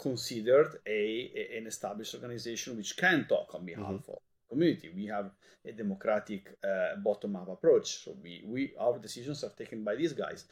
considered 0.00 0.78
a, 0.86 1.30
a, 1.36 1.58
an 1.58 1.66
established 1.66 2.14
organization 2.14 2.76
which 2.76 2.96
can 2.96 3.26
talk 3.28 3.54
on 3.54 3.64
behalf 3.64 3.84
mm-hmm. 3.84 4.12
of 4.12 4.18
community 4.48 4.90
we 4.94 5.06
have 5.06 5.30
a 5.66 5.72
democratic 5.72 6.56
uh, 6.64 6.96
bottom-up 7.04 7.48
approach 7.48 8.04
so 8.04 8.16
we, 8.22 8.42
we 8.46 8.72
our 8.80 8.98
decisions 8.98 9.44
are 9.44 9.52
taken 9.58 9.84
by 9.84 9.94
these 9.94 10.12
guys 10.12 10.44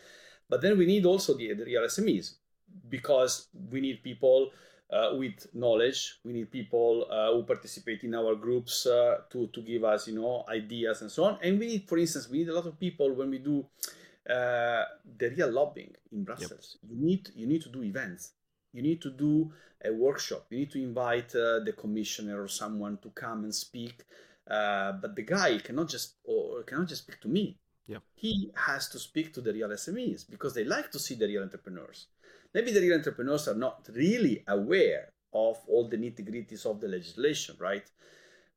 but 0.48 0.60
then 0.60 0.76
we 0.76 0.86
need 0.86 1.06
also 1.06 1.36
the, 1.36 1.52
the 1.54 1.64
real 1.64 1.82
smes 1.82 2.34
because 2.88 3.48
we 3.70 3.80
need 3.80 4.02
people 4.02 4.50
uh, 4.90 5.10
with 5.14 5.46
knowledge. 5.54 6.18
We 6.24 6.32
need 6.32 6.50
people 6.50 7.06
uh, 7.10 7.32
who 7.32 7.42
participate 7.44 8.04
in 8.04 8.14
our 8.14 8.34
groups 8.34 8.86
uh, 8.86 9.18
to 9.30 9.48
to 9.48 9.60
give 9.62 9.84
us, 9.84 10.08
you 10.08 10.14
know, 10.14 10.44
ideas 10.48 11.02
and 11.02 11.10
so 11.10 11.24
on. 11.24 11.38
And 11.42 11.58
we 11.58 11.66
need, 11.66 11.88
for 11.88 11.98
instance, 11.98 12.28
we 12.28 12.38
need 12.38 12.48
a 12.48 12.54
lot 12.54 12.66
of 12.66 12.78
people 12.78 13.12
when 13.12 13.30
we 13.30 13.38
do 13.38 13.66
uh, 14.30 14.84
the 15.18 15.30
real 15.30 15.50
lobbying 15.50 15.94
in 16.12 16.24
Brussels. 16.24 16.78
Yep. 16.82 16.90
You 16.90 17.06
need 17.06 17.30
you 17.34 17.46
need 17.46 17.62
to 17.62 17.68
do 17.68 17.82
events. 17.82 18.32
You 18.72 18.82
need 18.82 19.00
to 19.02 19.10
do 19.10 19.52
a 19.84 19.92
workshop. 19.92 20.46
You 20.50 20.58
need 20.58 20.70
to 20.72 20.82
invite 20.82 21.34
uh, 21.34 21.60
the 21.60 21.74
commissioner 21.76 22.42
or 22.42 22.48
someone 22.48 22.98
to 22.98 23.10
come 23.10 23.44
and 23.44 23.54
speak. 23.54 24.04
Uh, 24.48 24.92
but 24.92 25.16
the 25.16 25.22
guy 25.22 25.58
cannot 25.58 25.88
just 25.88 26.14
or 26.24 26.62
cannot 26.62 26.88
just 26.88 27.02
speak 27.02 27.20
to 27.20 27.28
me. 27.28 27.56
Yep. 27.86 28.02
He 28.14 28.50
has 28.54 28.88
to 28.90 28.98
speak 28.98 29.32
to 29.34 29.40
the 29.40 29.52
real 29.52 29.68
SMEs 29.68 30.28
because 30.28 30.54
they 30.54 30.64
like 30.64 30.90
to 30.90 30.98
see 30.98 31.14
the 31.14 31.26
real 31.26 31.42
entrepreneurs 31.42 32.06
maybe 32.56 32.72
the 32.72 32.80
real 32.80 32.94
entrepreneurs 32.94 33.48
are 33.48 33.54
not 33.54 33.86
really 33.92 34.42
aware 34.48 35.10
of 35.34 35.58
all 35.68 35.86
the 35.88 35.98
nitty 35.98 36.24
gritties 36.28 36.64
of 36.64 36.80
the 36.80 36.88
legislation, 36.88 37.54
right? 37.58 37.86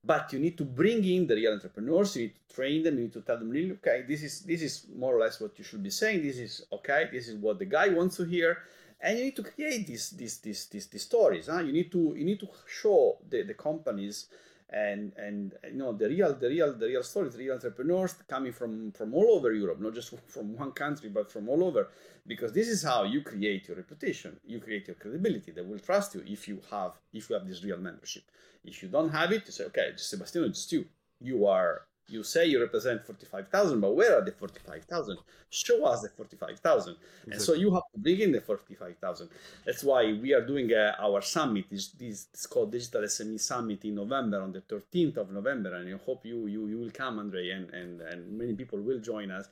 But 0.01 0.31
you 0.31 0.39
need 0.39 0.57
to 0.57 0.63
bring 0.63 1.03
in 1.03 1.27
the 1.27 1.35
real 1.35 1.51
entrepreneurs. 1.51 2.15
You 2.15 2.23
need 2.23 2.35
to 2.35 2.55
train 2.55 2.83
them. 2.83 2.95
You 2.95 3.03
need 3.03 3.13
to 3.13 3.21
tell 3.21 3.37
them, 3.37 3.49
really, 3.49 3.73
okay, 3.73 4.05
this 4.07 4.23
is 4.23 4.41
this 4.41 4.61
is 4.61 4.85
more 4.95 5.13
or 5.13 5.19
less 5.19 5.41
what 5.41 5.57
you 5.59 5.65
should 5.65 5.83
be 5.83 5.89
saying. 5.89 6.23
This 6.23 6.37
is 6.37 6.65
okay. 6.71 7.09
This 7.11 7.27
is 7.27 7.35
what 7.35 7.59
the 7.59 7.65
guy 7.65 7.89
wants 7.89 8.15
to 8.17 8.23
hear, 8.23 8.59
and 9.01 9.17
you 9.17 9.25
need 9.25 9.35
to 9.35 9.43
create 9.43 9.87
these 9.87 10.11
these 10.11 10.37
these 10.39 10.65
these, 10.67 10.87
these 10.87 11.03
stories. 11.03 11.47
Huh? 11.47 11.59
You 11.59 11.71
need 11.71 11.91
to 11.91 12.13
you 12.17 12.25
need 12.25 12.39
to 12.39 12.49
show 12.67 13.17
the, 13.29 13.43
the 13.43 13.53
companies 13.53 14.27
and 14.71 15.13
and 15.17 15.53
you 15.71 15.77
know 15.77 15.93
the 15.93 16.07
real 16.07 16.33
the 16.35 16.47
real 16.47 16.73
the 16.73 16.85
real 16.85 17.01
stories 17.01 17.33
the 17.33 17.39
real 17.39 17.55
entrepreneurs 17.55 18.13
coming 18.27 18.51
from 18.51 18.91
from 18.91 19.15
all 19.15 19.31
over 19.31 19.51
europe 19.51 19.79
not 19.79 19.95
just 19.95 20.13
from 20.27 20.55
one 20.55 20.71
country 20.71 21.09
but 21.09 21.31
from 21.31 21.49
all 21.49 21.63
over 21.63 21.87
because 22.27 22.53
this 22.53 22.67
is 22.67 22.83
how 22.83 23.03
you 23.03 23.21
create 23.21 23.67
your 23.67 23.77
reputation 23.77 24.39
you 24.45 24.59
create 24.59 24.87
your 24.87 24.95
credibility 24.95 25.51
they 25.51 25.61
will 25.61 25.79
trust 25.79 26.13
you 26.13 26.23
if 26.27 26.47
you 26.47 26.61
have 26.69 26.91
if 27.13 27.29
you 27.29 27.35
have 27.35 27.47
this 27.47 27.63
real 27.63 27.77
membership 27.77 28.23
if 28.63 28.83
you 28.83 28.89
don't 28.89 29.09
have 29.09 29.31
it 29.31 29.41
you 29.47 29.51
say 29.51 29.63
okay 29.65 29.91
sebastiano 29.95 30.47
it's 30.47 30.71
you 30.71 30.85
you 31.19 31.47
are 31.47 31.81
you 32.09 32.23
say 32.23 32.45
you 32.45 32.59
represent 32.59 33.05
45,000, 33.05 33.79
but 33.79 33.95
where 33.95 34.17
are 34.17 34.25
the 34.25 34.31
45,000? 34.31 35.17
Show 35.49 35.85
us 35.85 36.01
the 36.01 36.09
45,000. 36.09 36.91
Exactly. 36.93 37.33
And 37.33 37.41
so 37.41 37.53
you 37.53 37.73
have 37.73 37.83
to 37.93 37.99
bring 37.99 38.19
in 38.19 38.31
the 38.31 38.41
45,000. 38.41 39.29
That's 39.65 39.83
why 39.83 40.13
we 40.13 40.33
are 40.33 40.45
doing 40.45 40.71
uh, 40.73 40.95
our 40.99 41.21
summit. 41.21 41.65
This, 41.69 41.89
this 41.89 42.27
it's 42.33 42.45
called 42.45 42.71
Digital 42.71 43.01
SME 43.03 43.39
Summit 43.39 43.83
in 43.85 43.95
November, 43.95 44.41
on 44.41 44.51
the 44.51 44.61
13th 44.61 45.17
of 45.17 45.31
November. 45.31 45.75
And 45.75 45.93
I 45.93 45.97
hope 46.05 46.25
you, 46.25 46.47
you, 46.47 46.67
you 46.67 46.77
will 46.77 46.91
come, 46.91 47.19
Andre, 47.19 47.49
and, 47.49 47.69
and, 47.73 48.01
and 48.01 48.37
many 48.37 48.53
people 48.53 48.79
will 48.79 48.99
join 48.99 49.31
us. 49.31 49.47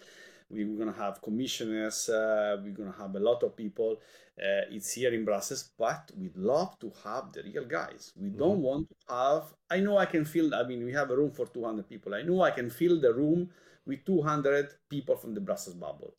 We're 0.50 0.66
going 0.66 0.94
to 0.94 1.00
have 1.00 1.22
commissioners, 1.22 2.08
uh, 2.10 2.58
we're 2.64 2.72
going 2.72 2.92
to 2.92 2.98
have 2.98 3.16
a 3.16 3.20
lot 3.20 3.44
of 3.44 3.56
people. 3.56 4.00
Uh, 4.38 4.64
it's 4.72 4.94
here 4.94 5.14
in 5.14 5.26
Brussels, 5.26 5.72
but 5.78 6.12
we'd 6.18 6.38
love 6.38 6.80
to 6.80 6.92
have 7.04 7.34
the 7.34 7.44
real 7.44 7.66
guys. 7.66 8.14
We 8.16 8.30
mm-hmm. 8.30 8.38
don't 8.38 8.62
want 8.62 8.88
to 8.90 9.14
have, 9.14 9.44
I 9.70 9.80
know 9.82 9.98
I 9.98 10.06
can 10.06 10.24
fill, 10.24 10.56
I 10.56 10.64
mean, 10.64 10.86
we 10.86 10.94
have 10.94 11.12
a 11.12 11.18
room 11.18 11.32
for 11.32 11.48
200 11.48 11.90
people. 11.90 12.16
I 12.16 12.22
know 12.22 12.42
I 12.42 12.52
can 12.52 12.70
fill 12.70 13.02
the 13.02 13.14
room 13.14 13.50
with 13.86 14.06
200 14.06 14.70
people 14.90 15.18
from 15.18 15.34
the 15.34 15.42
Brussels 15.42 15.76
bubble. 15.76 16.14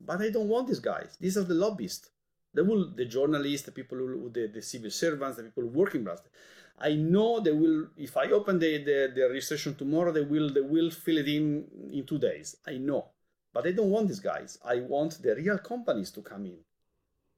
But 0.00 0.22
I 0.22 0.30
don't 0.30 0.48
want 0.48 0.68
these 0.68 0.80
guys. 0.80 1.16
These 1.20 1.36
are 1.36 1.44
the 1.44 1.54
lobbyists. 1.54 2.10
They 2.54 2.62
will, 2.62 2.90
the 2.94 3.04
journalists, 3.04 3.66
the 3.66 3.72
people 3.72 3.98
who, 3.98 4.30
the, 4.32 4.46
the 4.46 4.62
civil 4.62 4.90
servants, 4.90 5.36
the 5.36 5.44
people 5.44 5.64
who 5.64 5.68
work 5.68 5.94
in 5.94 6.04
Brussels. 6.04 6.28
I 6.80 6.94
know 6.94 7.40
they 7.40 7.52
will. 7.52 7.88
If 7.96 8.16
I 8.16 8.26
open 8.30 8.58
the, 8.58 8.78
the, 8.84 9.12
the 9.14 9.28
registration 9.28 9.74
tomorrow, 9.74 10.12
they 10.12 10.22
will 10.22 10.52
they 10.52 10.60
will 10.60 10.90
fill 10.90 11.18
it 11.18 11.28
in 11.28 11.64
in 11.92 12.06
two 12.06 12.18
days. 12.18 12.56
I 12.66 12.78
know. 12.78 13.06
But 13.52 13.66
I 13.66 13.72
don't 13.72 13.90
want 13.90 14.08
these 14.08 14.20
guys. 14.20 14.58
I 14.64 14.80
want 14.80 15.22
the 15.22 15.34
real 15.34 15.58
companies 15.58 16.10
to 16.12 16.22
come 16.22 16.46
in 16.46 16.58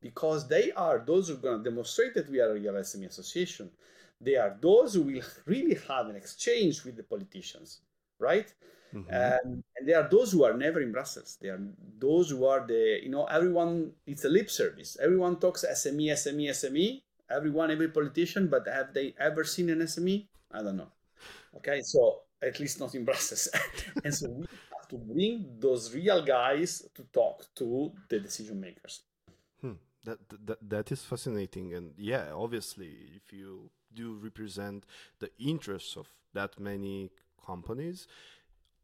because 0.00 0.48
they 0.48 0.72
are 0.72 1.02
those 1.06 1.28
who 1.28 1.34
are 1.34 1.38
going 1.38 1.62
to 1.62 1.70
demonstrate 1.70 2.14
that 2.14 2.30
we 2.30 2.40
are 2.40 2.50
a 2.50 2.54
real 2.54 2.74
SME 2.74 3.08
association. 3.08 3.70
They 4.20 4.36
are 4.36 4.56
those 4.60 4.94
who 4.94 5.02
will 5.02 5.22
really 5.46 5.78
have 5.88 6.08
an 6.08 6.16
exchange 6.16 6.84
with 6.84 6.96
the 6.96 7.02
politicians, 7.02 7.80
right? 8.18 8.52
Mm-hmm. 8.94 9.14
Um, 9.14 9.62
and 9.76 9.88
they 9.88 9.94
are 9.94 10.08
those 10.10 10.32
who 10.32 10.44
are 10.44 10.54
never 10.54 10.80
in 10.80 10.90
Brussels. 10.92 11.38
They 11.40 11.48
are 11.48 11.60
those 11.98 12.30
who 12.30 12.44
are 12.44 12.66
the, 12.66 13.00
you 13.02 13.08
know, 13.08 13.24
everyone, 13.26 13.92
it's 14.06 14.24
a 14.24 14.28
lip 14.28 14.50
service. 14.50 14.96
Everyone 15.00 15.38
talks 15.38 15.64
SME, 15.64 16.10
SME, 16.12 16.50
SME. 16.50 17.02
Everyone, 17.30 17.70
every 17.70 17.88
politician, 17.88 18.48
but 18.48 18.66
have 18.66 18.92
they 18.92 19.14
ever 19.20 19.44
seen 19.44 19.70
an 19.70 19.78
SME? 19.80 20.26
I 20.50 20.62
don't 20.62 20.76
know. 20.76 20.90
Okay, 21.56 21.80
so 21.82 22.22
at 22.42 22.58
least 22.58 22.80
not 22.80 22.94
in 22.96 23.04
Brussels. 23.04 23.48
and 24.04 24.12
so 24.12 24.28
we 24.28 24.46
to 24.90 24.96
bring 24.96 25.56
those 25.58 25.94
real 25.94 26.24
guys 26.24 26.82
to 26.94 27.02
talk 27.12 27.46
to 27.56 27.92
the 28.08 28.20
decision 28.20 28.60
makers. 28.60 29.02
Hmm. 29.60 29.72
That, 30.04 30.18
that 30.46 30.58
that 30.68 30.92
is 30.92 31.02
fascinating, 31.02 31.74
and 31.74 31.92
yeah, 31.96 32.32
obviously, 32.34 32.92
if 33.16 33.32
you 33.32 33.70
do 33.94 34.18
represent 34.22 34.84
the 35.18 35.30
interests 35.38 35.96
of 35.96 36.08
that 36.32 36.58
many 36.58 37.10
companies, 37.44 38.06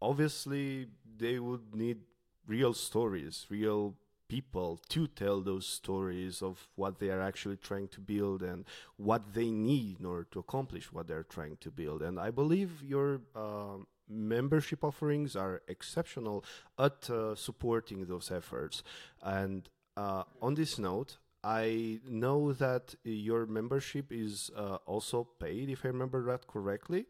obviously 0.00 0.88
they 1.18 1.38
would 1.38 1.74
need 1.74 1.98
real 2.46 2.74
stories, 2.74 3.46
real 3.48 3.94
people 4.28 4.80
to 4.88 5.06
tell 5.06 5.40
those 5.40 5.66
stories 5.66 6.42
of 6.42 6.66
what 6.74 6.98
they 6.98 7.10
are 7.10 7.22
actually 7.22 7.56
trying 7.56 7.88
to 7.88 8.00
build 8.00 8.42
and 8.42 8.64
what 8.96 9.34
they 9.34 9.50
need 9.50 10.00
in 10.00 10.06
order 10.06 10.26
to 10.30 10.38
accomplish 10.40 10.92
what 10.92 11.06
they're 11.06 11.22
trying 11.22 11.56
to 11.58 11.70
build. 11.70 12.02
And 12.02 12.18
I 12.18 12.30
believe 12.30 12.82
your 12.82 13.20
um, 13.34 13.86
membership 14.08 14.84
offerings 14.84 15.36
are 15.36 15.62
exceptional 15.68 16.44
at 16.78 17.08
uh, 17.10 17.34
supporting 17.34 18.06
those 18.06 18.30
efforts. 18.30 18.82
And 19.22 19.68
uh, 19.96 20.24
on 20.42 20.54
this 20.54 20.78
note, 20.78 21.18
I 21.42 22.00
know 22.08 22.52
that 22.54 22.94
your 23.04 23.46
membership 23.46 24.10
is 24.10 24.50
uh, 24.56 24.78
also 24.86 25.24
paid, 25.38 25.70
if 25.70 25.84
I 25.84 25.88
remember 25.88 26.24
that 26.26 26.46
correctly. 26.46 27.06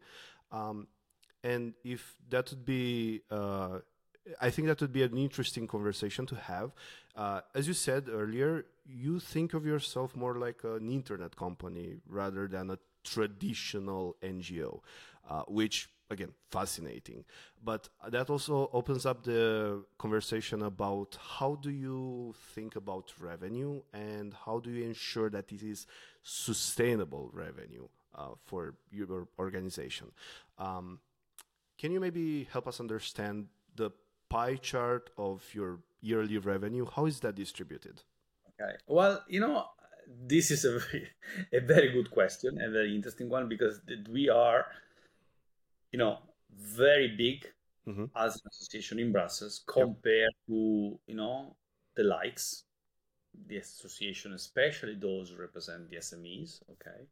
Um, 0.51 0.87
and 1.43 1.73
if 1.83 2.17
that 2.29 2.49
would 2.51 2.65
be, 2.65 3.21
uh, 3.31 3.79
I 4.41 4.49
think 4.49 4.67
that 4.67 4.81
would 4.81 4.93
be 4.93 5.03
an 5.03 5.17
interesting 5.17 5.67
conversation 5.67 6.25
to 6.27 6.35
have. 6.35 6.71
Uh, 7.15 7.41
as 7.55 7.67
you 7.67 7.73
said 7.73 8.09
earlier, 8.09 8.65
you 8.85 9.19
think 9.19 9.53
of 9.53 9.65
yourself 9.65 10.15
more 10.15 10.35
like 10.35 10.63
an 10.63 10.89
internet 10.89 11.35
company 11.35 11.95
rather 12.07 12.47
than 12.47 12.69
a 12.69 12.77
traditional 13.03 14.17
NGO, 14.21 14.81
uh, 15.29 15.43
which 15.47 15.89
again 16.09 16.33
fascinating. 16.49 17.23
But 17.63 17.89
that 18.09 18.29
also 18.29 18.69
opens 18.73 19.05
up 19.05 19.23
the 19.23 19.83
conversation 19.97 20.61
about 20.63 21.17
how 21.37 21.55
do 21.55 21.69
you 21.69 22.33
think 22.53 22.75
about 22.75 23.13
revenue 23.19 23.81
and 23.93 24.33
how 24.45 24.59
do 24.59 24.69
you 24.69 24.85
ensure 24.85 25.29
that 25.29 25.51
it 25.51 25.63
is 25.63 25.85
sustainable 26.23 27.29
revenue 27.33 27.87
uh, 28.15 28.29
for 28.45 28.75
your 28.91 29.27
organization? 29.39 30.11
Um, 30.57 30.99
can 31.77 31.91
you 31.91 31.99
maybe 31.99 32.47
help 32.51 32.67
us 32.67 32.79
understand 32.79 33.47
the 33.75 33.91
pie 34.29 34.55
chart 34.55 35.09
of 35.17 35.43
your 35.53 35.79
yearly 36.01 36.37
revenue? 36.37 36.85
How 36.95 37.05
is 37.05 37.19
that 37.21 37.35
distributed? 37.35 38.01
Okay. 38.59 38.75
Well 38.87 39.23
you 39.27 39.39
know 39.39 39.65
this 40.25 40.51
is 40.51 40.63
a 40.63 40.79
very, 40.91 41.07
a 41.53 41.59
very 41.59 41.91
good 41.91 42.09
question 42.11 42.59
a 42.61 42.71
very 42.71 42.95
interesting 42.95 43.29
one 43.29 43.49
because 43.49 43.81
we 44.09 44.29
are 44.29 44.65
you 45.91 45.99
know, 45.99 46.19
very 46.55 47.15
big 47.15 47.47
mm-hmm. 47.87 48.05
as 48.15 48.35
an 48.35 48.41
association 48.51 48.99
in 48.99 49.11
Brussels 49.11 49.63
compared 49.67 50.33
yep. 50.33 50.47
to, 50.47 50.99
you 51.07 51.15
know, 51.15 51.55
the 51.95 52.03
likes, 52.03 52.63
the 53.47 53.57
association, 53.57 54.33
especially 54.33 54.95
those 54.95 55.29
who 55.29 55.37
represent 55.37 55.89
the 55.89 55.97
SMEs, 55.97 56.61
okay? 56.71 57.05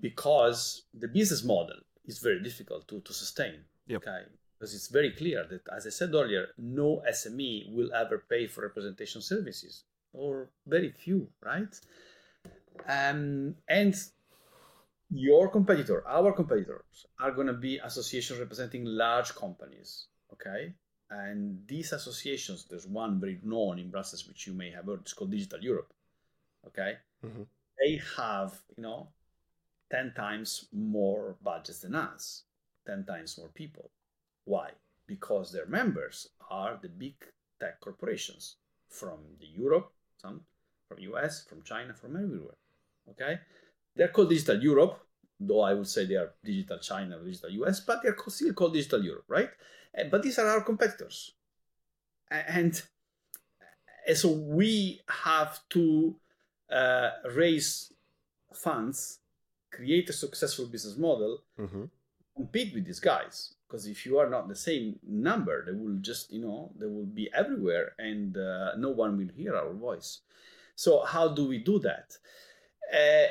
Because 0.00 0.84
the 0.94 1.08
business 1.08 1.44
model 1.44 1.76
is 2.04 2.18
very 2.18 2.42
difficult 2.42 2.86
to, 2.88 3.00
to 3.00 3.12
sustain, 3.12 3.60
yep. 3.86 4.02
okay? 4.02 4.22
Because 4.58 4.74
it's 4.74 4.88
very 4.88 5.12
clear 5.12 5.46
that, 5.48 5.62
as 5.74 5.86
I 5.86 5.90
said 5.90 6.14
earlier, 6.14 6.48
no 6.58 7.02
SME 7.08 7.72
will 7.72 7.92
ever 7.94 8.24
pay 8.28 8.46
for 8.46 8.62
representation 8.62 9.22
services, 9.22 9.84
or 10.12 10.50
very 10.66 10.90
few, 10.90 11.28
right? 11.44 11.78
Um, 12.88 13.54
and 13.68 13.94
your 15.10 15.48
competitor, 15.48 16.06
our 16.06 16.32
competitors, 16.32 17.06
are 17.20 17.32
going 17.32 17.46
to 17.46 17.54
be 17.54 17.78
associations 17.78 18.38
representing 18.38 18.84
large 18.84 19.34
companies. 19.34 20.06
Okay. 20.32 20.74
And 21.10 21.60
these 21.66 21.92
associations, 21.92 22.66
there's 22.68 22.86
one 22.86 23.18
very 23.18 23.40
known 23.42 23.78
in 23.78 23.90
Brussels, 23.90 24.28
which 24.28 24.46
you 24.46 24.52
may 24.52 24.70
have 24.70 24.86
heard, 24.86 25.00
it's 25.00 25.14
called 25.14 25.30
Digital 25.30 25.60
Europe. 25.60 25.92
Okay. 26.66 26.94
Mm-hmm. 27.24 27.42
They 27.80 28.00
have, 28.16 28.58
you 28.76 28.82
know, 28.82 29.08
10 29.90 30.12
times 30.14 30.66
more 30.72 31.36
budgets 31.42 31.80
than 31.80 31.94
us, 31.94 32.42
10 32.86 33.04
times 33.06 33.38
more 33.38 33.48
people. 33.48 33.90
Why? 34.44 34.70
Because 35.06 35.50
their 35.50 35.66
members 35.66 36.28
are 36.50 36.78
the 36.82 36.88
big 36.88 37.14
tech 37.60 37.80
corporations 37.80 38.56
from 38.88 39.18
the 39.40 39.46
Europe, 39.46 39.92
some 40.20 40.42
from 40.88 40.98
US, 41.00 41.44
from 41.44 41.62
China, 41.62 41.94
from 41.94 42.16
everywhere. 42.16 42.56
Okay? 43.10 43.38
They're 43.98 44.08
called 44.08 44.28
Digital 44.28 44.62
Europe, 44.62 45.00
though 45.40 45.60
I 45.60 45.74
would 45.74 45.88
say 45.88 46.06
they 46.06 46.14
are 46.14 46.32
Digital 46.44 46.78
China 46.78 47.18
or 47.18 47.24
Digital 47.24 47.50
US, 47.62 47.80
but 47.80 48.00
they're 48.00 48.16
still 48.28 48.52
called 48.52 48.74
Digital 48.74 49.04
Europe, 49.04 49.24
right? 49.26 49.50
Eh, 49.94 50.04
but 50.08 50.22
these 50.22 50.38
are 50.38 50.46
our 50.46 50.60
competitors. 50.60 51.32
And, 52.30 52.80
and 54.06 54.16
so 54.16 54.30
we 54.30 55.00
have 55.08 55.58
to 55.70 56.14
uh, 56.70 57.10
raise 57.34 57.92
funds, 58.54 59.18
create 59.72 60.08
a 60.08 60.12
successful 60.12 60.66
business 60.66 60.96
model, 60.96 61.42
mm-hmm. 61.58 61.84
compete 62.36 62.72
with 62.72 62.86
these 62.86 63.00
guys. 63.00 63.54
Because 63.66 63.86
if 63.86 64.06
you 64.06 64.18
are 64.18 64.30
not 64.30 64.48
the 64.48 64.56
same 64.56 65.00
number, 65.06 65.64
they 65.66 65.72
will 65.72 65.98
just, 66.00 66.32
you 66.32 66.40
know, 66.40 66.70
they 66.78 66.86
will 66.86 67.04
be 67.04 67.28
everywhere 67.34 67.94
and 67.98 68.36
uh, 68.36 68.76
no 68.76 68.90
one 68.90 69.18
will 69.18 69.28
hear 69.36 69.56
our 69.56 69.72
voice. 69.72 70.20
So, 70.76 71.04
how 71.04 71.28
do 71.28 71.48
we 71.48 71.58
do 71.58 71.80
that? 71.80 72.16
Uh, 72.94 73.26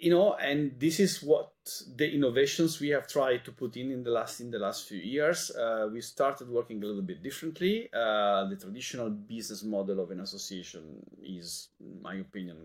you 0.00 0.10
know, 0.10 0.34
and 0.34 0.72
this 0.78 0.98
is 0.98 1.22
what 1.22 1.52
the 1.96 2.10
innovations 2.10 2.80
we 2.80 2.88
have 2.88 3.06
tried 3.06 3.44
to 3.44 3.52
put 3.52 3.76
in 3.76 3.90
in 3.90 4.02
the 4.02 4.10
last 4.10 4.40
in 4.40 4.50
the 4.50 4.58
last 4.58 4.88
few 4.88 4.98
years. 4.98 5.50
Uh, 5.50 5.88
we 5.92 6.00
started 6.00 6.48
working 6.48 6.82
a 6.82 6.86
little 6.86 7.02
bit 7.02 7.22
differently. 7.22 7.88
Uh, 7.92 8.48
the 8.48 8.56
traditional 8.56 9.10
business 9.10 9.62
model 9.62 10.00
of 10.00 10.10
an 10.10 10.20
association 10.20 10.82
is, 11.22 11.68
in 11.80 12.00
my 12.00 12.14
opinion, 12.14 12.56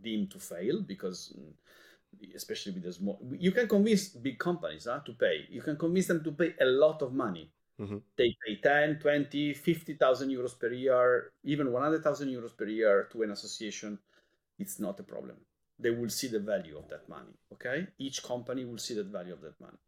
deemed 0.00 0.30
to 0.30 0.38
fail 0.38 0.80
because 0.80 1.34
especially 2.34 2.72
with 2.72 2.84
the 2.84 2.92
small 2.92 3.18
you 3.38 3.52
can 3.52 3.68
convince 3.68 4.08
big 4.08 4.38
companies 4.38 4.86
huh, 4.90 5.00
to 5.04 5.12
pay 5.12 5.44
you 5.50 5.60
can 5.60 5.76
convince 5.76 6.06
them 6.06 6.22
to 6.22 6.32
pay 6.32 6.54
a 6.60 6.64
lot 6.64 7.02
of 7.02 7.12
money 7.12 7.50
mm-hmm. 7.78 7.98
they 8.16 8.34
pay 8.46 8.56
10 8.62 9.00
20 9.00 9.52
50000 9.52 10.30
euros 10.30 10.58
per 10.58 10.72
year 10.72 11.32
even 11.44 11.66
100000 11.70 12.28
euros 12.28 12.56
per 12.56 12.68
year 12.68 13.08
to 13.12 13.22
an 13.22 13.32
association 13.32 13.98
it's 14.58 14.78
not 14.78 14.98
a 15.00 15.02
problem 15.02 15.36
they 15.78 15.90
will 15.90 16.08
see 16.08 16.28
the 16.28 16.40
value 16.40 16.78
of 16.78 16.88
that 16.88 17.08
money. 17.08 17.34
Okay, 17.52 17.86
each 17.98 18.22
company 18.22 18.64
will 18.64 18.78
see 18.78 18.94
the 18.94 19.04
value 19.04 19.32
of 19.32 19.40
that 19.42 19.60
money. 19.60 19.78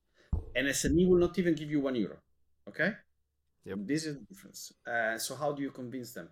An 0.55 0.67
SME 0.67 1.09
will 1.09 1.19
not 1.19 1.39
even 1.39 1.55
give 1.55 1.71
you 1.71 1.81
one 1.81 1.95
euro. 1.95 2.17
Okay, 2.69 2.93
yep. 3.65 3.79
this 3.81 4.05
is 4.05 4.19
the 4.19 4.25
difference. 4.25 4.73
Uh, 4.87 5.19
so 5.19 5.35
how 5.35 5.53
do 5.53 5.63
you 5.63 5.71
convince 5.71 6.13
them? 6.13 6.29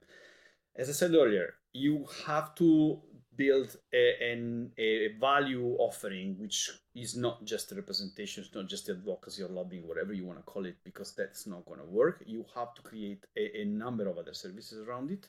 As 0.75 0.91
I 0.91 0.93
said 0.93 1.15
earlier, 1.15 1.55
you 1.73 2.07
have 2.27 2.55
to 2.57 3.01
build 3.37 3.77
a, 3.93 4.33
an, 4.33 4.73
a 4.79 5.09
value 5.21 5.77
offering 5.79 6.37
which 6.39 6.71
is 6.95 7.17
not 7.17 7.45
just 7.45 7.73
a 7.73 7.75
representation, 7.75 8.45
it's 8.45 8.55
not 8.55 8.69
just 8.69 8.89
advocacy 8.89 9.43
or 9.43 9.49
lobbying, 9.49 9.87
whatever 9.87 10.13
you 10.13 10.25
want 10.25 10.39
to 10.39 10.43
call 10.43 10.65
it, 10.65 10.77
because 10.85 11.15
that's 11.15 11.47
not 11.47 11.65
going 11.67 11.81
to 11.81 11.87
work. 11.87 12.23
You 12.27 12.45
have 12.55 12.75
to 12.75 12.83
create 12.83 13.25
a, 13.37 13.63
a 13.63 13.65
number 13.65 14.09
of 14.09 14.19
other 14.19 14.35
services 14.35 14.87
around 14.87 15.11
it 15.11 15.29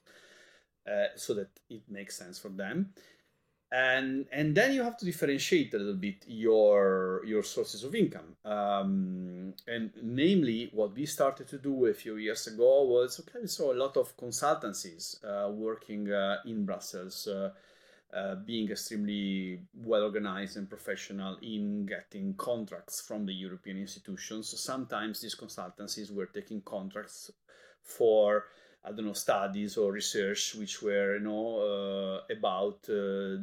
uh, 0.89 1.07
so 1.15 1.33
that 1.33 1.49
it 1.69 1.83
makes 1.89 2.17
sense 2.17 2.39
for 2.39 2.49
them 2.49 2.93
and 3.71 4.25
and 4.31 4.55
then 4.55 4.73
you 4.73 4.81
have 4.81 4.95
to 4.97 5.03
differentiate 5.03 5.73
a 5.73 5.77
little 5.77 5.93
bit 5.93 6.23
your 6.25 7.21
your 7.25 7.43
sources 7.43 7.83
of 7.83 7.93
income 7.93 8.35
um, 8.45 9.53
and 9.67 9.91
namely 10.01 10.69
what 10.73 10.95
we 10.95 11.05
started 11.05 11.47
to 11.47 11.57
do 11.57 11.85
a 11.87 11.93
few 11.93 12.15
years 12.15 12.47
ago 12.47 12.83
was 12.83 13.19
okay 13.19 13.39
we 13.41 13.47
saw 13.47 13.73
a 13.73 13.75
lot 13.75 13.97
of 13.97 14.15
consultancies 14.15 15.17
uh, 15.25 15.49
working 15.49 16.09
uh, 16.11 16.37
in 16.45 16.65
brussels 16.65 17.27
uh, 17.27 17.49
uh 18.13 18.35
being 18.35 18.71
extremely 18.71 19.59
well 19.83 20.03
organized 20.03 20.55
and 20.55 20.69
professional 20.69 21.37
in 21.41 21.85
getting 21.85 22.33
contracts 22.35 23.01
from 23.01 23.25
the 23.25 23.33
European 23.33 23.77
institutions. 23.77 24.47
So 24.47 24.55
sometimes 24.55 25.19
these 25.19 25.35
consultancies 25.35 26.09
were 26.09 26.27
taking 26.27 26.61
contracts 26.61 27.31
for 27.83 28.45
I 28.87 28.91
don't 28.91 29.05
know 29.05 29.13
studies 29.13 29.77
or 29.77 29.91
research 29.91 30.55
which 30.55 30.81
were 30.81 31.17
you 31.17 31.23
know 31.23 31.45
uh, 31.69 32.33
about 32.33 32.79
uh, 32.89 33.37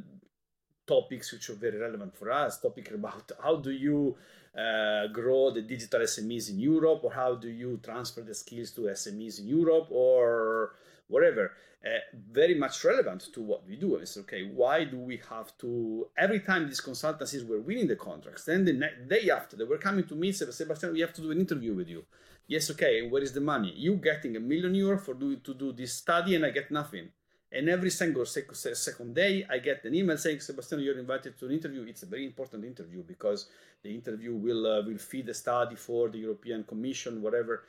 topics 0.86 1.32
which 1.32 1.50
are 1.50 1.54
very 1.54 1.78
relevant 1.78 2.16
for 2.16 2.30
us. 2.30 2.60
Topic 2.60 2.90
about 2.90 3.30
how 3.42 3.56
do 3.56 3.70
you 3.70 4.16
uh, 4.56 5.08
grow 5.08 5.50
the 5.50 5.62
digital 5.62 6.00
SMEs 6.00 6.50
in 6.50 6.58
Europe, 6.60 7.00
or 7.02 7.12
how 7.12 7.34
do 7.34 7.48
you 7.48 7.80
transfer 7.82 8.22
the 8.22 8.34
skills 8.34 8.70
to 8.70 8.82
SMEs 8.82 9.40
in 9.40 9.48
Europe, 9.48 9.88
or 9.90 10.74
whatever. 11.08 11.52
Uh, 11.84 11.98
very 12.30 12.54
much 12.54 12.82
relevant 12.82 13.28
to 13.34 13.42
what 13.42 13.66
we 13.68 13.76
do. 13.76 13.96
It's 13.96 14.16
okay. 14.16 14.44
Why 14.44 14.84
do 14.84 14.98
we 14.98 15.20
have 15.28 15.56
to? 15.58 16.06
Every 16.16 16.40
time 16.40 16.66
these 16.66 16.80
consultancies 16.80 17.46
were 17.46 17.60
winning 17.60 17.88
the 17.88 17.96
contracts, 17.96 18.44
then 18.44 18.64
the 18.64 18.72
day 19.06 19.28
after 19.28 19.54
they 19.56 19.64
were 19.64 19.76
coming 19.76 20.06
to 20.06 20.14
me, 20.14 20.32
Sebastian, 20.32 20.92
we 20.94 21.00
have 21.00 21.12
to 21.14 21.20
do 21.20 21.30
an 21.30 21.40
interview 21.40 21.74
with 21.74 21.88
you. 21.88 22.04
Yes, 22.46 22.70
okay. 22.70 23.08
Where 23.08 23.22
is 23.22 23.32
the 23.32 23.40
money? 23.40 23.72
You 23.74 23.96
getting 23.96 24.36
a 24.36 24.40
million 24.40 24.74
euro 24.74 24.98
for 24.98 25.14
do, 25.14 25.36
to 25.36 25.54
do 25.54 25.72
this 25.72 25.94
study, 25.94 26.34
and 26.34 26.44
I 26.44 26.50
get 26.50 26.70
nothing. 26.70 27.08
And 27.50 27.68
every 27.68 27.90
single 27.90 28.26
second 28.26 29.14
day, 29.14 29.46
I 29.48 29.58
get 29.58 29.84
an 29.84 29.94
email 29.94 30.18
saying, 30.18 30.40
Sebastian, 30.40 30.80
you're 30.80 30.98
invited 30.98 31.38
to 31.38 31.46
an 31.46 31.52
interview. 31.52 31.84
It's 31.88 32.02
a 32.02 32.06
very 32.06 32.26
important 32.26 32.64
interview 32.64 33.02
because 33.04 33.46
the 33.82 33.94
interview 33.94 34.34
will 34.34 34.66
uh, 34.66 34.82
will 34.82 34.98
feed 34.98 35.26
the 35.26 35.34
study 35.34 35.76
for 35.76 36.08
the 36.08 36.18
European 36.18 36.64
Commission, 36.64 37.22
whatever. 37.22 37.62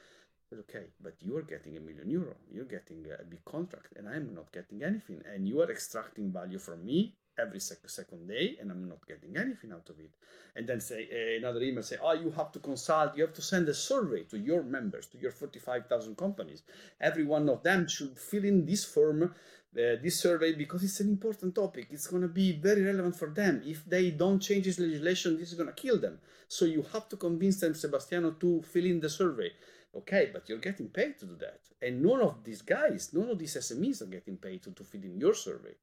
But 0.49 0.59
okay, 0.59 0.85
but 0.99 1.13
you 1.21 1.37
are 1.37 1.43
getting 1.43 1.77
a 1.77 1.79
million 1.79 2.09
euro. 2.09 2.35
You're 2.51 2.65
getting 2.65 3.05
a 3.19 3.23
big 3.23 3.45
contract, 3.45 3.93
and 3.95 4.09
I'm 4.09 4.33
not 4.33 4.51
getting 4.51 4.83
anything. 4.83 5.21
And 5.31 5.47
you 5.47 5.61
are 5.61 5.71
extracting 5.71 6.31
value 6.31 6.59
from 6.59 6.83
me 6.83 7.15
every 7.39 7.59
sec- 7.59 7.89
second 7.89 8.27
day 8.27 8.57
and 8.59 8.71
I'm 8.71 8.87
not 8.87 9.05
getting 9.07 9.37
anything 9.37 9.71
out 9.71 9.89
of 9.89 9.99
it. 9.99 10.11
And 10.55 10.67
then 10.67 10.79
say 10.79 11.07
uh, 11.11 11.37
another 11.37 11.61
email 11.61 11.83
say, 11.83 11.97
oh, 12.01 12.13
you 12.13 12.31
have 12.31 12.51
to 12.53 12.59
consult, 12.59 13.15
you 13.17 13.23
have 13.23 13.33
to 13.33 13.41
send 13.41 13.67
a 13.69 13.73
survey 13.73 14.23
to 14.23 14.37
your 14.37 14.63
members, 14.63 15.07
to 15.07 15.17
your 15.17 15.31
45,000 15.31 16.15
companies. 16.15 16.63
Every 16.99 17.25
one 17.25 17.49
of 17.49 17.63
them 17.63 17.87
should 17.87 18.17
fill 18.17 18.45
in 18.45 18.65
this 18.65 18.85
form, 18.85 19.23
uh, 19.23 19.29
this 19.73 20.19
survey, 20.19 20.53
because 20.53 20.83
it's 20.83 21.01
an 21.01 21.09
important 21.09 21.55
topic. 21.55 21.87
It's 21.91 22.07
going 22.07 22.21
to 22.21 22.29
be 22.29 22.53
very 22.53 22.83
relevant 22.83 23.17
for 23.17 23.29
them. 23.29 23.61
If 23.65 23.85
they 23.85 24.11
don't 24.11 24.39
change 24.39 24.65
this 24.65 24.79
legislation, 24.79 25.37
this 25.37 25.51
is 25.51 25.57
going 25.57 25.67
to 25.67 25.81
kill 25.81 25.99
them. 25.99 26.19
So 26.47 26.65
you 26.65 26.85
have 26.93 27.09
to 27.09 27.17
convince 27.17 27.59
them, 27.59 27.75
Sebastiano, 27.75 28.31
to 28.31 28.61
fill 28.61 28.85
in 28.85 29.01
the 29.01 29.09
survey. 29.09 29.51
Okay, 29.95 30.29
but 30.31 30.47
you're 30.49 30.57
getting 30.57 30.89
paid 30.89 31.17
to 31.19 31.25
do 31.25 31.35
that. 31.37 31.61
And 31.81 32.01
none 32.01 32.21
of 32.21 32.43
these 32.43 32.61
guys, 32.61 33.13
none 33.13 33.29
of 33.29 33.39
these 33.39 33.55
SMEs 33.55 34.01
are 34.01 34.07
getting 34.07 34.37
paid 34.37 34.63
to, 34.63 34.71
to 34.71 34.83
fill 34.83 35.03
in 35.03 35.19
your 35.19 35.33
survey. 35.33 35.75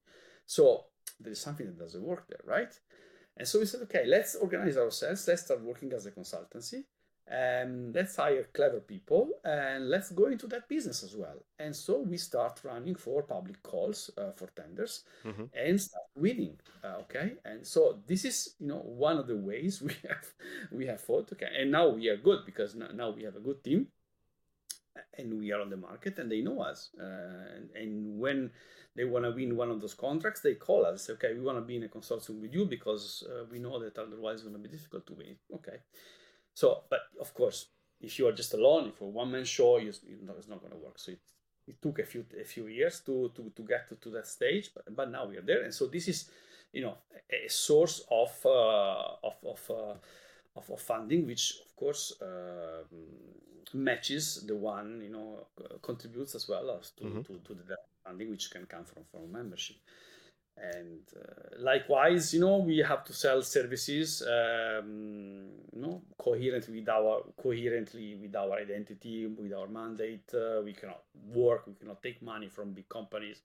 So 0.47 0.85
there 1.21 1.33
is 1.33 1.41
something 1.41 1.67
that 1.67 1.79
doesn't 1.79 2.03
work 2.03 2.29
there, 2.29 2.41
right? 2.45 2.73
And 3.37 3.49
so 3.49 3.61
we 3.61 3.67
said, 3.67 3.83
okay, 3.83 4.05
let's 4.07 4.35
organize 4.35 4.77
ourselves. 4.77 5.27
Let's 5.27 5.43
start 5.43 5.63
working 5.63 5.93
as 5.93 6.07
a 6.07 6.11
consultancy. 6.11 6.85
And 7.29 7.95
let's 7.95 8.17
hire 8.17 8.49
clever 8.53 8.81
people 8.81 9.31
and 9.45 9.89
let's 9.89 10.11
go 10.11 10.27
into 10.27 10.49
that 10.49 10.69
business 10.69 11.05
as 11.05 11.15
well. 11.17 11.47
And 11.61 11.75
so 11.75 12.01
we 12.01 12.17
start 12.17 12.61
running 12.65 12.97
for 12.97 13.23
public 13.23 13.63
calls 13.63 14.11
uh, 14.19 14.33
for 14.33 14.49
tenders 14.49 15.05
mm-hmm. 15.25 15.45
and 15.55 15.81
start 15.81 16.05
winning. 16.17 16.57
Uh, 16.83 16.97
okay, 17.03 17.35
and 17.45 17.65
so 17.65 18.01
this 18.09 18.25
is 18.25 18.57
you 18.59 18.67
know 18.67 18.81
one 18.81 19.19
of 19.19 19.29
the 19.29 19.37
ways 19.37 19.81
we 19.87 19.95
have 20.09 20.27
we 20.73 20.87
have 20.87 21.01
fought. 21.01 21.33
Okay, 21.33 21.49
and 21.59 21.71
now 21.71 21.89
we 21.89 22.09
are 22.09 22.17
good 22.17 22.41
because 22.45 22.75
now, 22.75 22.89
now 22.93 23.11
we 23.11 23.23
have 23.23 23.37
a 23.37 23.41
good 23.41 23.63
team 23.63 23.87
and 25.19 25.39
we 25.39 25.53
are 25.53 25.61
on 25.61 25.71
the 25.71 25.77
market 25.77 26.19
and 26.19 26.31
they 26.31 26.41
know 26.41 26.61
us. 26.61 26.91
Uh, 27.01 27.57
and, 27.57 27.71
and, 27.75 28.19
when 28.19 28.51
they 28.95 29.05
want 29.05 29.25
to 29.25 29.31
win 29.31 29.57
one 29.57 29.71
of 29.71 29.81
those 29.81 29.95
contracts, 29.95 30.41
they 30.41 30.55
call 30.55 30.85
us. 30.85 31.09
Okay, 31.11 31.35
we 31.35 31.41
want 31.41 31.59
to 31.59 31.63
be 31.63 31.77
in 31.77 31.85
a 31.85 31.89
consortium 31.89 32.41
with 32.41 32.53
you 32.53 32.67
because 32.67 33.25
uh, 33.29 33.45
we 33.51 33.59
know 33.59 33.79
that 33.79 33.99
otherwise 33.99 34.37
it's 34.37 34.43
going 34.43 34.55
to 34.55 34.69
be 34.69 34.69
difficult 34.69 35.07
to 35.07 35.15
win. 35.15 35.37
Okay, 35.55 35.79
so 36.55 36.83
but 36.91 37.01
of 37.21 37.33
course, 37.35 37.67
if 38.01 38.19
you 38.19 38.27
are 38.29 38.33
just 38.33 38.55
alone, 38.55 38.89
if 38.89 39.01
you're 39.01 39.11
one 39.11 39.31
man 39.31 39.45
show, 39.45 39.79
you, 39.79 39.93
you 40.07 40.27
know, 40.27 40.35
it's 40.37 40.49
not 40.49 40.61
going 40.61 40.73
to 40.73 40.79
work. 40.79 40.99
So 40.99 41.13
it, 41.13 41.21
it 41.67 41.81
took 41.81 41.99
a 42.01 42.05
few 42.05 42.25
a 42.41 42.45
few 42.45 42.67
years 42.67 43.01
to 43.01 43.31
to, 43.35 43.53
to 43.57 43.63
get 43.63 43.89
to, 43.89 43.95
to 43.97 44.11
that 44.11 44.27
stage, 44.27 44.71
but, 44.75 44.85
but 44.95 45.11
now 45.11 45.27
we 45.27 45.37
are 45.39 45.43
there, 45.43 45.63
and 45.63 45.73
so 45.73 45.87
this 45.87 46.09
is 46.09 46.31
you 46.73 46.83
know 46.83 46.97
a, 47.31 47.49
source 47.49 48.05
of 48.11 48.31
uh, 48.45 49.27
of 49.27 49.35
of, 49.47 49.71
uh, 49.71 49.95
of, 50.57 50.71
of 50.71 50.81
funding, 50.81 51.27
which 51.27 51.61
of 51.65 51.77
course 51.77 52.13
uh, 52.21 52.85
matches 53.75 54.45
the 54.47 54.55
one 54.55 55.01
you 55.03 55.11
know 55.11 55.47
contributes 55.81 56.35
as 56.35 56.49
well 56.49 56.79
as 56.79 56.91
to, 56.91 57.05
mm-hmm. 57.05 57.21
to, 57.23 57.39
to 57.45 57.55
the 57.55 57.77
funding 58.05 58.31
which 58.31 58.51
can 58.51 58.67
come 58.67 58.85
from 58.85 59.03
from 59.11 59.33
membership. 59.33 59.77
And 60.55 61.01
uh, 61.17 61.57
likewise 61.61 62.35
you 62.35 62.41
know 62.41 62.59
we 62.59 62.79
have 62.79 63.05
to 63.05 63.13
sell 63.15 63.41
services 63.43 64.23
um, 64.23 65.49
you 65.73 65.81
know 65.81 66.03
coherently 66.19 66.81
with 66.81 66.89
our 66.89 67.23
coherently 67.43 68.17
with 68.17 68.37
our 68.37 68.53
identity 68.59 69.27
with 69.27 69.53
our 69.53 69.69
mandate. 69.69 70.31
Uh, 70.35 70.61
we 70.63 70.75
cannot 70.75 71.03
work 71.33 71.67
we 71.67 71.75
cannot 71.75 72.03
take 72.03 72.21
money 72.23 72.49
from 72.49 72.73
big 72.73 72.89
companies. 72.89 73.41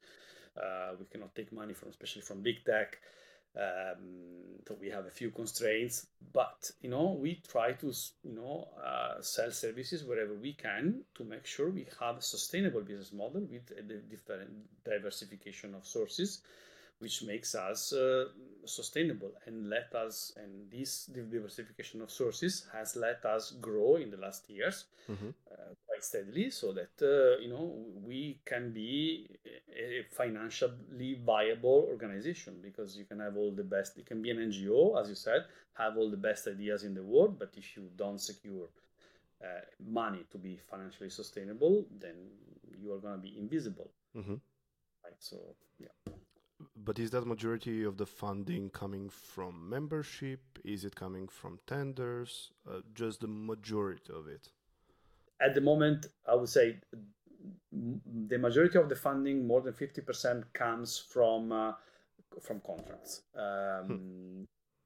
Uh, 0.58 0.95
we 0.99 1.05
cannot 1.05 1.34
take 1.36 1.51
money 1.53 1.74
from 1.74 1.89
especially 1.89 2.22
from 2.22 2.41
big 2.41 2.66
tech 2.66 2.97
Um, 3.58 4.28
so 4.68 4.76
we 4.82 4.89
have 4.89 5.05
a 5.05 5.10
few 5.10 5.32
constraints, 5.32 6.08
but 6.34 6.70
you 6.82 6.89
know 6.89 7.18
we 7.20 7.41
try 7.47 7.72
to 7.74 7.93
you 8.24 8.36
know 8.36 8.68
uh, 8.84 9.22
sell 9.22 9.51
services 9.51 10.03
wherever 10.03 10.34
we 10.34 10.53
can 10.53 11.03
to 11.16 11.24
make 11.24 11.45
sure 11.45 11.70
we 11.70 11.88
have 11.99 12.18
a 12.18 12.22
sustainable 12.22 12.82
business 12.82 13.14
model 13.14 13.41
with 13.49 13.72
a 13.78 13.82
different 13.82 14.51
diversification 14.84 15.74
of 15.74 15.86
sources 15.86 16.41
which 16.99 17.23
makes 17.23 17.53
us 17.53 17.93
uh, 17.93 18.25
sustainable 18.65 19.31
and 19.45 19.69
let 19.69 19.93
us 19.95 20.33
and 20.37 20.69
this 20.71 21.05
diversification 21.05 22.01
of 22.01 22.11
sources 22.11 22.67
has 22.73 22.95
let 22.95 23.23
us 23.25 23.51
grow 23.61 23.95
in 23.95 24.09
the 24.09 24.17
last 24.17 24.49
years 24.49 24.85
mm-hmm. 25.09 25.29
uh, 25.51 25.73
quite 25.87 26.03
steadily 26.03 26.49
so 26.49 26.73
that 26.73 26.91
uh, 27.01 27.39
you 27.41 27.49
know 27.49 27.85
we 28.03 28.39
can 28.45 28.73
be 28.73 29.27
a 29.45 30.03
financially 30.15 31.19
viable 31.25 31.87
organization 31.89 32.55
because 32.61 32.97
you 32.97 33.05
can 33.05 33.19
have 33.19 33.37
all 33.37 33.51
the 33.51 33.63
best 33.63 33.97
it 33.97 34.05
can 34.05 34.21
be 34.21 34.31
an 34.31 34.37
ngo 34.37 34.99
as 34.99 35.07
you 35.09 35.15
said 35.15 35.41
have 35.73 35.97
all 35.97 36.09
the 36.09 36.17
best 36.17 36.47
ideas 36.47 36.83
in 36.83 36.93
the 36.93 37.03
world 37.03 37.37
but 37.39 37.51
if 37.55 37.77
you 37.77 37.89
don't 37.95 38.19
secure 38.19 38.67
uh, 39.43 39.61
money 39.87 40.25
to 40.31 40.37
be 40.37 40.59
financially 40.69 41.09
sustainable 41.09 41.85
then 41.99 42.15
you 42.81 42.91
are 42.91 42.99
going 42.99 43.13
to 43.13 43.21
be 43.21 43.37
invisible 43.37 43.91
mm-hmm. 44.15 44.35
right 45.05 45.19
so 45.19 45.37
yeah 45.79 46.16
but 46.88 46.99
is 46.99 47.11
that 47.11 47.27
majority 47.27 47.83
of 47.83 47.97
the 47.97 48.05
funding 48.05 48.69
coming 48.69 49.09
from 49.09 49.69
membership? 49.69 50.39
Is 50.63 50.85
it 50.85 50.95
coming 50.95 51.27
from 51.27 51.59
tenders? 51.67 52.51
Uh, 52.65 52.79
just 52.95 53.19
the 53.19 53.27
majority 53.27 54.13
of 54.13 54.25
it? 54.29 54.47
At 55.41 55.53
the 55.53 55.59
moment, 55.59 56.05
I 56.25 56.35
would 56.35 56.47
say 56.47 56.77
the 57.71 58.38
majority 58.38 58.79
of 58.79 58.88
the 58.88 58.95
funding, 58.95 59.45
more 59.45 59.59
than 59.59 59.73
50%, 59.73 60.45
comes 60.53 60.97
from 60.97 61.51
uh, 61.51 61.73
from 62.41 62.61
contracts. 62.65 63.21
Um, 63.35 63.85
hmm. 63.85 64.43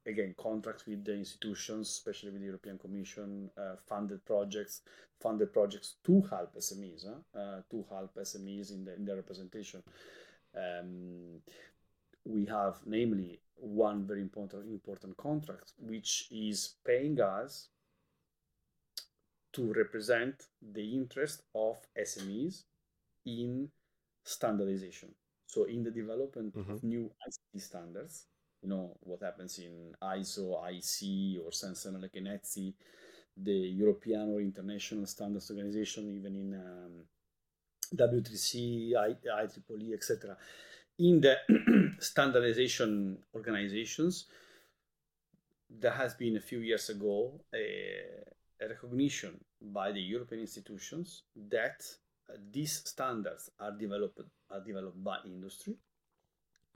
Again, 0.10 0.34
contracts 0.39 0.88
with 0.88 1.06
the 1.06 1.14
institutions, 1.14 1.88
especially 1.89 2.32
with 2.32 2.41
the 2.41 2.47
European 2.47 2.80
Commission, 2.80 3.52
uh, 3.56 3.76
funded 3.88 4.26
projects, 4.26 4.82
funded 5.20 5.54
projects 5.54 5.97
to 6.06 6.22
help 6.32 6.56
SMEs? 6.56 7.06
Uh, 7.06 7.62
to 7.70 7.86
help 7.91 8.16
SMEs 8.16 8.72
in 8.72 8.86
the 8.86 8.95
in 8.95 9.06
their 9.06 9.18
representation. 9.18 9.84
Um, 10.56 11.41
we 12.26 12.46
have 12.46 12.78
namely 12.86 13.40
one 13.56 14.06
very 14.06 14.22
important 14.22 14.66
important 14.66 15.16
contract 15.18 15.74
which 15.78 16.28
is 16.32 16.76
paying 16.86 17.20
us 17.22 17.70
to 19.54 19.74
represent 19.74 20.48
the 20.74 20.96
interest 20.96 21.44
of 21.54 21.78
SMEs 22.00 22.64
in 23.26 23.70
standardization. 24.24 25.10
So 25.46 25.66
in 25.66 25.84
the 25.84 25.92
development 25.92 26.56
mm-hmm. 26.56 26.72
of 26.72 26.84
new 26.84 27.12
ICT 27.28 27.62
standards, 27.62 28.28
you 28.64 28.70
know 28.70 28.96
what 29.02 29.22
happens 29.22 29.60
in 29.60 29.94
ISO, 30.02 30.64
IEC, 30.64 31.44
or 31.44 31.52
CEN-CENELEC 31.52 32.16
and 32.16 32.28
ETSI, 32.28 32.74
the 33.36 33.52
European 33.52 34.30
or 34.30 34.40
international 34.40 35.06
standards 35.06 35.50
organization, 35.52 36.10
even 36.16 36.36
in 36.36 36.54
um, 36.54 37.06
W3C, 37.94 38.96
I, 38.96 39.16
IEEE, 39.44 39.94
etc 39.94 40.38
in 41.00 41.22
the 41.22 41.38
standardization 42.00 43.18
organizations, 43.34 44.26
there 45.70 45.92
has 45.92 46.14
been 46.14 46.38
a 46.38 46.42
few 46.42 46.60
years 46.60 46.89
ago 46.89 47.39
a, 47.54 48.02
a 48.62 48.70
recognition 48.70 49.39
by 49.62 49.92
the 49.92 50.02
European 50.02 50.42
institutions 50.42 51.24
that 51.50 51.84
uh, 52.30 52.34
these 52.52 52.82
standards 52.86 53.50
are 53.60 53.72
developed 53.72 54.22
are 54.50 54.60
developed 54.60 55.02
by 55.04 55.18
industry, 55.26 55.76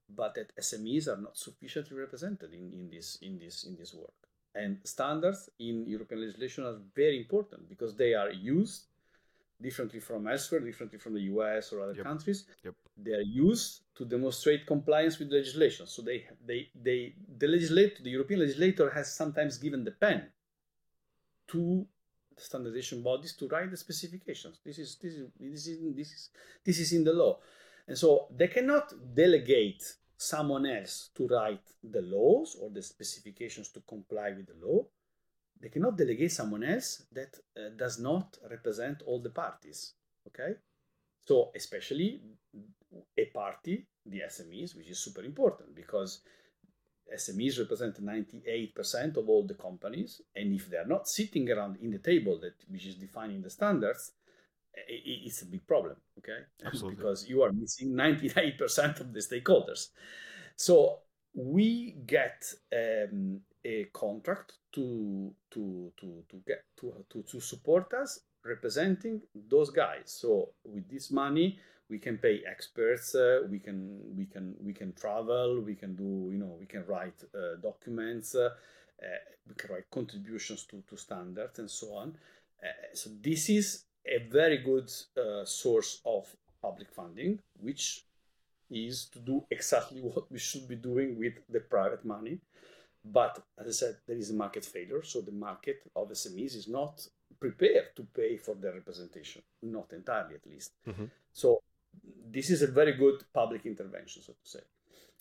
but 0.09 0.33
that 0.35 0.55
SMEs 0.57 1.07
are 1.07 1.21
not 1.21 1.37
sufficiently 1.37 1.97
represented 1.97 2.53
in, 2.53 2.71
in 2.71 2.89
this 2.89 3.17
in 3.21 3.37
this 3.37 3.63
in 3.65 3.75
this 3.75 3.93
work. 3.93 4.13
And 4.55 4.79
standards 4.85 5.49
in 5.59 5.85
European 5.85 6.21
legislation 6.21 6.65
are 6.65 6.77
very 6.95 7.17
important 7.17 7.67
because 7.67 7.95
they 7.95 8.13
are 8.13 8.31
used 8.31 8.85
differently 9.61 9.99
from 9.99 10.27
elsewhere, 10.27 10.61
differently 10.61 10.99
from 10.99 11.13
the 11.13 11.21
US 11.33 11.73
or 11.73 11.81
other 11.81 11.93
yep. 11.93 12.05
countries. 12.05 12.45
Yep. 12.63 12.75
They 12.97 13.11
are 13.11 13.21
used 13.21 13.81
to 13.95 14.05
demonstrate 14.05 14.65
compliance 14.65 15.19
with 15.19 15.31
legislation. 15.31 15.87
So 15.87 16.01
they, 16.01 16.25
they, 16.45 16.69
they, 16.75 17.15
the 17.37 17.47
legislator, 17.47 18.03
the 18.03 18.09
European 18.09 18.39
legislator 18.41 18.89
has 18.89 19.15
sometimes 19.15 19.57
given 19.57 19.83
the 19.83 19.91
pen 19.91 20.27
to 21.49 21.85
the 22.35 22.41
standardization 22.41 23.01
bodies 23.01 23.35
to 23.37 23.47
write 23.47 23.71
the 23.71 23.77
specifications. 23.77 24.59
This 24.65 24.79
is 24.79 24.97
this 25.01 25.13
is 25.13 25.29
this 25.39 25.67
is 25.67 25.95
this 25.95 26.11
is 26.11 26.29
this 26.65 26.79
is 26.79 26.93
in 26.93 27.03
the 27.03 27.13
law, 27.13 27.39
and 27.87 27.97
so 27.97 28.27
they 28.35 28.47
cannot 28.47 28.93
delegate 29.13 29.83
someone 30.17 30.65
else 30.65 31.11
to 31.15 31.27
write 31.27 31.63
the 31.83 32.01
laws 32.01 32.57
or 32.59 32.69
the 32.69 32.81
specifications 32.81 33.69
to 33.69 33.81
comply 33.81 34.31
with 34.31 34.47
the 34.47 34.65
law 34.65 34.85
they 35.61 35.69
cannot 35.69 35.97
delegate 35.97 36.31
someone 36.31 36.63
else 36.63 37.03
that 37.11 37.39
uh, 37.57 37.69
does 37.75 37.99
not 37.99 38.37
represent 38.49 39.01
all 39.05 39.19
the 39.21 39.29
parties. 39.29 39.93
Okay, 40.27 40.55
so 41.25 41.51
especially 41.55 42.21
a 43.17 43.25
party, 43.25 43.85
the 44.05 44.21
SMEs, 44.27 44.75
which 44.75 44.89
is 44.89 44.99
super 44.99 45.23
important 45.23 45.75
because 45.75 46.21
SMEs 47.13 47.59
represent 47.59 48.03
98% 48.03 49.17
of 49.17 49.29
all 49.29 49.45
the 49.45 49.53
companies, 49.53 50.21
and 50.35 50.53
if 50.53 50.69
they're 50.69 50.87
not 50.87 51.07
sitting 51.07 51.49
around 51.51 51.77
in 51.81 51.91
the 51.91 51.99
table 51.99 52.39
that 52.39 52.55
which 52.67 52.85
is 52.85 52.95
defining 52.95 53.41
the 53.41 53.49
standards, 53.49 54.11
it's 54.87 55.41
a 55.41 55.45
big 55.45 55.65
problem. 55.67 55.95
Okay, 56.17 56.39
Absolutely. 56.65 56.95
because 56.95 57.27
you 57.27 57.41
are 57.43 57.51
missing 57.51 57.93
99% 57.93 58.99
of 58.99 59.13
the 59.13 59.19
stakeholders. 59.19 59.89
So 60.55 60.99
we 61.33 61.95
get 62.05 62.43
um, 62.73 63.41
a 63.65 63.85
contract 63.91 64.53
to 64.71 65.33
to 65.51 65.91
to 65.99 66.23
to 66.29 66.37
get 66.47 66.63
to 66.79 66.93
to, 67.09 67.23
to 67.23 67.39
support 67.41 67.93
us 67.93 68.19
representing 68.45 69.21
those 69.49 69.71
guys. 69.71 70.03
So 70.05 70.49
with 70.63 70.87
this 70.89 71.11
money 71.11 71.59
we 71.89 71.99
can 71.99 72.17
pay 72.17 72.41
experts 72.49 73.15
uh, 73.15 73.41
we 73.49 73.59
can 73.59 73.99
we 74.15 74.25
can 74.25 74.55
we 74.63 74.73
can 74.73 74.93
travel 74.93 75.61
we 75.61 75.75
can 75.75 75.95
do 75.95 76.29
you 76.31 76.37
know 76.37 76.55
we 76.59 76.65
can 76.65 76.85
write 76.85 77.19
uh, 77.33 77.59
documents 77.61 78.35
uh, 78.35 78.49
uh 79.01 79.05
we 79.47 79.53
can 79.55 79.71
write 79.71 79.89
contributions 79.91 80.65
to, 80.65 80.83
to 80.89 80.95
standards 80.97 81.59
and 81.59 81.69
so 81.69 81.93
on. 81.93 82.17
Uh, 82.63 82.67
so 82.93 83.09
this 83.21 83.49
is 83.49 83.85
a 84.05 84.19
very 84.31 84.59
good 84.59 84.89
uh, 85.17 85.45
source 85.45 86.01
of 86.05 86.23
public 86.61 86.91
funding 86.91 87.39
which 87.59 88.05
is 88.69 89.05
to 89.05 89.19
do 89.19 89.43
exactly 89.49 90.01
what 90.13 90.31
we 90.31 90.39
should 90.39 90.67
be 90.67 90.75
doing 90.75 91.17
with 91.17 91.33
the 91.49 91.59
private 91.59 92.03
money 92.05 92.39
but 93.11 93.43
as 93.59 93.67
I 93.67 93.71
said, 93.71 93.97
there 94.07 94.17
is 94.17 94.31
a 94.31 94.33
market 94.33 94.65
failure. 94.65 95.03
So 95.03 95.21
the 95.21 95.31
market 95.31 95.83
of 95.95 96.09
SMEs 96.09 96.55
is 96.55 96.67
not 96.67 97.07
prepared 97.39 97.95
to 97.95 98.03
pay 98.03 98.37
for 98.37 98.55
their 98.55 98.73
representation, 98.73 99.43
not 99.61 99.91
entirely 99.93 100.35
at 100.35 100.47
least. 100.47 100.71
Mm-hmm. 100.87 101.05
So 101.31 101.61
this 102.31 102.49
is 102.49 102.61
a 102.61 102.67
very 102.67 102.93
good 102.93 103.23
public 103.33 103.65
intervention, 103.65 104.23
so 104.23 104.33
to 104.33 104.49
say. 104.49 104.59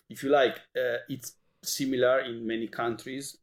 If 0.09 0.23
you 0.23 0.31
like, 0.31 0.57
uh, 0.77 0.99
it's 1.09 1.35
similar 1.63 2.21
in 2.21 2.47
many 2.47 2.69
countries. 2.69 3.37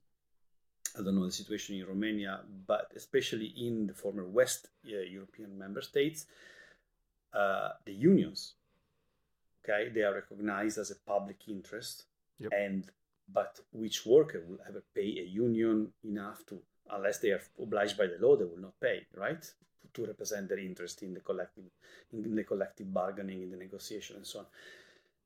I 0.98 1.04
don't 1.04 1.16
know 1.16 1.26
the 1.26 1.32
situation 1.32 1.78
in 1.78 1.86
Romania, 1.86 2.42
but 2.68 2.92
especially 2.96 3.54
in 3.58 3.88
the 3.88 3.94
former 3.94 4.26
West 4.26 4.70
uh, 4.86 5.00
European 5.00 5.58
member 5.58 5.82
states, 5.82 6.26
uh, 7.34 7.70
the 7.86 7.94
unions, 7.94 8.56
okay, 9.64 9.90
they 9.90 10.02
are 10.02 10.14
recognized 10.14 10.78
as 10.78 10.92
a 10.92 10.96
public 10.96 11.38
interest, 11.48 12.06
yep. 12.40 12.52
and 12.54 12.92
but 13.34 13.60
which 13.72 14.06
worker 14.06 14.44
will 14.48 14.60
ever 14.68 14.84
pay 14.94 15.20
a 15.20 15.26
union 15.26 15.92
enough 16.04 16.46
to, 16.48 16.60
unless 16.90 17.20
they 17.20 17.30
are 17.30 17.42
obliged 17.62 17.98
by 17.98 18.08
the 18.08 18.18
law, 18.26 18.36
they 18.36 18.46
will 18.46 18.60
not 18.60 18.80
pay, 18.80 19.06
right? 19.16 19.46
To 19.94 20.06
represent 20.06 20.50
their 20.50 20.60
interest 20.60 21.04
in 21.04 21.14
the 21.14 21.20
collective, 21.20 21.66
in 22.14 22.36
the 22.36 22.44
collective 22.44 22.94
bargaining, 22.94 23.42
in 23.42 23.52
the 23.52 23.58
negotiation, 23.58 24.18
and 24.18 24.26
so 24.26 24.40
on. 24.40 24.46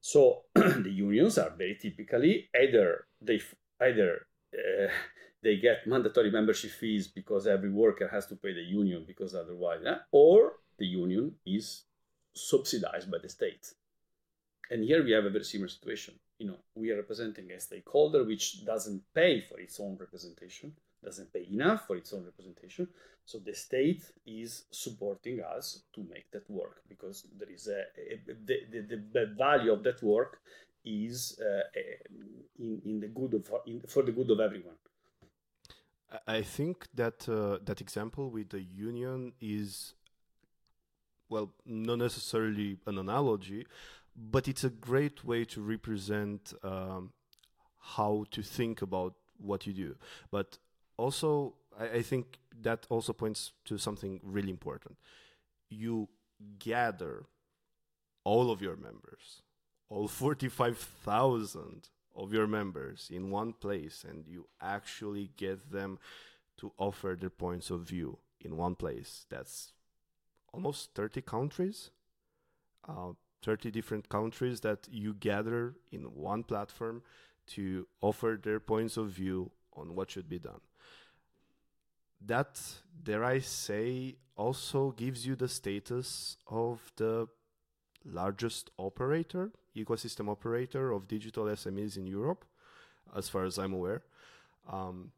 So 0.02 0.44
the 0.56 0.92
unions 0.92 1.38
are 1.38 1.52
very 1.52 1.76
typically 1.82 2.50
either 2.56 3.08
they 3.22 3.42
either 3.82 4.28
uh, 4.54 4.88
they 5.42 5.58
get 5.58 5.88
mandatory 5.88 6.32
membership 6.32 6.72
fees 6.72 7.08
because 7.08 7.48
every 7.48 7.72
worker 7.72 8.08
has 8.08 8.26
to 8.28 8.36
pay 8.36 8.54
the 8.54 8.62
union 8.62 9.04
because 9.08 9.36
otherwise, 9.36 9.82
or 10.12 10.54
the 10.78 10.86
union 10.86 11.34
is 11.46 11.84
subsidized 12.34 13.10
by 13.10 13.18
the 13.22 13.30
state. 13.30 13.74
And 14.70 14.84
here 14.84 15.04
we 15.04 15.12
have 15.12 15.26
a 15.26 15.30
very 15.30 15.44
similar 15.44 15.70
situation 15.70 16.16
you 16.40 16.48
know 16.48 16.58
we 16.76 16.92
are 16.92 16.98
representing 16.98 17.52
a 17.52 17.60
stakeholder 17.60 18.24
which 18.24 18.66
doesn't 18.66 19.02
pay 19.14 19.42
for 19.42 19.60
its 19.60 19.80
own 19.80 19.98
representation 20.00 20.74
doesn't 21.06 21.32
pay 21.32 21.48
enough 21.52 21.86
for 21.88 21.96
its 21.96 22.12
own 22.12 22.26
representation. 22.26 22.88
So 23.26 23.40
the 23.40 23.54
state 23.54 24.04
is 24.26 24.66
supporting 24.72 25.42
us 25.42 25.84
to 25.94 26.02
make 26.12 26.30
that 26.32 26.50
work 26.50 26.82
because 26.90 27.26
there 27.40 27.50
is 27.50 27.68
a, 27.68 27.82
a 27.98 28.20
the, 28.46 28.58
the, 28.72 29.02
the 29.14 29.26
value 29.38 29.72
of 29.72 29.84
that 29.84 30.02
work 30.04 30.42
is 30.84 31.40
uh, 31.40 31.64
in, 32.60 32.82
in 32.86 33.00
the 33.00 33.08
good 33.08 33.34
of 33.34 33.50
in, 33.66 33.82
for 33.88 34.04
the 34.04 34.12
good 34.12 34.30
of 34.32 34.40
everyone. 34.40 34.76
I 36.28 36.42
think 36.42 36.88
that 36.94 37.28
uh, 37.28 37.58
that 37.66 37.82
example 37.82 38.30
with 38.30 38.50
the 38.50 38.62
union 38.62 39.34
is 39.42 39.94
well 41.30 41.52
not 41.66 41.98
necessarily 41.98 42.78
an 42.86 43.00
analogy 43.00 43.66
but 44.16 44.48
it's 44.48 44.64
a 44.64 44.70
great 44.70 45.24
way 45.24 45.46
to 45.46 45.62
represent 45.62 46.54
um, 46.64 47.12
how 47.80 48.26
to 48.32 48.42
think 48.42 48.82
about 48.82 49.14
what 49.38 49.68
you 49.68 49.74
do. 49.74 49.96
But 50.32 50.58
also, 50.98 51.56
I, 51.78 51.90
I 51.90 52.02
think 52.02 52.40
that 52.62 52.86
also 52.90 53.14
points 53.14 53.52
to 53.66 53.78
something 53.78 54.20
really 54.24 54.50
important. 54.50 54.98
You 55.70 56.10
gather 56.60 57.26
all 58.24 58.52
of 58.52 58.62
your 58.62 58.76
members, 58.76 59.42
all 59.90 60.08
45,000 60.08 61.90
of 62.16 62.34
your 62.34 62.48
members 62.48 63.10
in 63.12 63.30
one 63.30 63.54
place, 63.54 64.06
and 64.08 64.26
you 64.28 64.48
actually 64.62 65.32
get 65.38 65.72
them 65.72 66.00
to 66.58 66.72
offer 66.78 67.18
their 67.20 67.30
points 67.30 67.70
of 67.70 67.82
view 67.82 68.18
in 68.40 68.56
one 68.56 68.76
place. 68.76 69.26
That's 69.30 69.74
almost 70.54 70.92
30 70.96 71.22
countries, 71.22 71.92
uh, 72.88 73.12
30 73.46 73.72
different 73.72 74.10
countries 74.10 74.62
that 74.62 74.88
you 74.92 75.14
gather 75.14 75.76
in 75.92 76.02
one 76.04 76.44
platform 76.44 77.04
to 77.48 77.88
offer 78.02 78.40
their 78.42 78.60
points 78.60 78.98
of 78.98 79.10
view 79.10 79.52
on 79.74 79.96
what 79.96 80.10
should 80.10 80.28
be 80.28 80.40
done. 80.40 80.62
That, 82.26 82.60
dare 83.04 83.24
I 83.24 83.40
say, 83.40 84.16
also 84.36 84.92
gives 84.92 85.28
you 85.28 85.36
the 85.36 85.48
status 85.48 86.38
of 86.48 86.92
the 86.96 87.28
largest 88.04 88.72
operator, 88.78 89.52
ecosystem 89.76 90.28
operator 90.30 90.92
of 90.92 91.08
digital 91.08 91.46
SMEs 91.46 91.98
in 91.98 92.08
Europe, 92.08 92.46
as 93.16 93.30
far 93.30 93.46
as 93.46 93.60
I'm 93.60 93.74
aware. 93.74 94.02
Um, 94.72 95.12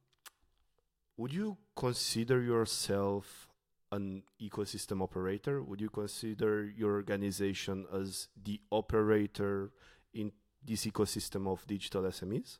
would 1.15 1.33
you 1.33 1.57
consider 1.75 2.41
yourself 2.41 3.46
an 3.91 4.23
ecosystem 4.41 5.01
operator? 5.01 5.61
Would 5.61 5.81
you 5.81 5.89
consider 5.89 6.65
your 6.65 6.93
organization 6.93 7.85
as 7.93 8.27
the 8.41 8.59
operator 8.71 9.71
in 10.13 10.31
this 10.63 10.85
ecosystem 10.85 11.47
of 11.47 11.65
digital 11.67 12.03
SMEs? 12.03 12.59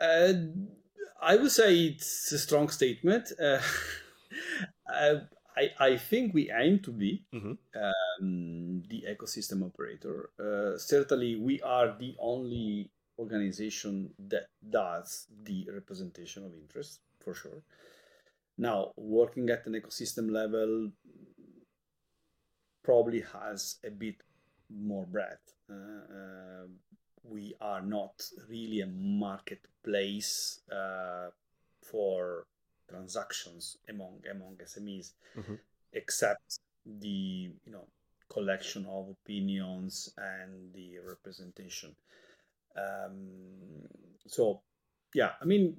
Uh, 0.00 0.32
I 1.20 1.36
would 1.36 1.50
say 1.50 1.74
it's 1.76 2.32
a 2.32 2.38
strong 2.38 2.68
statement. 2.68 3.32
Uh, 4.88 5.20
I, 5.56 5.70
I 5.78 5.96
think 5.96 6.34
we 6.34 6.50
aim 6.50 6.80
to 6.80 6.92
be 6.92 7.24
mm-hmm. 7.34 7.52
um, 7.74 8.82
the 8.88 9.04
ecosystem 9.08 9.64
operator. 9.64 10.30
Uh, 10.38 10.78
certainly, 10.78 11.36
we 11.36 11.60
are 11.62 11.96
the 11.98 12.14
only 12.18 12.90
organization 13.18 14.10
that 14.28 14.46
does 14.70 15.26
the 15.42 15.68
representation 15.72 16.44
of 16.44 16.52
interest, 16.54 17.00
for 17.20 17.34
sure. 17.34 17.62
Now, 18.58 18.92
working 18.96 19.48
at 19.50 19.66
an 19.66 19.74
ecosystem 19.74 20.30
level 20.30 20.90
probably 22.82 23.22
has 23.32 23.76
a 23.84 23.90
bit 23.90 24.16
more 24.68 25.06
breadth. 25.06 25.54
Uh, 25.70 25.74
uh, 25.74 26.66
we 27.22 27.54
are 27.60 27.82
not 27.82 28.20
really 28.48 28.80
a 28.80 28.86
marketplace 28.86 30.60
uh, 30.72 31.28
for 31.82 32.46
transactions 32.88 33.76
among 33.88 34.20
among 34.30 34.56
SMEs, 34.64 35.12
mm-hmm. 35.36 35.54
except 35.92 36.58
the 36.84 37.52
you 37.64 37.72
know 37.72 37.86
collection 38.28 38.86
of 38.86 39.08
opinions 39.10 40.12
and 40.16 40.72
the 40.74 40.98
representation. 41.06 41.94
Um, 42.76 43.28
so, 44.26 44.60
yeah, 45.14 45.30
I 45.40 45.44
mean, 45.44 45.76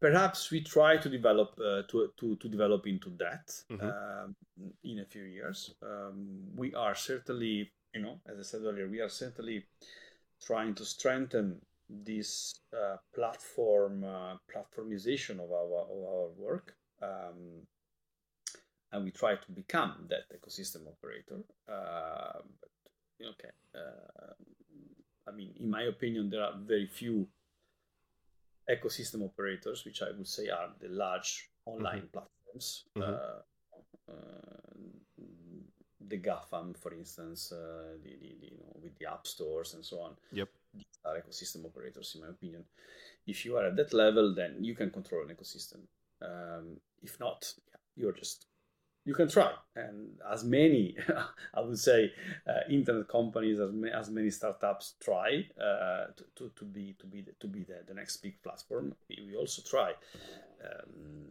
perhaps 0.00 0.50
we 0.50 0.62
try 0.62 0.96
to 0.96 1.08
develop 1.08 1.58
uh, 1.58 1.82
to, 1.88 2.10
to 2.18 2.36
to 2.36 2.48
develop 2.48 2.86
into 2.86 3.10
that 3.18 3.46
mm-hmm. 3.70 3.86
Um, 3.86 4.34
in 4.82 4.98
a 5.00 5.04
few 5.04 5.24
years. 5.24 5.74
Um, 5.82 6.42
we 6.56 6.74
are 6.74 6.94
certainly, 6.94 7.70
you 7.94 8.02
know, 8.02 8.20
as 8.26 8.38
I 8.38 8.42
said 8.42 8.62
earlier, 8.64 8.88
we 8.88 9.00
are 9.00 9.08
certainly 9.08 9.66
trying 10.42 10.74
to 10.74 10.84
strengthen 10.84 11.60
this 11.88 12.54
uh, 12.72 12.96
platform 13.14 14.04
uh, 14.04 14.36
platformization 14.52 15.40
of 15.44 15.50
our 15.52 15.82
of 15.94 16.04
our 16.12 16.28
work, 16.36 16.76
um, 17.02 17.66
and 18.92 19.04
we 19.04 19.10
try 19.10 19.34
to 19.34 19.52
become 19.52 20.08
that 20.08 20.24
ecosystem 20.34 20.86
operator. 20.88 21.42
Uh, 21.68 22.40
but, 22.60 23.28
okay, 23.28 23.52
uh, 23.74 24.32
I 25.28 25.32
mean, 25.32 25.54
in 25.58 25.70
my 25.70 25.82
opinion, 25.82 26.30
there 26.30 26.42
are 26.42 26.54
very 26.64 26.86
few 26.86 27.28
ecosystem 28.70 29.24
operators, 29.24 29.84
which 29.84 30.02
I 30.02 30.10
would 30.16 30.28
say 30.28 30.48
are 30.48 30.70
the 30.80 30.88
large 30.88 31.50
online 31.66 32.02
mm-hmm. 32.02 32.18
platforms. 32.18 32.84
Mm-hmm. 32.96 33.12
Uh, 33.12 34.12
uh, 34.12 34.60
the 36.08 36.18
GAFAM, 36.18 36.76
for 36.76 36.92
instance, 36.92 37.52
uh, 37.52 37.96
the, 38.02 38.10
the, 38.10 38.34
the, 38.40 38.46
you 38.46 38.58
know, 38.58 38.76
with 38.82 38.98
the 38.98 39.06
app 39.10 39.26
stores 39.26 39.74
and 39.74 39.84
so 39.84 40.00
on. 40.00 40.16
Yep. 40.32 40.48
These 40.74 40.84
are 41.04 41.16
ecosystem 41.16 41.64
operators, 41.64 42.12
in 42.14 42.22
my 42.22 42.28
opinion. 42.28 42.64
If 43.26 43.44
you 43.44 43.56
are 43.56 43.66
at 43.66 43.76
that 43.76 43.92
level, 43.92 44.34
then 44.34 44.56
you 44.64 44.74
can 44.74 44.90
control 44.90 45.22
an 45.22 45.34
ecosystem. 45.34 45.80
Um, 46.22 46.78
if 47.02 47.18
not, 47.20 47.52
yeah, 47.68 47.78
you're 47.96 48.12
just 48.12 48.46
you 49.10 49.14
can 49.14 49.28
try. 49.28 49.50
And 49.74 49.96
as 50.34 50.44
many, 50.44 50.96
I 51.54 51.60
would 51.60 51.78
say, 51.78 52.12
uh, 52.48 52.60
internet 52.70 53.08
companies, 53.08 53.58
as, 53.58 53.72
ma- 53.72 53.88
as 54.02 54.08
many 54.08 54.30
startups 54.30 54.94
try 55.00 55.30
uh, 55.60 56.06
to, 56.16 56.24
to, 56.36 56.50
to, 56.58 56.64
be 56.64 56.94
to 57.00 57.06
be 57.06 57.20
the, 57.22 57.32
to 57.40 57.48
be 57.48 57.62
the, 57.64 57.78
the 57.88 57.94
next 57.94 58.18
big 58.18 58.40
platform. 58.44 58.94
We 59.08 59.34
also 59.36 59.62
try. 59.68 59.90
Um, 60.64 61.26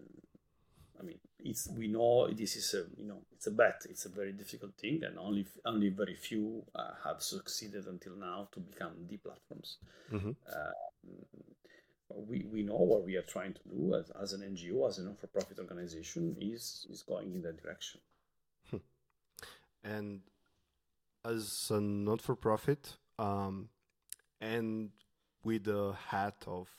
I 0.99 1.03
mean, 1.03 1.19
it's 1.39 1.69
we 1.77 1.87
know 1.87 2.27
this 2.41 2.57
is 2.57 2.73
a 2.73 2.83
you 3.01 3.07
know 3.07 3.21
it's 3.31 3.47
a 3.47 3.51
bet. 3.51 3.85
It's 3.89 4.05
a 4.05 4.09
very 4.09 4.33
difficult 4.33 4.73
thing, 4.75 5.01
and 5.05 5.17
only 5.17 5.45
only 5.65 5.89
very 6.03 6.15
few 6.15 6.63
uh, 6.75 6.95
have 7.05 7.21
succeeded 7.21 7.87
until 7.87 8.15
now 8.17 8.49
to 8.51 8.59
become 8.59 8.91
the 9.09 9.17
platforms. 9.25 9.77
Mm-hmm. 10.11 10.31
We, 12.13 12.45
we 12.51 12.63
know 12.63 12.75
what 12.75 13.05
we 13.05 13.15
are 13.15 13.21
trying 13.23 13.53
to 13.53 13.59
do 13.69 13.95
as, 13.95 14.11
as 14.21 14.33
an 14.33 14.41
NGO, 14.41 14.87
as 14.87 14.97
a 14.97 15.03
non-for-profit 15.03 15.59
organization, 15.59 16.35
is 16.39 16.87
is 16.89 17.03
going 17.03 17.33
in 17.33 17.41
that 17.43 17.61
direction. 17.61 18.01
Hmm. 18.69 18.77
And 19.83 20.21
as 21.23 21.71
a 21.71 21.79
not-for-profit, 21.79 22.97
um, 23.17 23.69
and 24.41 24.89
with 25.43 25.65
the 25.65 25.93
hat 26.07 26.43
of, 26.47 26.69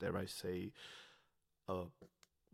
dare 0.00 0.16
I 0.16 0.26
say, 0.26 0.72
a 1.68 1.84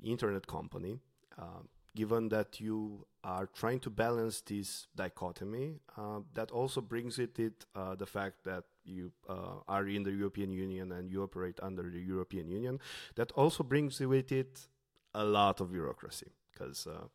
internet 0.02 0.46
company, 0.46 1.00
uh, 1.38 1.62
given 1.94 2.28
that 2.30 2.60
you 2.60 3.06
are 3.24 3.46
trying 3.46 3.78
to 3.80 3.90
balance 3.90 4.40
this 4.40 4.86
dichotomy, 4.96 5.80
uh, 5.96 6.20
that 6.34 6.50
also 6.50 6.80
brings 6.80 7.18
with 7.18 7.38
it 7.38 7.64
uh, 7.74 7.94
the 7.94 8.06
fact 8.06 8.44
that 8.44 8.64
you 8.84 9.12
uh, 9.28 9.60
are 9.68 9.86
in 9.86 10.02
the 10.02 10.10
European 10.10 10.52
Union 10.52 10.92
and 10.92 11.10
you 11.10 11.22
operate 11.22 11.58
under 11.62 11.82
the 11.82 12.00
European 12.00 12.48
Union. 12.48 12.80
That 13.14 13.30
also 13.32 13.62
brings 13.62 14.00
with 14.00 14.32
it 14.32 14.66
a 15.14 15.24
lot 15.24 15.60
of 15.60 15.70
bureaucracy 15.70 16.32
because 16.50 16.86
uh, 16.86 17.06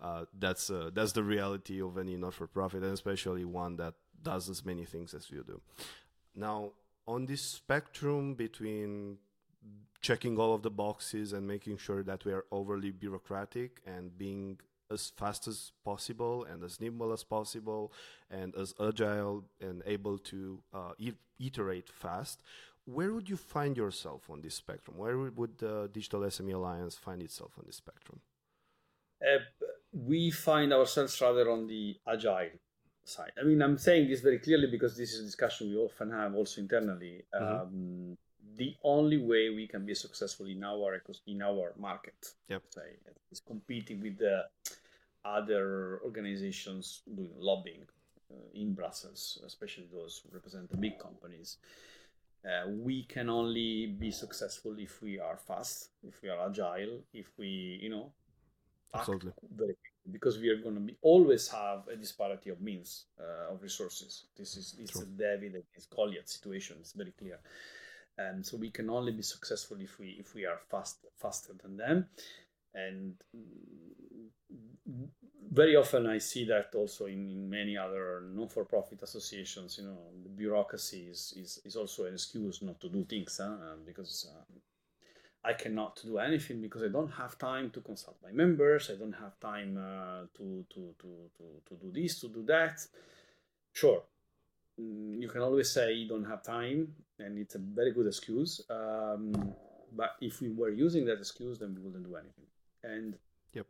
uh, 0.00 0.24
that's 0.38 0.70
uh, 0.70 0.90
that's 0.94 1.12
the 1.12 1.22
reality 1.22 1.82
of 1.82 1.98
any 1.98 2.16
not-for-profit, 2.16 2.82
and 2.82 2.92
especially 2.92 3.44
one 3.44 3.76
that 3.76 3.94
does 4.22 4.48
as 4.48 4.64
many 4.64 4.84
things 4.84 5.14
as 5.14 5.30
you 5.30 5.42
do. 5.46 5.60
Now, 6.34 6.72
on 7.06 7.26
this 7.26 7.42
spectrum 7.42 8.34
between 8.34 9.18
checking 10.00 10.38
all 10.38 10.54
of 10.54 10.62
the 10.62 10.70
boxes 10.70 11.32
and 11.32 11.46
making 11.46 11.76
sure 11.76 12.02
that 12.02 12.24
we 12.24 12.32
are 12.32 12.44
overly 12.50 12.90
bureaucratic 12.90 13.80
and 13.86 14.16
being 14.16 14.58
as 14.90 15.12
fast 15.16 15.46
as 15.46 15.72
possible 15.84 16.44
and 16.44 16.64
as 16.64 16.80
nimble 16.80 17.12
as 17.12 17.22
possible 17.22 17.92
and 18.30 18.54
as 18.56 18.74
agile 18.80 19.44
and 19.60 19.82
able 19.86 20.18
to 20.18 20.62
uh, 20.74 20.92
iterate 21.38 21.88
fast. 21.88 22.42
Where 22.86 23.12
would 23.12 23.28
you 23.28 23.36
find 23.36 23.76
yourself 23.76 24.28
on 24.30 24.40
this 24.40 24.54
spectrum? 24.54 24.96
Where 24.96 25.16
would 25.16 25.58
the 25.58 25.88
Digital 25.92 26.20
SME 26.22 26.54
Alliance 26.54 26.96
find 26.96 27.22
itself 27.22 27.52
on 27.58 27.64
this 27.66 27.76
spectrum? 27.76 28.20
Uh, 29.22 29.38
we 29.92 30.30
find 30.30 30.72
ourselves 30.72 31.20
rather 31.20 31.50
on 31.50 31.66
the 31.66 31.96
agile 32.08 32.50
side. 33.04 33.32
I 33.40 33.44
mean, 33.44 33.62
I'm 33.62 33.78
saying 33.78 34.08
this 34.08 34.20
very 34.20 34.38
clearly 34.38 34.66
because 34.66 34.96
this 34.96 35.12
is 35.12 35.20
a 35.20 35.24
discussion 35.24 35.68
we 35.68 35.76
often 35.76 36.10
have 36.10 36.34
also 36.34 36.60
internally. 36.60 37.22
Mm-hmm. 37.34 37.60
Um, 37.60 38.18
the 38.56 38.74
only 38.82 39.18
way 39.18 39.50
we 39.50 39.66
can 39.66 39.86
be 39.86 39.94
successful 39.94 40.46
in 40.46 40.62
our 40.64 41.02
in 41.26 41.42
our 41.42 41.72
market, 41.78 42.34
yep. 42.48 42.62
say, 42.70 42.96
is 43.30 43.40
competing 43.40 44.00
with 44.00 44.18
the 44.18 44.44
other 45.24 46.00
organizations 46.04 47.02
doing 47.14 47.32
lobbying 47.38 47.86
uh, 48.30 48.34
in 48.54 48.74
Brussels, 48.74 49.40
especially 49.46 49.86
those 49.92 50.22
who 50.22 50.34
represent 50.34 50.70
the 50.70 50.76
big 50.76 50.98
companies. 50.98 51.58
Uh, 52.44 52.68
we 52.70 53.02
can 53.04 53.28
only 53.28 53.86
be 53.86 54.10
successful 54.10 54.74
if 54.78 55.02
we 55.02 55.20
are 55.20 55.36
fast, 55.36 55.90
if 56.02 56.22
we 56.22 56.30
are 56.30 56.40
agile, 56.48 57.00
if 57.12 57.26
we, 57.38 57.78
you 57.82 57.90
know, 57.90 58.12
absolutely 58.94 59.32
very 59.54 59.76
because 60.10 60.38
we 60.38 60.48
are 60.48 60.56
going 60.56 60.74
to 60.74 60.80
be 60.80 60.96
always 61.02 61.46
have 61.48 61.86
a 61.88 61.96
disparity 61.96 62.50
of 62.50 62.60
means 62.60 63.04
uh, 63.20 63.52
of 63.52 63.62
resources. 63.62 64.24
This 64.36 64.56
is 64.56 64.74
it's 64.78 64.92
True. 64.92 65.02
a 65.02 65.04
David 65.18 65.54
and 65.54 65.64
Goliath 65.94 66.28
situation. 66.28 66.76
It's 66.80 66.92
very 66.92 67.12
clear 67.12 67.38
and 68.24 68.44
so 68.46 68.56
we 68.56 68.70
can 68.70 68.88
only 68.90 69.12
be 69.12 69.22
successful 69.22 69.76
if 69.80 69.98
we 70.00 70.08
if 70.22 70.34
we 70.34 70.42
are 70.50 70.60
fast 70.70 70.98
faster 71.22 71.52
than 71.62 71.76
them 71.76 72.06
and 72.74 73.14
very 75.52 75.74
often 75.74 76.06
I 76.06 76.18
see 76.18 76.44
that 76.46 76.74
also 76.74 77.06
in, 77.06 77.50
many 77.50 77.76
other 77.76 78.22
non-for-profit 78.32 79.02
associations. 79.02 79.78
You 79.78 79.84
know, 79.88 79.98
the 80.22 80.28
bureaucracy 80.28 81.08
is, 81.10 81.34
is, 81.36 81.60
is 81.64 81.76
also 81.76 82.04
an 82.04 82.14
excuse 82.14 82.62
not 82.62 82.80
to 82.80 82.88
do 82.88 83.04
things 83.04 83.40
huh? 83.42 83.56
because 83.84 84.30
um, 84.32 84.60
I 85.42 85.54
cannot 85.54 86.00
do 86.04 86.18
anything 86.18 86.60
because 86.60 86.82
I 86.82 86.88
don't 86.88 87.10
have 87.10 87.36
time 87.38 87.70
to 87.70 87.80
consult 87.80 88.16
my 88.22 88.30
members. 88.30 88.90
I 88.90 88.98
don't 88.98 89.14
have 89.14 89.40
time 89.40 89.76
uh, 89.76 90.26
to, 90.36 90.64
to, 90.72 90.94
to, 91.00 91.30
to, 91.36 91.44
to 91.68 91.74
do 91.82 91.90
this, 91.92 92.20
to 92.20 92.28
do 92.28 92.44
that. 92.44 92.80
Sure, 93.72 94.02
mm, 94.80 95.20
you 95.20 95.28
can 95.28 95.40
always 95.40 95.70
say 95.70 95.92
you 95.92 96.08
don't 96.08 96.24
have 96.24 96.42
time, 96.42 96.94
and 97.20 97.38
it's 97.38 97.54
a 97.54 97.58
very 97.58 97.92
good 97.92 98.06
excuse. 98.06 98.60
Um, 98.70 99.54
but 99.92 100.16
if 100.20 100.40
we 100.40 100.50
were 100.50 100.70
using 100.70 101.04
that 101.06 101.18
excuse, 101.18 101.58
then 101.58 101.74
we 101.74 101.80
wouldn't 101.82 102.04
do 102.04 102.16
anything. 102.16 102.46
And 102.82 103.16
yep. 103.52 103.66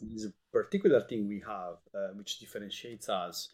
there's 0.00 0.24
a 0.24 0.32
particular 0.52 1.02
thing 1.02 1.28
we 1.28 1.42
have 1.46 1.76
uh, 1.94 2.14
which 2.14 2.38
differentiates 2.38 3.08
us 3.08 3.48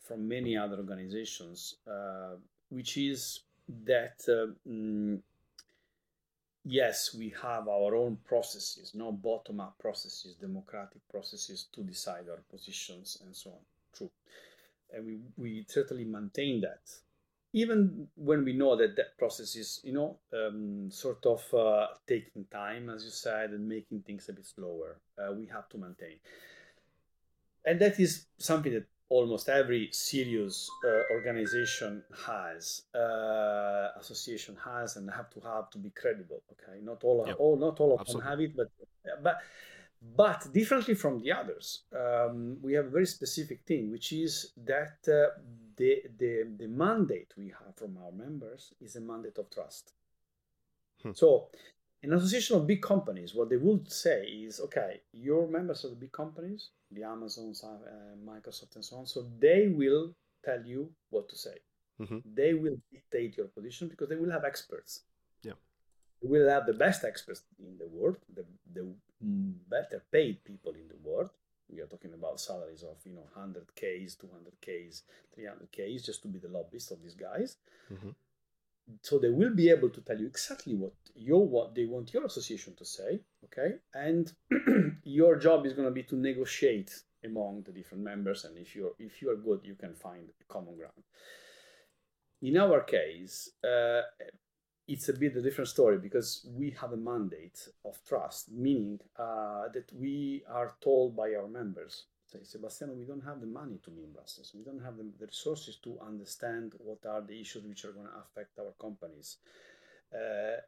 from 0.00 0.28
many 0.28 0.56
other 0.56 0.76
organizations, 0.76 1.76
uh, 1.90 2.36
which 2.70 2.96
is 2.96 3.40
that. 3.84 4.22
Uh, 4.28 4.52
mm, 4.68 5.20
yes, 6.64 7.14
we 7.14 7.32
have 7.42 7.68
our 7.68 7.94
own 7.94 8.18
processes, 8.24 8.92
no 8.94 9.12
bottom 9.12 9.60
up 9.60 9.78
processes, 9.78 10.34
democratic 10.40 11.06
processes 11.10 11.66
to 11.72 11.82
decide 11.82 12.24
our 12.30 12.42
positions 12.50 13.18
and 13.24 13.34
so 13.34 13.50
on. 13.50 13.56
True. 13.96 14.10
And 14.92 15.06
we, 15.06 15.18
we 15.36 15.64
certainly 15.68 16.04
maintain 16.04 16.60
that. 16.62 16.80
Even 17.54 18.08
when 18.16 18.44
we 18.44 18.52
know 18.52 18.74
that 18.76 18.96
that 18.96 19.16
process 19.16 19.54
is, 19.54 19.80
you 19.84 19.92
know, 19.92 20.10
um, 20.32 20.90
sort 20.90 21.24
of 21.24 21.42
uh, 21.54 21.86
taking 22.06 22.44
time, 22.50 22.90
as 22.90 23.04
you 23.04 23.10
said, 23.10 23.50
and 23.50 23.68
making 23.68 24.00
things 24.02 24.28
a 24.28 24.32
bit 24.32 24.46
slower, 24.46 24.98
uh, 25.18 25.32
we 25.32 25.46
have 25.46 25.68
to 25.68 25.78
maintain. 25.78 26.18
And 27.64 27.80
that 27.80 28.00
is 28.00 28.26
something 28.38 28.72
that 28.72 28.86
almost 29.08 29.48
every 29.48 29.88
serious 29.92 30.68
uh, 30.84 31.14
organization 31.14 32.02
has, 32.26 32.82
uh, 32.94 33.88
association 34.00 34.56
has, 34.64 34.96
and 34.96 35.08
have 35.10 35.30
to 35.30 35.40
have 35.40 35.70
to 35.70 35.78
be 35.78 35.90
credible. 35.90 36.42
Okay, 36.52 36.80
not 36.82 37.04
all, 37.04 37.24
yep. 37.26 37.36
all 37.38 37.56
not 37.56 37.78
all 37.80 37.94
of 37.94 38.00
Absolutely. 38.00 38.20
them 38.20 38.30
have 38.30 38.40
it, 38.40 38.56
but 38.56 38.68
but 39.22 39.36
but 40.16 40.52
differently 40.52 40.94
from 40.94 41.20
the 41.20 41.32
others, 41.32 41.82
um, 41.96 42.58
we 42.62 42.74
have 42.74 42.86
a 42.86 42.90
very 42.90 43.06
specific 43.06 43.60
thing, 43.66 43.90
which 43.90 44.12
is 44.12 44.52
that 44.66 44.96
uh, 45.08 45.40
the 45.76 46.02
the 46.18 46.46
the 46.58 46.68
mandate 46.68 47.32
we 47.36 47.48
have 47.48 47.74
from 47.76 47.96
our 47.98 48.12
members 48.12 48.72
is 48.80 48.96
a 48.96 49.00
mandate 49.00 49.38
of 49.38 49.50
trust. 49.50 49.92
Hmm. 51.02 51.12
So 51.14 51.48
an 52.02 52.12
association 52.12 52.56
of 52.56 52.66
big 52.66 52.82
companies, 52.82 53.34
what 53.34 53.48
they 53.48 53.56
would 53.56 53.90
say 53.90 54.24
is, 54.24 54.60
okay, 54.60 55.00
you're 55.12 55.48
members 55.48 55.84
are 55.84 55.88
the 55.88 55.96
big 55.96 56.12
companies, 56.12 56.70
the 56.90 57.02
Amazons, 57.02 57.64
uh, 57.64 58.16
Microsoft, 58.24 58.74
and 58.74 58.84
so 58.84 58.96
on. 58.96 59.06
So 59.06 59.26
they 59.38 59.68
will 59.68 60.14
tell 60.44 60.62
you 60.64 60.90
what 61.10 61.28
to 61.30 61.36
say. 61.36 61.56
Mm-hmm. 62.00 62.18
They 62.34 62.54
will 62.54 62.76
dictate 62.92 63.36
your 63.36 63.46
position 63.46 63.88
because 63.88 64.08
they 64.08 64.16
will 64.16 64.30
have 64.30 64.44
experts. 64.44 65.00
Yeah, 65.42 65.52
they 66.20 66.28
will 66.28 66.48
have 66.48 66.66
the 66.66 66.74
best 66.74 67.04
experts 67.04 67.42
in 67.58 67.78
the 67.78 67.88
world, 67.88 68.16
the, 68.34 68.44
the 68.74 68.86
better 69.68 70.02
paid 70.12 70.44
people 70.44 70.72
in 70.72 70.88
the 70.88 71.08
world. 71.08 71.30
We 71.72 71.80
are 71.80 71.86
talking 71.86 72.14
about 72.14 72.40
salaries 72.40 72.82
of 72.82 72.96
you 73.04 73.14
know 73.14 73.26
100ks, 73.36 74.16
200ks, 74.16 75.02
300ks, 75.38 76.04
just 76.04 76.22
to 76.22 76.28
be 76.28 76.38
the 76.38 76.48
lobbyist 76.48 76.92
of 76.92 77.02
these 77.02 77.14
guys. 77.14 77.56
Mm-hmm. 77.92 78.10
So 79.00 79.18
they 79.18 79.30
will 79.30 79.54
be 79.54 79.70
able 79.70 79.88
to 79.90 80.00
tell 80.02 80.18
you 80.18 80.26
exactly 80.26 80.74
what 80.74 80.92
you 81.14 81.38
what 81.38 81.74
they 81.74 81.86
want 81.86 82.12
your 82.12 82.26
association 82.26 82.74
to 82.76 82.84
say 82.84 83.20
okay? 83.44 83.76
And 83.94 84.32
your 85.04 85.36
job 85.36 85.66
is 85.66 85.72
going 85.72 85.88
to 85.88 85.94
be 85.94 86.02
to 86.04 86.16
negotiate 86.16 86.92
among 87.24 87.62
the 87.62 87.72
different 87.72 88.04
members 88.04 88.44
and 88.44 88.58
if 88.58 88.76
you're 88.76 88.92
if 88.98 89.22
you 89.22 89.30
are 89.30 89.36
good 89.36 89.60
you 89.64 89.74
can 89.74 89.94
find 89.94 90.28
common 90.48 90.76
ground. 90.76 91.02
In 92.42 92.58
our 92.58 92.82
case 92.82 93.50
uh, 93.64 94.02
it's 94.86 95.08
a 95.08 95.12
bit 95.12 95.36
a 95.36 95.42
different 95.42 95.68
story 95.68 95.98
because 95.98 96.46
we 96.54 96.70
have 96.70 96.92
a 96.92 96.96
mandate 96.96 97.68
of 97.84 97.98
trust 98.06 98.50
meaning 98.52 99.00
uh, 99.18 99.68
that 99.72 99.90
we 99.94 100.42
are 100.50 100.74
told 100.82 101.16
by 101.16 101.34
our 101.34 101.48
members 101.48 102.04
say, 102.34 102.40
Sebastiano, 102.42 102.94
we 102.94 103.04
don't 103.04 103.24
have 103.24 103.40
the 103.40 103.46
money 103.46 103.78
to 103.84 103.90
be 103.90 104.02
in 104.02 104.12
Brussels. 104.12 104.52
We 104.54 104.64
don't 104.64 104.82
have 104.82 104.96
the, 104.96 105.06
the 105.18 105.26
resources 105.26 105.76
to 105.84 105.98
understand 106.06 106.72
what 106.78 106.98
are 107.08 107.20
the 107.20 107.40
issues 107.40 107.64
which 107.64 107.84
are 107.84 107.92
going 107.92 108.06
to 108.06 108.18
affect 108.18 108.58
our 108.58 108.72
companies. 108.80 109.38
Uh, 110.12 110.60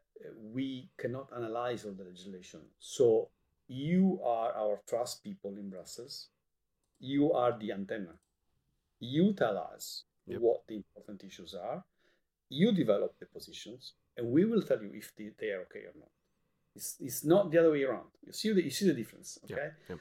we 0.53 0.89
cannot 0.97 1.29
analyze 1.35 1.85
all 1.85 1.93
the 1.93 2.03
legislation. 2.03 2.61
So 2.79 3.29
you 3.67 4.19
are 4.23 4.53
our 4.53 4.81
trust 4.87 5.23
people 5.23 5.55
in 5.57 5.69
Brussels. 5.69 6.27
You 6.99 7.33
are 7.33 7.57
the 7.57 7.71
antenna. 7.71 8.15
You 8.99 9.33
tell 9.33 9.57
us 9.57 10.03
yep. 10.25 10.39
what 10.41 10.63
the 10.67 10.75
important 10.75 11.23
issues 11.23 11.53
are. 11.53 11.83
You 12.49 12.71
develop 12.71 13.15
the 13.19 13.25
positions, 13.25 13.93
and 14.17 14.31
we 14.31 14.45
will 14.45 14.61
tell 14.61 14.81
you 14.81 14.91
if 14.93 15.15
they, 15.15 15.29
they 15.39 15.51
are 15.51 15.61
okay 15.61 15.85
or 15.89 15.93
not. 15.97 16.09
It's, 16.75 16.95
it's 16.99 17.23
not 17.23 17.51
the 17.51 17.59
other 17.59 17.71
way 17.71 17.83
around. 17.83 18.09
You 18.25 18.33
see 18.33 18.51
the 18.53 18.63
you 18.63 18.69
see 18.69 18.87
the 18.87 18.93
difference, 18.93 19.39
okay? 19.45 19.69
Yep. 19.89 19.89
Yep. 19.89 19.99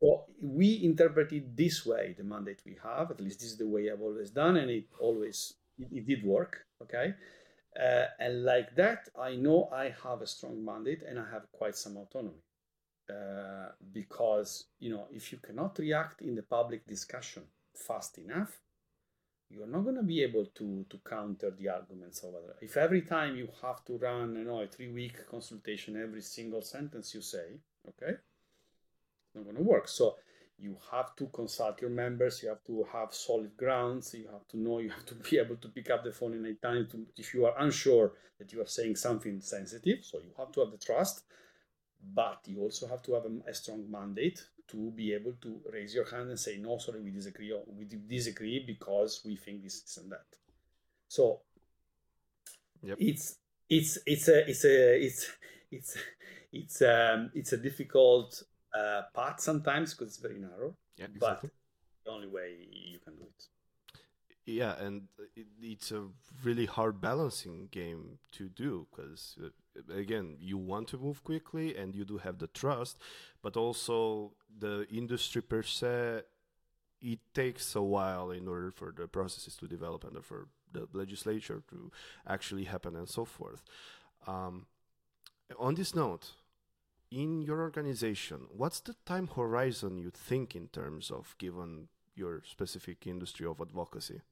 So 0.00 0.24
we 0.42 0.84
interpret 0.84 1.32
it 1.32 1.56
this 1.56 1.86
way, 1.86 2.14
the 2.16 2.24
mandate 2.24 2.60
we 2.66 2.76
have, 2.82 3.10
at 3.10 3.20
least 3.20 3.40
this 3.40 3.52
is 3.52 3.58
the 3.58 3.68
way 3.68 3.90
I've 3.90 4.02
always 4.02 4.30
done, 4.30 4.56
and 4.56 4.70
it 4.70 4.88
always, 5.00 5.54
it, 5.78 5.88
it 5.90 6.06
did 6.06 6.24
work, 6.24 6.66
okay? 6.82 7.14
Uh, 7.78 8.06
and 8.18 8.44
like 8.44 8.74
that, 8.76 9.08
I 9.20 9.36
know 9.36 9.68
I 9.72 9.94
have 10.02 10.20
a 10.22 10.26
strong 10.26 10.64
mandate 10.64 11.02
and 11.08 11.18
I 11.18 11.24
have 11.32 11.50
quite 11.52 11.76
some 11.76 11.96
autonomy. 11.96 12.42
Uh, 13.08 13.68
because, 13.92 14.64
you 14.80 14.90
know, 14.90 15.06
if 15.12 15.30
you 15.30 15.38
cannot 15.38 15.78
react 15.78 16.22
in 16.22 16.34
the 16.34 16.42
public 16.42 16.84
discussion 16.88 17.44
fast 17.74 18.18
enough, 18.18 18.58
you're 19.48 19.66
not 19.66 19.84
going 19.84 19.96
to 19.96 20.02
be 20.02 20.22
able 20.22 20.46
to, 20.46 20.84
to 20.90 20.98
counter 21.08 21.50
the 21.50 21.68
arguments 21.68 22.22
of 22.22 22.30
other. 22.30 22.56
If 22.60 22.76
every 22.76 23.02
time 23.02 23.36
you 23.36 23.48
have 23.62 23.84
to 23.84 23.96
run, 23.96 24.36
you 24.36 24.44
know, 24.44 24.60
a 24.60 24.66
three 24.66 24.92
week 24.92 25.28
consultation, 25.30 26.00
every 26.00 26.22
single 26.22 26.62
sentence 26.62 27.14
you 27.14 27.22
say, 27.22 27.60
okay, 27.88 28.12
it's 28.12 29.34
not 29.34 29.44
going 29.44 29.56
to 29.56 29.62
work. 29.62 29.88
So 29.88 30.16
you 30.58 30.76
have 30.90 31.14
to 31.16 31.26
consult 31.26 31.80
your 31.80 31.90
members. 31.90 32.42
You 32.42 32.48
have 32.48 32.64
to 32.64 32.86
have 32.92 33.14
solid 33.14 33.56
grounds. 33.56 34.14
You 34.14 34.28
have 34.32 34.48
to 34.48 34.58
know. 34.58 34.78
You 34.78 34.90
have 34.90 35.06
to 35.06 35.14
be 35.14 35.38
able 35.38 35.56
to 35.56 35.68
pick 35.68 35.90
up 35.90 36.02
the 36.02 36.12
phone 36.12 36.34
in 36.34 36.44
a 36.46 36.54
time 36.54 36.88
to, 36.90 37.06
if 37.16 37.32
you 37.34 37.44
are 37.46 37.54
unsure 37.58 38.12
that 38.38 38.52
you 38.52 38.60
are 38.62 38.66
saying 38.66 38.96
something 38.96 39.40
sensitive. 39.40 39.98
So 40.02 40.18
you 40.18 40.30
have 40.38 40.50
to 40.52 40.60
have 40.60 40.72
the 40.72 40.78
trust, 40.78 41.24
but 42.14 42.40
you 42.46 42.60
also 42.60 42.88
have 42.88 43.02
to 43.02 43.14
have 43.14 43.24
a, 43.26 43.50
a 43.50 43.54
strong 43.54 43.84
mandate 43.90 44.42
to 44.68 44.90
be 44.90 45.12
able 45.12 45.32
to 45.42 45.60
raise 45.72 45.94
your 45.94 46.04
hand 46.04 46.30
and 46.30 46.38
say 46.38 46.58
no. 46.58 46.78
Sorry, 46.78 47.00
we 47.00 47.10
disagree. 47.10 47.52
We 47.66 47.84
disagree 47.84 48.64
because 48.66 49.22
we 49.24 49.36
think 49.36 49.62
this, 49.62 49.80
this 49.80 49.96
and 49.98 50.10
that. 50.12 50.26
So 51.08 51.40
yep. 52.82 52.96
it's 53.00 53.38
it's 53.68 53.98
it's 54.06 54.28
a 54.28 54.48
it's 54.48 54.64
a 54.64 55.04
it's 55.04 55.30
it's 55.70 55.96
it's 56.52 56.82
um 56.82 57.30
it's 57.34 57.52
a 57.52 57.56
difficult 57.56 58.42
uh, 58.74 59.02
path 59.14 59.40
sometimes 59.40 59.94
because 59.94 60.08
it's 60.08 60.18
very 60.18 60.38
narrow. 60.38 60.74
Yeah, 60.96 61.06
exactly. 61.14 61.50
But 61.50 62.04
the 62.04 62.10
only 62.10 62.28
way 62.28 62.56
you 62.70 62.98
can 62.98 63.16
do 63.16 63.22
it. 63.22 63.44
Yeah, 64.46 64.76
and 64.80 65.08
it, 65.34 65.46
it's 65.60 65.90
a 65.90 66.04
really 66.44 66.66
hard 66.66 67.00
balancing 67.00 67.68
game 67.72 68.18
to 68.32 68.48
do 68.48 68.86
because, 68.90 69.36
uh, 69.44 69.48
again, 69.94 70.36
you 70.40 70.58
want 70.58 70.88
to 70.88 70.98
move 70.98 71.22
quickly 71.24 71.76
and 71.76 71.94
you 71.94 72.04
do 72.04 72.18
have 72.18 72.38
the 72.38 72.46
trust, 72.48 72.98
but 73.42 73.56
also 73.56 74.32
the 74.58 74.86
industry 74.90 75.42
per 75.42 75.62
se, 75.62 76.22
it 77.00 77.18
takes 77.34 77.74
a 77.74 77.82
while 77.82 78.30
in 78.30 78.48
order 78.48 78.70
for 78.70 78.92
the 78.96 79.06
processes 79.06 79.56
to 79.56 79.68
develop 79.68 80.04
and 80.04 80.24
for 80.24 80.48
the 80.72 80.88
legislature 80.92 81.62
to 81.70 81.90
actually 82.26 82.64
happen 82.64 82.96
and 82.96 83.08
so 83.08 83.24
forth. 83.24 83.62
Um, 84.26 84.66
on 85.58 85.74
this 85.74 85.94
note, 85.94 86.32
in 87.10 87.40
your 87.42 87.60
organization, 87.60 88.46
what's 88.50 88.80
the 88.80 88.96
time 89.04 89.28
horizon 89.28 89.96
you 89.96 90.10
think 90.10 90.56
in 90.56 90.68
terms 90.68 91.10
of 91.10 91.36
given 91.38 91.88
your 92.14 92.42
specific 92.44 93.06
industry 93.06 93.46
of 93.46 93.60
advocacy? 93.60 94.22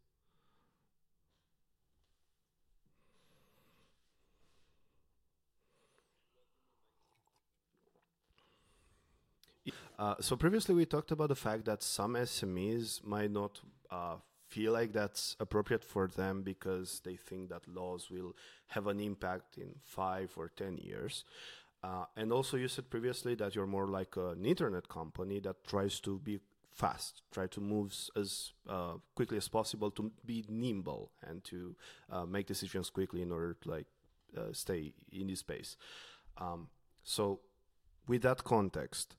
Uh, 9.98 10.14
so 10.20 10.36
previously 10.36 10.74
we 10.74 10.84
talked 10.84 11.12
about 11.12 11.28
the 11.28 11.36
fact 11.36 11.64
that 11.66 11.82
some 11.82 12.14
SMEs 12.14 13.04
might 13.04 13.30
not 13.30 13.60
uh, 13.90 14.16
feel 14.48 14.72
like 14.72 14.92
that's 14.92 15.36
appropriate 15.38 15.84
for 15.84 16.08
them 16.08 16.42
because 16.42 17.00
they 17.04 17.16
think 17.16 17.48
that 17.48 17.66
laws 17.68 18.10
will 18.10 18.34
have 18.68 18.86
an 18.88 18.98
impact 18.98 19.56
in 19.56 19.74
five 19.84 20.32
or 20.36 20.48
ten 20.48 20.76
years. 20.78 21.24
Uh, 21.82 22.06
and 22.16 22.32
also, 22.32 22.56
you 22.56 22.66
said 22.66 22.88
previously 22.88 23.34
that 23.34 23.54
you're 23.54 23.66
more 23.66 23.86
like 23.86 24.16
an 24.16 24.44
internet 24.44 24.88
company 24.88 25.38
that 25.38 25.62
tries 25.64 26.00
to 26.00 26.18
be 26.18 26.40
fast, 26.72 27.22
try 27.30 27.46
to 27.46 27.60
move 27.60 27.94
as 28.16 28.52
uh, 28.68 28.94
quickly 29.14 29.36
as 29.36 29.48
possible 29.48 29.90
to 29.90 30.10
be 30.24 30.44
nimble 30.48 31.12
and 31.28 31.44
to 31.44 31.76
uh, 32.10 32.24
make 32.24 32.46
decisions 32.46 32.90
quickly 32.90 33.22
in 33.22 33.30
order 33.30 33.54
to 33.60 33.70
like 33.70 33.86
stay 34.52 34.92
in 35.12 35.28
this 35.28 35.40
space. 35.40 35.76
Um, 36.38 36.68
so, 37.04 37.40
with 38.08 38.22
that 38.22 38.42
context, 38.42 39.14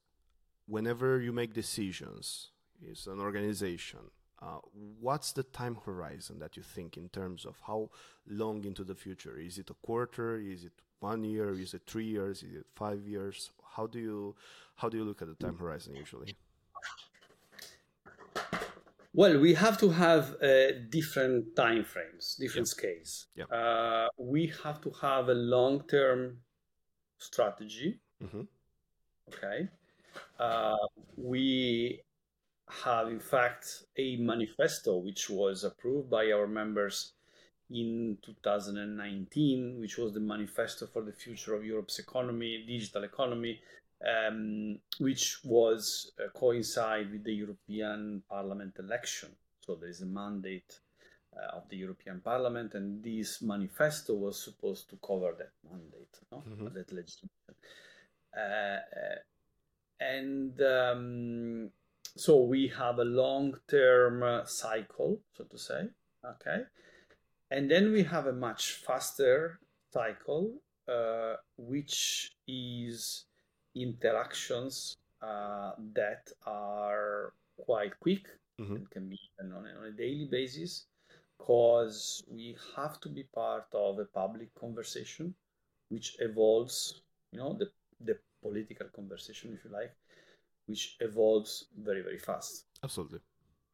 whenever 0.68 1.20
you 1.20 1.32
make 1.32 1.54
decisions, 1.54 2.50
is 2.82 3.08
an 3.08 3.20
organization. 3.20 4.00
Uh, 4.42 4.58
what's 5.00 5.32
the 5.32 5.44
time 5.44 5.78
horizon 5.86 6.40
that 6.40 6.58
you 6.58 6.64
think 6.64 6.98
in 6.98 7.10
terms 7.10 7.46
of 7.46 7.56
how 7.68 7.90
long 8.28 8.64
into 8.66 8.84
the 8.84 8.96
future? 8.96 9.38
Is 9.38 9.58
it 9.58 9.70
a 9.70 9.74
quarter? 9.76 10.38
Is 10.38 10.66
it 10.66 10.74
one 11.00 11.24
year? 11.24 11.54
Is 11.54 11.74
it 11.74 11.84
three 11.88 12.06
years? 12.06 12.44
Is 12.44 12.54
it 12.56 12.66
five 12.76 13.08
years? 13.08 13.52
How 13.76 13.88
do 13.88 14.00
you 14.00 14.36
how 14.76 14.90
do 14.90 14.98
you 14.98 15.06
look 15.06 15.22
at 15.22 15.28
the 15.30 15.36
time 15.36 15.58
horizon 15.58 15.96
usually? 15.96 16.36
Well, 19.14 19.40
we 19.40 19.54
have 19.54 19.78
to 19.80 19.90
have 19.90 20.36
uh, 20.42 20.72
different 20.90 21.56
time 21.56 21.86
frames, 21.86 22.36
different 22.38 22.68
Yep. 22.68 22.76
scales. 22.78 23.28
Yep. 23.36 23.48
Uh, 23.52 24.08
we 24.18 24.52
have 24.64 24.82
to 24.82 24.92
have 25.02 25.30
a 25.30 25.34
long-term 25.34 26.40
strategy. 27.18 28.00
hmm 28.22 28.42
Okay. 29.30 29.70
Uh, 30.40 30.76
we 31.18 32.02
have, 32.84 33.08
in 33.08 33.20
fact, 33.20 33.84
a 33.98 34.18
manifesto 34.18 34.98
which 34.98 35.30
was 35.30 35.64
approved 35.64 36.10
by 36.10 36.32
our 36.32 36.48
members 36.48 37.14
in 37.70 38.18
2019, 38.24 39.80
which 39.80 39.98
was 39.98 40.14
the 40.14 40.20
manifesto 40.20 40.88
for 40.88 41.02
the 41.04 41.12
future 41.12 41.54
of 41.56 41.66
Europe's 41.66 42.00
economy, 42.00 42.64
digital 42.68 43.04
economy, 43.04 43.60
um, 44.06 44.78
which 45.00 45.40
was 45.44 46.12
uh, 46.20 46.28
coincide 46.38 47.12
with 47.12 47.24
the 47.24 47.34
European 47.34 48.22
Parliament 48.30 48.76
election. 48.80 49.30
So 49.62 49.76
there 49.76 49.90
is 49.90 50.02
a 50.02 50.06
mandate 50.06 50.80
uh, 51.36 51.58
of 51.58 51.70
the 51.70 51.78
European 51.78 52.22
Parliament, 52.22 52.76
and 52.76 53.04
this 53.04 53.42
manifesto 53.42 54.14
was 54.14 54.44
supposed 54.44 54.90
to 54.90 54.98
cover 55.06 55.34
that 55.38 55.52
mandate, 55.70 56.20
no? 56.32 56.44
Mhm. 56.48 56.74
that 56.74 56.92
legislation. 56.92 57.30
Uh, 58.36 58.40
uh, 58.40 59.16
and 60.00 60.62
um, 60.62 61.70
so 62.18 62.44
we 62.44 62.68
have 62.78 63.00
a 63.00 63.04
long-term 63.04 64.24
uh, 64.24 64.46
cycle, 64.46 65.20
so 65.34 65.44
to 65.46 65.58
say, 65.58 65.90
okay, 66.26 66.64
and 67.52 67.70
then 67.70 67.92
we 67.92 68.04
have 68.04 68.28
a 68.28 68.34
much 68.34 68.74
faster 68.86 69.60
cycle, 69.94 70.54
uh, 70.88 71.36
which 71.58 72.32
is 72.48 73.26
interactions 73.76 74.96
uh, 75.22 75.72
that 75.94 76.30
are 76.46 77.34
quite 77.58 78.00
quick 78.00 78.26
and 78.78 78.90
can 78.90 79.10
be 79.10 79.20
done 79.38 79.52
on 79.52 79.66
a, 79.66 79.80
on 79.80 79.86
a 79.88 79.92
daily 79.92 80.28
basis, 80.32 80.86
because 81.38 82.24
we 82.32 82.56
have 82.76 83.00
to 83.02 83.10
be 83.10 83.24
part 83.24 83.66
of 83.74 84.00
a 84.00 84.06
public 84.06 84.54
conversation, 84.56 85.36
which 85.90 86.16
evolves, 86.20 87.02
you 87.32 87.40
know, 87.40 87.54
the 87.60 87.70
the 88.00 88.18
political 88.48 88.88
conversation, 89.00 89.48
if 89.56 89.66
you 89.66 89.72
like, 89.72 89.94
which 90.68 90.84
evolves 91.00 91.52
very 91.88 92.02
very 92.02 92.20
fast. 92.30 92.66
Absolutely. 92.84 93.20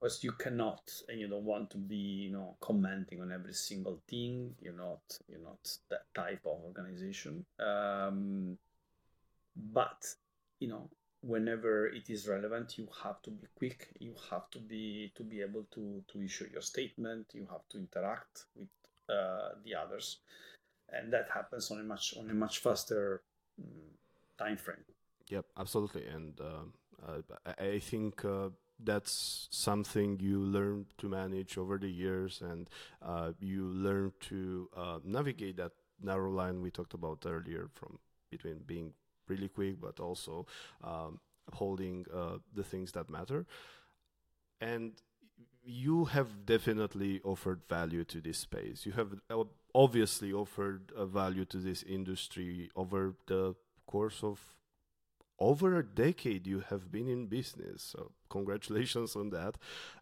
because 0.01 0.23
you 0.23 0.31
cannot 0.31 0.81
and 1.07 1.19
you 1.19 1.27
don't 1.27 1.45
want 1.53 1.69
to 1.69 1.77
be 1.77 2.03
you 2.25 2.31
know 2.31 2.55
commenting 2.59 3.21
on 3.21 3.31
every 3.31 3.53
single 3.53 3.97
thing. 4.09 4.33
You're 4.61 4.81
not 4.87 5.03
you're 5.29 5.47
not 5.51 5.63
that 5.91 6.05
type 6.13 6.43
of 6.45 6.57
organization. 6.69 7.45
Um, 7.59 8.57
but 9.55 10.01
you 10.59 10.69
know 10.69 10.89
whenever 11.23 11.85
it 11.87 12.09
is 12.09 12.27
relevant 12.27 12.77
you 12.79 12.87
have 13.03 13.21
to 13.21 13.31
be 13.31 13.47
quick. 13.55 13.89
You 13.99 14.13
have 14.31 14.49
to 14.51 14.59
be 14.59 15.11
to 15.15 15.23
be 15.23 15.41
able 15.41 15.65
to 15.75 16.03
to 16.11 16.21
issue 16.27 16.47
your 16.51 16.65
statement. 16.73 17.23
You 17.33 17.47
have 17.51 17.65
to 17.71 17.77
interact 17.77 18.45
with 18.55 18.69
uh, 19.09 19.49
the 19.63 19.75
others. 19.75 20.19
And 20.89 21.11
that 21.13 21.27
happens 21.33 21.71
on 21.71 21.79
a 21.79 21.83
much 21.83 22.15
on 22.19 22.29
a 22.29 22.33
much 22.33 22.59
faster 22.59 23.21
mm, 23.61 23.91
time 24.37 24.57
frame 24.57 24.83
Yep, 25.31 25.45
absolutely. 25.57 26.05
And 26.07 26.39
uh, 26.41 27.21
I, 27.57 27.79
think 27.79 28.25
uh, 28.25 28.49
that's 28.83 29.47
something 29.49 30.19
you 30.19 30.39
learn 30.39 30.87
to 30.97 31.07
manage 31.07 31.57
over 31.57 31.77
the 31.77 31.89
years, 31.89 32.41
and 32.41 32.69
uh, 33.01 33.31
you 33.39 33.63
learn 33.63 34.11
to 34.29 34.69
uh, 34.75 34.99
navigate 35.05 35.55
that 35.55 35.71
narrow 36.03 36.29
line 36.29 36.61
we 36.61 36.69
talked 36.69 36.93
about 36.93 37.23
earlier 37.25 37.69
from 37.75 37.97
between 38.29 38.59
being 38.65 38.93
really 39.27 39.47
quick 39.47 39.79
but 39.79 39.99
also 39.99 40.45
um, 40.83 41.19
upholding 41.47 42.05
uh, 42.13 42.37
the 42.53 42.63
things 42.63 42.91
that 42.91 43.09
matter. 43.09 43.45
And 44.59 44.93
you 45.63 46.05
have 46.05 46.45
definitely 46.45 47.21
offered 47.23 47.61
value 47.69 48.03
to 48.05 48.19
this 48.19 48.39
space. 48.39 48.85
You 48.85 48.91
have 48.93 49.13
uh, 49.29 49.43
obviously 49.73 50.33
offered 50.33 50.91
a 50.97 51.05
value 51.05 51.45
to 51.45 51.57
this 51.57 51.83
industry 51.83 52.69
over 52.75 53.15
the 53.27 53.55
course 53.91 54.23
of 54.23 54.39
over 55.39 55.77
a 55.77 55.83
decade 55.83 56.45
you 56.45 56.63
have 56.69 56.91
been 56.91 57.07
in 57.07 57.25
business 57.25 57.81
so 57.81 58.11
congratulations 58.29 59.15
on 59.15 59.29
that. 59.31 59.55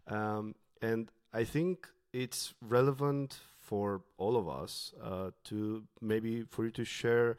Um, 0.06 0.54
and 0.82 1.10
i 1.32 1.44
think 1.44 1.88
it's 2.12 2.54
relevant 2.60 3.40
for 3.58 4.02
all 4.18 4.36
of 4.36 4.48
us 4.48 4.92
uh, 5.02 5.30
to 5.44 5.84
maybe 6.00 6.42
for 6.42 6.64
you 6.64 6.70
to 6.72 6.84
share 6.84 7.36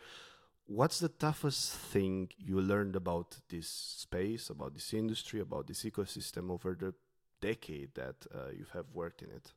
what's 0.66 1.00
the 1.00 1.10
toughest 1.10 1.74
thing 1.74 2.30
you 2.38 2.62
learned 2.62 2.96
about 2.96 3.38
this 3.50 3.68
space 3.68 4.50
about 4.50 4.74
this 4.74 4.94
industry 4.94 5.40
about 5.40 5.68
this 5.68 5.84
ecosystem 5.84 6.50
over 6.50 6.76
the 6.80 6.94
decade 7.42 7.94
that 7.96 8.16
uh, 8.34 8.50
you 8.58 8.66
have 8.74 8.86
worked 8.94 9.22
in 9.22 9.30
it 9.30 9.52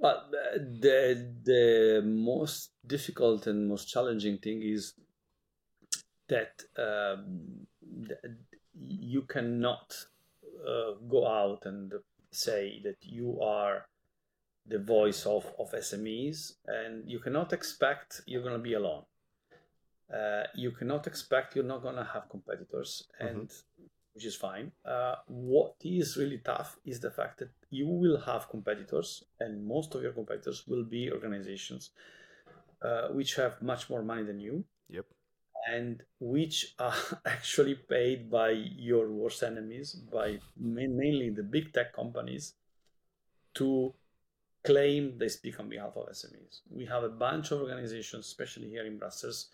Well, 0.00 0.30
the 0.30 1.28
the 1.44 2.00
most 2.02 2.70
difficult 2.86 3.46
and 3.46 3.68
most 3.68 3.86
challenging 3.86 4.38
thing 4.38 4.62
is 4.62 4.94
that 6.28 6.62
um, 6.78 7.66
you 8.74 9.22
cannot 9.22 9.94
uh, 10.66 10.92
go 11.06 11.26
out 11.26 11.66
and 11.66 11.92
say 12.30 12.80
that 12.82 12.96
you 13.02 13.42
are 13.42 13.86
the 14.66 14.78
voice 14.78 15.26
of, 15.26 15.44
of 15.58 15.70
SMEs, 15.72 16.54
and 16.66 17.06
you 17.06 17.18
cannot 17.18 17.52
expect 17.52 18.22
you're 18.26 18.42
going 18.42 18.56
to 18.56 18.68
be 18.70 18.74
alone. 18.74 19.02
Uh, 20.10 20.44
you 20.54 20.70
cannot 20.70 21.06
expect 21.06 21.54
you're 21.54 21.72
not 21.74 21.82
going 21.82 21.96
to 21.96 22.08
have 22.14 22.30
competitors, 22.30 23.06
and 23.18 23.52
which 24.14 24.24
is 24.24 24.34
fine. 24.34 24.72
Uh, 24.82 25.16
what 25.26 25.74
is 25.84 26.16
really 26.16 26.38
tough 26.38 26.78
is 26.86 27.00
the 27.00 27.10
fact 27.10 27.40
that 27.40 27.50
you 27.70 27.86
will 27.86 28.20
have 28.20 28.48
competitors, 28.48 29.24
and 29.38 29.66
most 29.66 29.94
of 29.94 30.02
your 30.02 30.12
competitors 30.12 30.64
will 30.66 30.84
be 30.84 31.10
organizations 31.10 31.90
uh, 32.82 33.08
which 33.08 33.36
have 33.36 33.60
much 33.62 33.90
more 33.90 34.02
money 34.02 34.22
than 34.22 34.40
you, 34.40 34.64
yep. 34.88 35.04
And 35.68 36.02
which 36.18 36.74
are 36.78 36.94
actually 37.26 37.74
paid 37.74 38.30
by 38.30 38.50
your 38.50 39.10
worst 39.10 39.42
enemies, 39.42 39.94
by 39.94 40.38
ma- 40.58 40.88
mainly 40.88 41.30
the 41.30 41.42
big 41.42 41.72
tech 41.72 41.94
companies, 41.94 42.54
to 43.54 43.92
claim 44.64 45.18
they 45.18 45.28
speak 45.28 45.58
on 45.60 45.68
behalf 45.68 45.92
of 45.96 46.08
SMEs. 46.08 46.60
We 46.70 46.86
have 46.86 47.04
a 47.04 47.08
bunch 47.08 47.50
of 47.50 47.60
organizations, 47.60 48.26
especially 48.26 48.68
here 48.68 48.86
in 48.86 48.98
Brussels, 48.98 49.48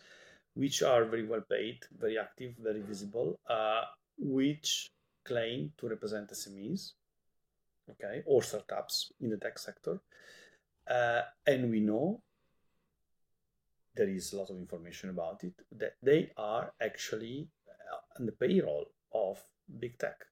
which 0.55 0.83
are 0.83 1.05
very 1.05 1.27
well 1.27 1.43
paid, 1.49 1.81
very 1.99 2.19
active, 2.19 2.55
very 2.62 2.81
visible, 2.81 3.39
uh, 3.49 3.83
which 4.19 4.89
claim 5.25 5.73
to 5.79 5.89
represent 5.89 6.31
SMEs, 6.31 6.93
okay, 7.91 8.22
or 8.26 8.43
startups 8.43 9.12
in 9.20 9.30
the 9.30 9.37
tech 9.37 9.59
sector. 9.59 10.01
Uh, 10.89 11.22
and 11.47 11.70
we 11.70 11.80
know 11.80 12.22
there 13.95 14.09
is 14.09 14.32
a 14.32 14.37
lot 14.37 14.51
of 14.51 14.57
information 14.57 15.11
about 15.11 15.43
it 15.43 15.55
that 15.72 15.95
they 16.03 16.30
are 16.37 16.72
actually 16.80 17.49
uh, 17.68 18.20
on 18.20 18.26
the 18.26 18.32
payroll 18.32 18.87
of 19.12 19.43
big 19.80 19.99
tech. 19.99 20.24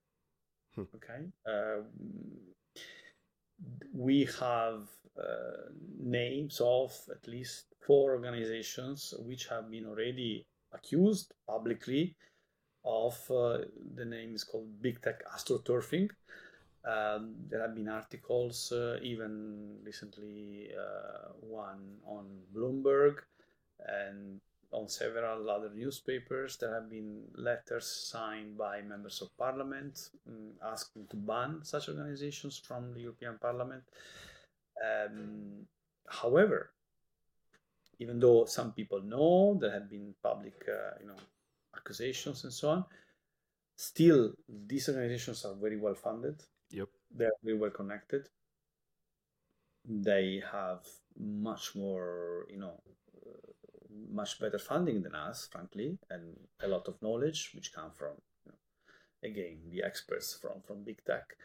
Hmm. 0.74 0.82
Okay, 0.94 1.26
um, 1.46 1.86
we 3.92 4.28
have 4.38 4.88
uh, 5.18 5.70
names 6.00 6.60
of 6.62 6.92
at 7.10 7.26
least 7.28 7.66
four 7.86 8.12
organizations 8.12 9.14
which 9.20 9.46
have 9.46 9.70
been 9.70 9.86
already 9.86 10.46
accused 10.72 11.32
publicly 11.46 12.16
of 12.84 13.14
uh, 13.30 13.58
the 13.94 14.04
name 14.04 14.34
is 14.34 14.44
called 14.44 14.82
big 14.82 15.00
tech 15.00 15.22
astroturfing. 15.34 16.10
Um, 16.86 17.34
there 17.48 17.62
have 17.62 17.74
been 17.74 17.88
articles, 17.88 18.70
uh, 18.72 18.98
even 19.02 19.76
recently 19.82 20.68
uh, 20.78 21.32
one 21.40 21.96
on 22.06 22.26
Bloomberg 22.54 23.20
and 23.78 24.40
on 24.70 24.88
several 24.88 25.48
other 25.48 25.70
newspapers. 25.74 26.58
There 26.58 26.74
have 26.74 26.90
been 26.90 27.22
letters 27.36 27.86
signed 27.86 28.58
by 28.58 28.82
members 28.82 29.22
of 29.22 29.34
parliament 29.38 30.10
um, 30.28 30.52
asking 30.62 31.06
to 31.08 31.16
ban 31.16 31.60
such 31.62 31.88
organizations 31.88 32.58
from 32.58 32.92
the 32.92 33.00
European 33.00 33.38
Parliament. 33.40 33.84
Um, 34.84 35.66
however, 36.08 36.72
even 37.98 38.18
though 38.18 38.44
some 38.44 38.72
people 38.72 39.00
know 39.00 39.56
there 39.60 39.72
have 39.72 39.88
been 39.88 40.14
public, 40.22 40.54
uh, 40.68 40.98
you 41.00 41.06
know, 41.06 41.16
accusations 41.74 42.44
and 42.44 42.52
so 42.52 42.70
on, 42.70 42.84
still 43.76 44.32
these 44.66 44.88
organizations 44.88 45.44
are 45.44 45.54
very 45.54 45.76
well 45.76 45.94
funded. 45.94 46.42
They're 47.14 47.30
very 47.42 47.56
well 47.56 47.70
connected. 47.70 48.28
They 49.86 50.42
have 50.50 50.80
much 51.16 51.74
more, 51.74 52.46
you 52.50 52.58
know, 52.58 52.80
uh, 53.24 53.52
much 54.10 54.40
better 54.40 54.58
funding 54.58 55.02
than 55.02 55.14
us, 55.14 55.48
frankly, 55.50 55.98
and 56.10 56.36
a 56.60 56.68
lot 56.68 56.88
of 56.88 57.00
knowledge, 57.02 57.52
which 57.54 57.72
come 57.72 57.92
from, 57.92 58.14
you 58.44 58.52
know, 58.52 59.30
again, 59.30 59.58
the 59.70 59.82
experts 59.84 60.36
from, 60.40 60.60
from 60.62 60.82
big 60.82 61.04
tech. 61.04 61.36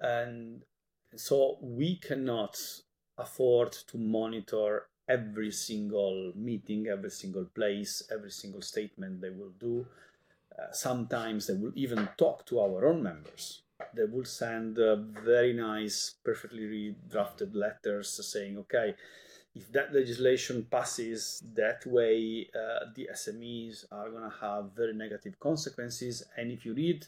And 0.00 0.64
so 1.16 1.58
we 1.62 1.96
cannot 1.96 2.56
afford 3.16 3.72
to 3.72 3.98
monitor 3.98 4.88
every 5.08 5.50
single 5.50 6.32
meeting, 6.36 6.86
every 6.86 7.10
single 7.10 7.46
place, 7.46 8.02
every 8.12 8.30
single 8.30 8.60
statement 8.60 9.20
they 9.20 9.30
will 9.30 9.52
do. 9.58 9.86
Uh, 10.58 10.72
sometimes 10.72 11.46
they 11.46 11.54
will 11.54 11.72
even 11.74 12.08
talk 12.18 12.44
to 12.46 12.60
our 12.60 12.84
own 12.86 13.02
members. 13.02 13.62
They 13.94 14.04
will 14.04 14.24
send 14.24 14.78
uh, 14.78 14.96
very 14.96 15.52
nice, 15.52 16.14
perfectly 16.24 16.64
redrafted 16.64 17.54
letters 17.54 18.20
saying, 18.26 18.58
okay, 18.58 18.94
if 19.54 19.70
that 19.72 19.94
legislation 19.94 20.66
passes 20.70 21.42
that 21.54 21.86
way, 21.86 22.48
uh, 22.54 22.86
the 22.94 23.08
SMEs 23.12 23.84
are 23.92 24.10
going 24.10 24.28
to 24.28 24.36
have 24.40 24.72
very 24.76 24.94
negative 24.94 25.38
consequences. 25.40 26.24
And 26.36 26.50
if 26.50 26.64
you 26.64 26.74
read 26.74 27.06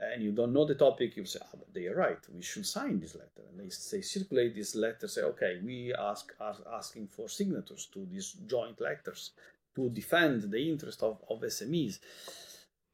and 0.00 0.22
you 0.22 0.32
don't 0.32 0.52
know 0.52 0.64
the 0.64 0.76
topic, 0.76 1.16
you 1.16 1.24
say, 1.24 1.40
oh, 1.54 1.66
they 1.74 1.86
are 1.86 1.96
right. 1.96 2.18
We 2.32 2.42
should 2.42 2.66
sign 2.66 3.00
this 3.00 3.14
letter. 3.14 3.42
And 3.50 3.58
they 3.58 3.68
say, 3.70 4.00
circulate 4.00 4.54
this 4.54 4.74
letter, 4.76 5.08
say, 5.08 5.22
okay, 5.22 5.58
we 5.64 5.92
ask 5.98 6.32
are 6.40 6.56
asking 6.72 7.08
for 7.08 7.28
signatures 7.28 7.88
to 7.92 8.06
these 8.06 8.32
joint 8.46 8.80
letters 8.80 9.32
to 9.74 9.90
defend 9.90 10.50
the 10.50 10.70
interest 10.70 11.02
of, 11.02 11.22
of 11.28 11.40
SMEs. 11.40 11.98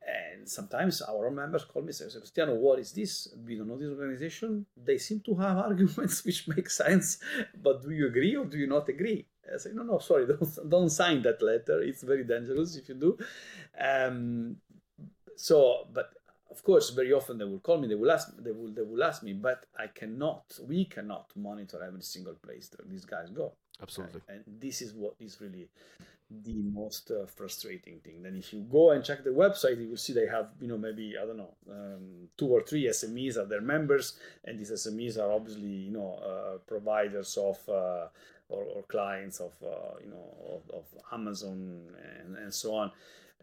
And 0.07 0.49
sometimes 0.49 1.01
our 1.01 1.27
own 1.27 1.37
members 1.37 1.65
call 1.65 1.83
me 1.83 1.89
and 1.89 1.95
say, 1.95 2.09
Sebastiano, 2.09 2.55
what 2.55 2.79
is 2.79 2.93
this? 2.93 3.29
We 3.47 3.57
don't 3.57 3.69
know 3.69 3.79
this 3.79 3.89
organization. 3.89 4.67
They 4.77 4.99
seem 4.99 5.21
to 5.21 5.35
have 5.37 5.57
arguments 5.71 6.25
which 6.25 6.47
make 6.49 6.69
sense, 6.69 7.19
but 7.63 7.83
do 7.83 7.91
you 7.91 8.09
agree 8.09 8.37
or 8.37 8.45
do 8.45 8.59
you 8.59 8.67
not 8.67 8.89
agree? 8.89 9.27
I 9.53 9.59
say, 9.59 9.71
no, 9.73 9.83
no, 9.83 9.99
sorry, 9.99 10.27
don't, 10.29 10.71
don't 10.71 10.91
sign 10.91 11.23
that 11.23 11.41
letter. 11.43 11.81
It's 11.81 12.03
very 12.03 12.25
dangerous 12.25 12.77
if 12.77 12.89
you 12.89 12.95
do. 12.95 13.19
Um, 13.81 14.57
so, 15.37 15.89
but 15.93 16.13
of 16.51 16.63
course, 16.63 16.91
very 16.91 17.13
often 17.13 17.39
they 17.39 17.45
will 17.45 17.59
call 17.59 17.79
me. 17.79 17.89
They 17.89 17.97
will 17.97 18.13
ask. 18.13 18.29
They 18.39 18.53
will. 18.53 18.71
They 18.73 18.83
will 18.83 19.03
ask 19.03 19.23
me. 19.25 19.33
But 19.33 19.67
I 19.77 19.89
cannot. 19.89 20.45
We 20.63 20.85
cannot 20.85 21.33
monitor 21.35 21.83
every 21.83 22.03
single 22.03 22.35
place 22.35 22.69
that 22.69 22.89
these 22.89 23.05
guys 23.05 23.31
go. 23.31 23.55
Absolutely. 23.83 24.21
And 24.29 24.45
this 24.47 24.81
is 24.81 24.95
what 24.95 25.15
is 25.19 25.41
really 25.41 25.69
the 26.31 26.63
most 26.63 27.11
uh, 27.11 27.27
frustrating 27.27 28.01
thing. 28.01 28.23
Then, 28.23 28.37
if 28.37 28.53
you 28.53 28.61
go 28.61 28.91
and 28.91 29.05
check 29.05 29.25
the 29.25 29.31
website, 29.31 29.81
you 29.81 29.89
will 29.89 29.97
see 29.97 30.13
they 30.13 30.27
have, 30.27 30.51
you 30.61 30.69
know, 30.69 30.79
maybe 30.79 31.15
I 31.21 31.27
don't 31.27 31.37
know, 31.37 31.55
um, 31.71 32.29
two 32.37 32.49
or 32.49 32.63
three 32.63 32.85
SMEs 32.85 33.37
are 33.37 33.47
their 33.47 33.61
members, 33.61 34.19
and 34.45 34.59
these 34.59 34.71
SMEs 34.71 35.19
are 35.19 35.31
obviously, 35.31 35.69
you 35.69 35.93
know, 35.93 36.15
uh, 36.15 36.59
providers 36.67 37.37
of. 37.37 37.59
Uh, 37.69 38.09
or, 38.51 38.63
or, 38.65 38.83
clients 38.83 39.41
of 39.41 39.55
uh, 39.63 39.97
you 40.05 40.11
know 40.11 40.35
of, 40.55 40.77
of 40.77 40.85
Amazon 41.15 41.81
and, 42.21 42.37
and 42.37 42.53
so 42.53 42.75
on. 42.75 42.91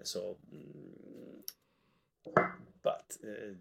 So 0.03 0.38
mm, 0.53 1.01
but 2.84 3.17
uh, 3.23 3.53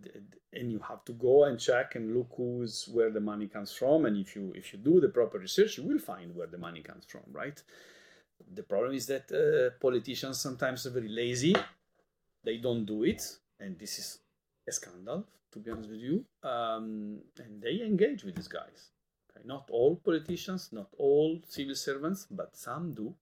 and 0.53 0.71
you 0.71 0.81
have 0.81 1.05
to 1.05 1.13
go 1.13 1.45
and 1.45 1.59
check 1.59 1.95
and 1.95 2.15
look 2.15 2.29
who's 2.37 2.89
where 2.93 3.11
the 3.11 3.21
money 3.21 3.47
comes 3.47 3.73
from 3.73 4.07
and 4.07 4.17
if 4.17 4.35
you 4.35 4.53
if 4.57 4.73
you 4.73 4.79
do 4.79 5.01
the 5.01 5.09
proper 5.09 5.39
research 5.39 5.79
you 5.79 5.85
will 5.85 5.99
find 5.99 6.35
where 6.35 6.47
the 6.47 6.59
money 6.59 6.81
comes 6.81 7.05
from 7.05 7.23
right 7.33 7.63
the 8.55 8.63
problem 8.63 8.95
is 8.95 9.07
that 9.07 9.31
uh, 9.33 9.79
politicians 9.81 10.41
sometimes 10.41 10.87
are 10.87 10.91
very 10.91 11.09
lazy. 11.09 11.55
They 12.45 12.59
don't 12.59 12.85
do 12.85 13.05
it 13.05 13.23
and 13.59 13.79
this 13.79 13.99
is 13.99 14.19
a 14.69 14.73
scandal 14.73 15.27
to 15.53 15.59
be 15.59 15.71
honest 15.71 15.91
with 15.91 16.01
you. 16.01 16.25
Um, 16.43 17.19
and 17.39 17.61
they 17.61 17.83
engage 17.83 18.25
with 18.25 18.37
these 18.37 18.49
guys. 18.49 18.91
Okay? 19.31 19.47
not 19.47 19.69
all 19.71 19.97
politicians 19.97 20.71
not 20.73 20.89
all 20.99 21.41
civil 21.47 21.75
servants 21.75 22.27
but 22.31 22.57
some 22.57 22.93
do. 22.93 23.15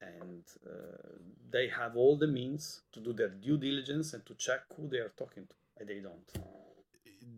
And 0.00 0.44
uh, 0.64 1.18
they 1.50 1.68
have 1.68 1.96
all 1.96 2.16
the 2.16 2.28
means 2.28 2.82
to 2.92 3.00
do 3.00 3.12
their 3.12 3.30
due 3.30 3.58
diligence 3.58 4.14
and 4.14 4.24
to 4.26 4.34
check 4.34 4.60
who 4.76 4.88
they 4.88 4.98
are 4.98 5.12
talking 5.16 5.46
to 5.46 5.54
and 5.78 5.88
they 5.88 6.00
don't 6.00 6.30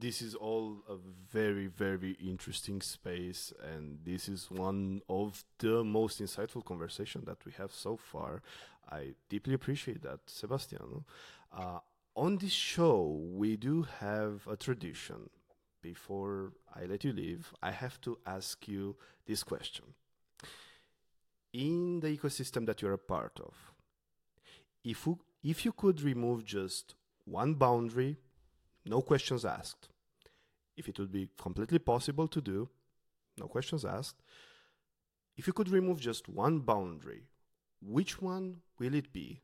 this 0.01 0.23
is 0.23 0.35
all 0.35 0.79
a 0.89 0.97
very 1.31 1.67
very 1.67 2.13
interesting 2.13 2.81
space 2.81 3.53
and 3.63 3.99
this 4.05 4.29
is 4.29 4.51
one 4.51 5.03
of 5.09 5.45
the 5.59 5.85
most 5.85 6.21
insightful 6.23 6.65
conversation 6.65 7.23
that 7.27 7.45
we 7.45 7.53
have 7.53 7.73
so 7.73 7.97
far. 7.97 8.43
I 8.91 9.15
deeply 9.29 9.55
appreciate 9.55 10.03
that 10.03 10.21
sebastiano. 10.27 11.05
Uh, 11.57 11.79
on 12.17 12.39
this 12.39 12.53
show 12.53 13.21
we 13.33 13.57
do 13.57 13.87
have 14.01 14.47
a 14.51 14.57
tradition. 14.57 15.31
Before 15.83 16.53
i 16.75 16.85
let 16.85 17.05
you 17.05 17.13
leave 17.13 17.55
i 17.63 17.71
have 17.71 18.01
to 18.03 18.19
ask 18.27 18.69
you 18.69 18.97
this 19.27 19.43
question. 19.43 19.85
In 21.53 22.01
the 22.01 22.17
ecosystem 22.17 22.65
that 22.67 22.81
you're 22.81 22.93
a 22.93 22.99
part 22.99 23.41
of, 23.41 23.55
if 24.85 25.07
you, 25.07 25.19
if 25.43 25.65
you 25.65 25.73
could 25.73 26.01
remove 26.01 26.45
just 26.45 26.95
one 27.25 27.55
boundary, 27.55 28.19
no 28.85 29.01
questions 29.03 29.45
asked, 29.45 29.89
if 30.77 30.89
it 30.89 30.99
would 30.99 31.13
be 31.13 31.29
completely 31.39 31.79
possible 31.79 32.29
to 32.29 32.41
do, 32.41 32.69
no 33.39 33.47
questions 33.47 33.85
asked, 33.85 34.23
if 35.37 35.47
you 35.47 35.53
could 35.53 35.69
remove 35.69 36.01
just 36.01 36.29
one 36.29 36.61
boundary, 36.61 37.25
which 37.83 38.21
one 38.21 38.57
will 38.79 38.95
it 38.95 39.13
be 39.13 39.41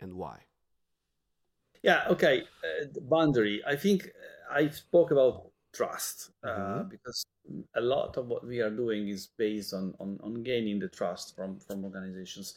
and 0.00 0.14
why? 0.14 0.38
Yeah, 1.82 2.04
okay. 2.08 2.44
Uh, 2.62 2.86
boundary. 3.02 3.62
I 3.66 3.76
think 3.76 4.10
I 4.50 4.68
spoke 4.68 5.10
about 5.10 5.50
trust 5.74 6.30
uh, 6.42 6.48
mm-hmm. 6.48 6.88
because 6.88 7.26
a 7.74 7.80
lot 7.80 8.16
of 8.16 8.28
what 8.28 8.46
we 8.46 8.60
are 8.60 8.70
doing 8.70 9.08
is 9.08 9.28
based 9.36 9.74
on, 9.74 9.94
on, 10.00 10.18
on 10.22 10.42
gaining 10.42 10.78
the 10.78 10.88
trust 10.88 11.36
from, 11.36 11.58
from 11.58 11.84
organizations. 11.84 12.54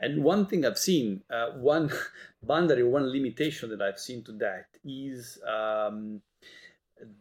And 0.00 0.24
one 0.24 0.46
thing 0.46 0.64
I've 0.64 0.78
seen, 0.78 1.22
uh, 1.30 1.50
one 1.52 1.92
boundary, 2.42 2.82
one 2.82 3.10
limitation 3.12 3.70
that 3.70 3.82
I've 3.82 4.00
seen 4.00 4.24
to 4.24 4.32
that 4.32 4.66
is 4.84 5.38
um, 5.46 6.20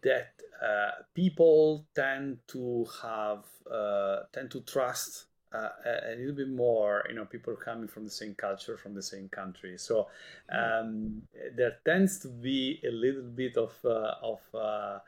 that 0.01 0.33
uh, 0.63 0.91
people 1.13 1.85
tend 1.93 2.39
to 2.47 2.87
have, 3.01 3.43
uh, 3.71 4.21
tend 4.31 4.49
to 4.51 4.61
trust 4.61 5.25
uh, 5.53 5.69
a, 5.85 6.15
little 6.17 6.33
bit 6.33 6.49
more, 6.49 7.03
you 7.09 7.15
know, 7.15 7.25
people 7.25 7.55
coming 7.55 7.87
from 7.87 8.05
the 8.05 8.09
same 8.09 8.33
culture, 8.33 8.77
from 8.77 8.95
the 8.95 9.03
same 9.03 9.29
country. 9.29 9.77
So 9.77 10.07
mm-hmm. 10.51 10.87
um, 10.87 11.21
there 11.55 11.77
tends 11.85 12.19
to 12.19 12.27
be 12.27 12.81
a 12.83 12.91
little 12.91 13.21
bit 13.21 13.57
of, 13.57 13.73
uh, 13.85 14.15
of 14.23 14.39
uh, 14.55 14.99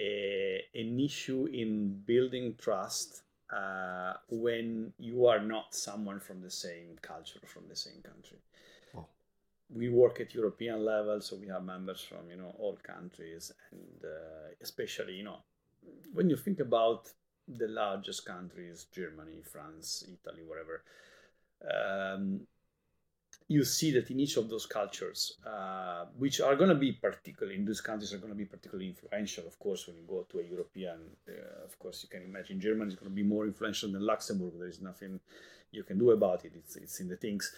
a, 0.00 0.64
an 0.74 0.98
issue 0.98 1.46
in 1.52 2.02
building 2.06 2.54
trust 2.58 3.22
uh, 3.54 4.14
when 4.30 4.92
you 4.98 5.26
are 5.26 5.40
not 5.40 5.74
someone 5.74 6.20
from 6.20 6.40
the 6.40 6.50
same 6.50 6.96
culture, 7.02 7.40
from 7.46 7.64
the 7.68 7.76
same 7.76 8.00
country. 8.02 8.38
Oh. 8.96 9.06
We 9.74 9.88
work 9.90 10.20
at 10.20 10.34
European 10.34 10.84
level, 10.84 11.20
so 11.20 11.36
we 11.36 11.48
have 11.48 11.64
members 11.64 12.02
from 12.02 12.30
you 12.30 12.36
know 12.36 12.54
all 12.58 12.78
countries, 12.82 13.52
and 13.70 14.04
uh, 14.04 14.54
especially 14.62 15.14
you 15.14 15.24
know 15.24 15.38
when 16.12 16.30
you 16.30 16.36
think 16.36 16.60
about 16.60 17.08
the 17.48 17.68
largest 17.68 18.24
countries, 18.24 18.86
Germany, 18.94 19.42
France, 19.42 20.04
Italy, 20.06 20.42
whatever. 20.46 20.84
Um, 21.62 22.46
you 23.48 23.64
see 23.64 23.90
that 23.90 24.10
in 24.10 24.20
each 24.20 24.36
of 24.36 24.48
those 24.48 24.64
cultures, 24.64 25.38
uh, 25.44 26.04
which 26.16 26.40
are 26.40 26.54
going 26.54 26.68
to 26.68 26.76
be 26.76 26.92
particularly 26.92 27.58
in 27.58 27.64
those 27.64 27.80
countries, 27.80 28.12
are 28.12 28.18
going 28.18 28.32
to 28.32 28.38
be 28.38 28.44
particularly 28.44 28.88
influential. 28.88 29.44
Of 29.44 29.58
course, 29.58 29.88
when 29.88 29.96
you 29.96 30.04
go 30.06 30.24
to 30.30 30.38
a 30.38 30.44
European, 30.44 30.98
uh, 31.28 31.64
of 31.64 31.76
course, 31.78 32.04
you 32.04 32.08
can 32.08 32.22
imagine 32.22 32.60
Germany 32.60 32.92
is 32.92 32.94
going 32.94 33.10
to 33.10 33.14
be 33.14 33.24
more 33.24 33.46
influential 33.46 33.90
than 33.90 34.06
Luxembourg. 34.06 34.52
There 34.56 34.68
is 34.68 34.80
nothing 34.80 35.18
you 35.72 35.82
can 35.82 35.98
do 35.98 36.12
about 36.12 36.44
it. 36.44 36.52
It's 36.54 36.76
it's 36.76 37.00
in 37.00 37.08
the 37.08 37.16
things, 37.16 37.52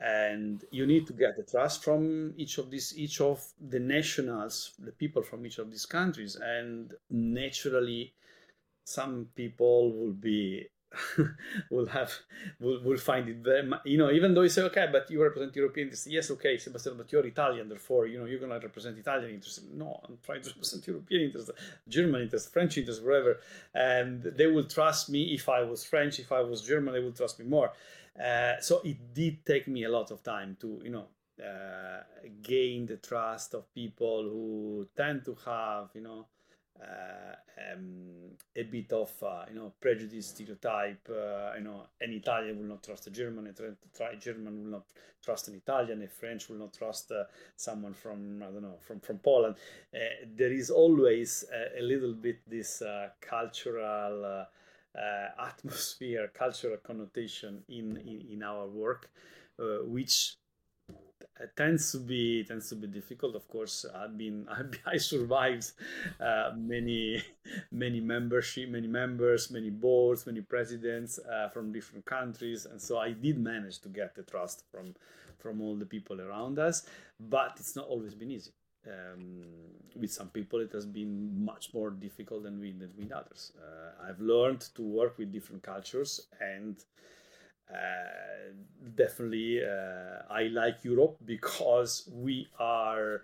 and 0.00 0.62
you 0.70 0.86
need 0.86 1.06
to 1.06 1.14
get 1.14 1.36
the 1.36 1.42
trust 1.42 1.84
from 1.84 2.34
each 2.36 2.58
of 2.58 2.70
these, 2.70 2.92
each 2.96 3.20
of 3.20 3.42
the 3.60 3.80
nationals, 3.80 4.72
the 4.78 4.92
people 4.92 5.22
from 5.22 5.46
each 5.46 5.58
of 5.58 5.70
these 5.70 5.86
countries, 5.86 6.36
and 6.36 6.92
naturally, 7.10 8.12
some 8.84 9.28
people 9.34 9.92
will 9.92 10.12
be 10.12 10.66
will 11.70 11.86
have 11.86 12.12
will, 12.58 12.82
will 12.82 12.98
find 12.98 13.28
it 13.28 13.36
very 13.36 13.68
you 13.84 13.96
know 13.96 14.10
even 14.10 14.34
though 14.34 14.42
you 14.42 14.48
say 14.48 14.62
okay 14.62 14.88
but 14.90 15.08
you 15.10 15.22
represent 15.22 15.54
european 15.54 15.86
interests. 15.86 16.06
Yes 16.08 16.30
okay 16.32 16.58
Sebastian, 16.58 16.96
but 16.96 17.10
you're 17.12 17.26
italian 17.26 17.68
therefore 17.68 18.06
you 18.06 18.18
know 18.18 18.24
you're 18.24 18.40
going 18.40 18.50
to 18.50 18.66
represent 18.66 18.98
italian 18.98 19.30
interests. 19.30 19.62
No 19.72 20.00
i'm 20.08 20.18
trying 20.22 20.42
to 20.42 20.48
represent 20.54 20.86
european 20.86 21.22
interests 21.22 21.50
german 21.88 22.22
interests 22.22 22.50
french 22.50 22.76
interests 22.78 23.02
whatever 23.04 23.38
and 23.74 24.22
they 24.22 24.48
will 24.48 24.64
trust 24.64 25.10
me 25.10 25.32
if 25.32 25.48
i 25.48 25.62
was 25.62 25.84
french 25.84 26.18
if 26.18 26.32
i 26.32 26.40
was 26.40 26.60
german 26.62 26.92
they 26.92 27.00
will 27.00 27.12
trust 27.12 27.38
me 27.38 27.44
more. 27.44 27.72
Uh, 28.20 28.60
so 28.60 28.80
it 28.84 29.14
did 29.14 29.46
take 29.46 29.68
me 29.68 29.84
a 29.84 29.88
lot 29.88 30.10
of 30.10 30.22
time 30.22 30.56
to 30.60 30.80
you 30.82 30.90
know 30.90 31.06
uh, 31.40 32.02
gain 32.42 32.84
the 32.84 32.96
trust 32.96 33.54
of 33.54 33.72
people 33.72 34.24
who 34.24 34.86
tend 34.96 35.24
to 35.24 35.36
have 35.46 35.88
you 35.94 36.02
know 36.02 36.26
um, 36.80 38.36
a 38.56 38.62
bit 38.64 38.92
of 38.92 39.10
uh, 39.22 39.44
you 39.48 39.56
know 39.56 39.72
prejudice 39.80 40.28
stereotype 40.28 41.08
uh, 41.10 41.52
you 41.56 41.64
know 41.64 41.86
an 42.00 42.12
Italian 42.12 42.58
will 42.58 42.66
not 42.66 42.82
trust 42.82 43.06
a 43.06 43.10
German 43.10 43.46
a 43.46 44.16
German 44.16 44.64
will 44.64 44.70
not 44.70 44.84
trust 45.22 45.48
an 45.48 45.54
Italian 45.54 46.02
a 46.02 46.08
French 46.08 46.48
will 46.48 46.56
not 46.56 46.72
trust 46.72 47.12
someone 47.56 47.94
from 47.94 48.42
I 48.42 48.46
don't 48.46 48.62
know 48.62 48.78
from 48.80 49.00
from 49.00 49.18
Poland. 49.18 49.56
There 49.92 50.52
is 50.52 50.70
always 50.70 51.44
a, 51.52 51.80
a, 51.80 51.82
little 51.82 52.14
bit 52.14 52.38
this 52.48 52.82
cultural 53.20 54.46
atmosphere, 55.38 56.30
cultural 56.34 56.76
connotation 56.78 57.62
in, 57.68 57.96
in, 57.98 58.26
in 58.32 58.42
our 58.42 58.66
work, 58.66 59.10
uh, 59.58 59.84
which 61.40 61.50
tends 61.56 61.92
to 61.92 61.98
be 61.98 62.44
tends 62.44 62.68
to 62.68 62.76
be 62.76 62.86
difficult. 62.86 63.34
Of 63.34 63.48
course, 63.48 63.86
I've 63.94 64.16
been 64.16 64.46
I've, 64.56 64.78
I 64.86 64.96
survived 64.96 65.72
uh, 66.20 66.52
many 66.56 67.22
many 67.72 68.00
membership, 68.00 68.68
many 68.68 68.88
members, 68.88 69.50
many 69.50 69.70
boards, 69.70 70.26
many 70.26 70.40
presidents 70.40 71.18
uh, 71.18 71.48
from 71.48 71.72
different 71.72 72.04
countries, 72.04 72.66
and 72.66 72.80
so 72.80 72.98
I 72.98 73.12
did 73.12 73.38
manage 73.38 73.78
to 73.80 73.88
get 73.88 74.14
the 74.14 74.22
trust 74.22 74.64
from 74.70 74.94
from 75.38 75.60
all 75.60 75.76
the 75.76 75.86
people 75.86 76.20
around 76.20 76.58
us. 76.58 76.86
But 77.18 77.52
it's 77.56 77.76
not 77.76 77.86
always 77.86 78.14
been 78.14 78.30
easy. 78.30 78.52
Um, 78.86 79.44
with 79.94 80.10
some 80.10 80.28
people, 80.28 80.60
it 80.60 80.72
has 80.72 80.86
been 80.86 81.44
much 81.44 81.74
more 81.74 81.90
difficult 81.90 82.44
than 82.44 82.60
with, 82.60 82.78
than 82.78 82.92
with 82.96 83.12
others. 83.12 83.52
Uh, 83.58 84.08
I've 84.08 84.20
learned 84.20 84.62
to 84.74 84.82
work 84.82 85.18
with 85.18 85.32
different 85.32 85.62
cultures 85.62 86.28
and 86.40 86.82
uh, 87.72 88.52
definitely 88.96 89.60
uh, 89.62 90.22
I 90.30 90.44
like 90.44 90.84
Europe 90.84 91.16
because 91.24 92.08
we 92.12 92.48
are 92.58 93.22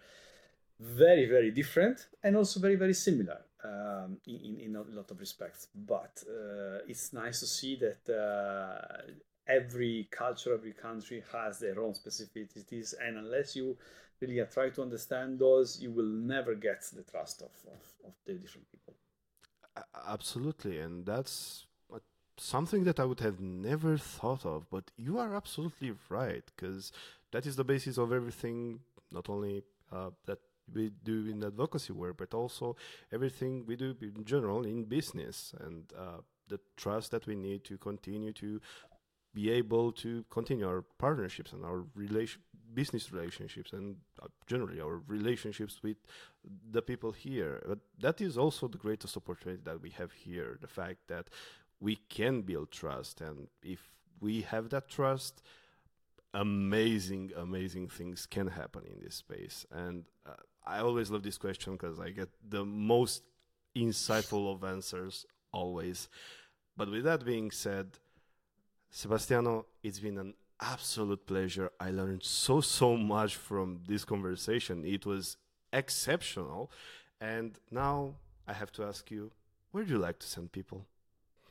very 0.78 1.27
very 1.27 1.51
different 1.51 2.06
and 2.23 2.36
also 2.36 2.60
very 2.60 2.77
very 2.77 2.94
similar 2.94 3.40
um, 3.64 4.18
in, 4.27 4.59
in 4.60 4.77
a 4.77 4.82
lot 4.82 5.10
of 5.10 5.18
respects. 5.18 5.68
But 5.74 6.23
uh, 6.28 6.78
it's 6.86 7.12
nice 7.12 7.40
to 7.40 7.47
see 7.47 7.77
that 7.77 8.02
uh, 8.12 9.10
every 9.48 10.09
culture 10.10 10.55
every 10.55 10.73
country 10.73 11.23
has 11.32 11.59
their 11.59 11.81
own 11.81 11.94
specificities. 11.94 12.94
And 13.02 13.16
unless 13.18 13.56
you 13.56 13.77
really 14.20 14.43
try 14.52 14.70
to 14.70 14.82
understand 14.82 15.39
those 15.39 15.81
you 15.81 15.90
will 15.93 16.06
never 16.06 16.55
get 16.55 16.82
the 16.94 17.02
trust 17.02 17.43
of, 17.43 17.51
of, 17.70 17.82
of 18.06 18.14
the 18.27 18.35
different 18.35 18.70
people. 18.70 18.94
Absolutely. 20.09 20.78
And 20.78 21.05
that's 21.05 21.66
something 22.38 22.84
that 22.84 23.00
I 23.00 23.04
would 23.04 23.20
have 23.20 23.40
never 23.40 23.96
thought 23.96 24.44
of, 24.44 24.66
but 24.70 24.90
you 24.96 25.18
are 25.18 25.34
absolutely 25.34 25.92
right 26.08 26.44
because 26.54 26.92
that 27.32 27.46
is 27.46 27.56
the 27.56 27.64
basis 27.64 27.98
of 27.98 28.12
everything, 28.12 28.80
not 29.10 29.28
only 29.28 29.62
uh, 29.92 30.10
that 30.26 30.38
we 30.72 30.90
do 31.04 31.26
in 31.26 31.44
advocacy 31.44 31.92
work, 31.92 32.16
but 32.18 32.34
also 32.34 32.76
everything 33.12 33.64
we 33.66 33.76
do 33.76 33.94
in 34.00 34.24
general 34.24 34.64
in 34.64 34.84
business 34.84 35.54
and 35.60 35.92
uh, 35.96 36.20
the 36.48 36.60
trust 36.76 37.10
that 37.10 37.26
we 37.26 37.34
need 37.34 37.64
to 37.64 37.78
continue 37.78 38.32
to 38.32 38.60
be 39.34 39.50
able 39.50 39.92
to 39.92 40.24
continue 40.30 40.66
our 40.66 40.82
partnerships 40.98 41.52
and 41.52 41.64
our 41.64 41.84
relation, 41.94 42.40
business 42.72 43.12
relationships 43.12 43.72
and 43.72 43.96
uh, 44.22 44.26
generally 44.46 44.80
our 44.80 45.02
relationships 45.06 45.80
with 45.82 45.98
the 46.70 46.80
people 46.80 47.12
here. 47.12 47.62
But 47.68 47.78
that 48.00 48.20
is 48.20 48.38
also 48.38 48.66
the 48.66 48.78
greatest 48.78 49.16
opportunity 49.16 49.60
that 49.64 49.82
we 49.82 49.90
have 49.90 50.12
here. 50.12 50.58
The 50.60 50.66
fact 50.66 51.00
that 51.08 51.28
we 51.86 51.94
can 52.08 52.42
build 52.42 52.68
trust 52.72 53.20
and 53.20 53.46
if 53.62 53.80
we 54.20 54.34
have 54.52 54.70
that 54.70 54.88
trust 54.88 55.34
amazing 56.34 57.30
amazing 57.36 57.86
things 57.98 58.26
can 58.26 58.48
happen 58.48 58.82
in 58.92 58.98
this 59.04 59.14
space. 59.24 59.64
And 59.70 60.04
uh, 60.30 60.42
i 60.74 60.76
always 60.86 61.08
love 61.12 61.22
this 61.22 61.38
question 61.38 61.70
because 61.74 62.00
i 62.06 62.08
get 62.20 62.30
the 62.56 62.64
most 62.64 63.22
insightful 63.84 64.44
of 64.52 64.64
answers 64.64 65.14
always. 65.52 66.08
But 66.78 66.90
with 66.90 67.04
that 67.04 67.24
being 67.24 67.52
said 67.64 67.86
sebastiano 68.90 69.54
it's 69.84 70.00
been 70.00 70.18
an 70.18 70.34
absolute 70.74 71.22
pleasure. 71.32 71.70
I 71.78 71.90
learned 72.00 72.24
so 72.24 72.60
so 72.60 72.96
much 72.96 73.32
from 73.48 73.68
this 73.86 74.04
conversation. 74.12 74.76
It 74.96 75.06
was 75.12 75.24
exceptional. 75.72 76.60
And 77.20 77.48
now 77.70 77.96
i 78.50 78.54
have 78.60 78.72
to 78.76 78.82
ask 78.90 79.02
you 79.16 79.22
where 79.70 79.84
do 79.84 79.90
you 79.94 80.02
like 80.08 80.18
to 80.24 80.28
send 80.34 80.50
people 80.50 80.80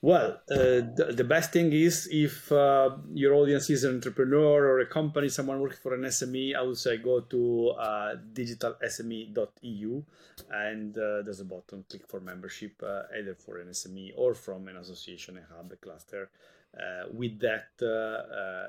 well, 0.01 0.41
uh, 0.51 0.85
the, 0.97 1.13
the, 1.15 1.23
best 1.23 1.51
thing 1.51 1.71
is 1.71 2.07
if 2.11 2.51
uh, 2.51 2.91
your 3.13 3.33
audience 3.33 3.69
is 3.69 3.83
an 3.83 3.95
entrepreneur 3.95 4.65
or 4.65 4.79
a 4.79 4.85
company, 4.85 5.29
someone 5.29 5.59
working 5.59 5.79
for 5.81 5.95
an 5.95 6.01
SME, 6.01 6.55
I 6.55 6.61
would 6.61 6.77
say 6.77 6.97
go 6.97 7.21
to 7.21 7.69
uh, 7.69 8.15
digitalsme.eu 8.33 10.03
and 10.51 10.97
uh, 10.97 11.21
there's 11.23 11.39
a 11.39 11.45
button, 11.45 11.85
click 11.89 12.07
for 12.07 12.19
membership, 12.19 12.73
uh, 12.83 13.03
either 13.17 13.35
for 13.35 13.57
an 13.57 13.69
SME 13.69 14.13
or 14.15 14.35
from 14.35 14.67
an 14.67 14.77
association, 14.77 15.37
a 15.37 15.55
hub, 15.55 15.71
a 15.71 15.75
cluster. 15.77 16.29
Uh, 16.77 17.07
with 17.13 17.39
that, 17.39 17.69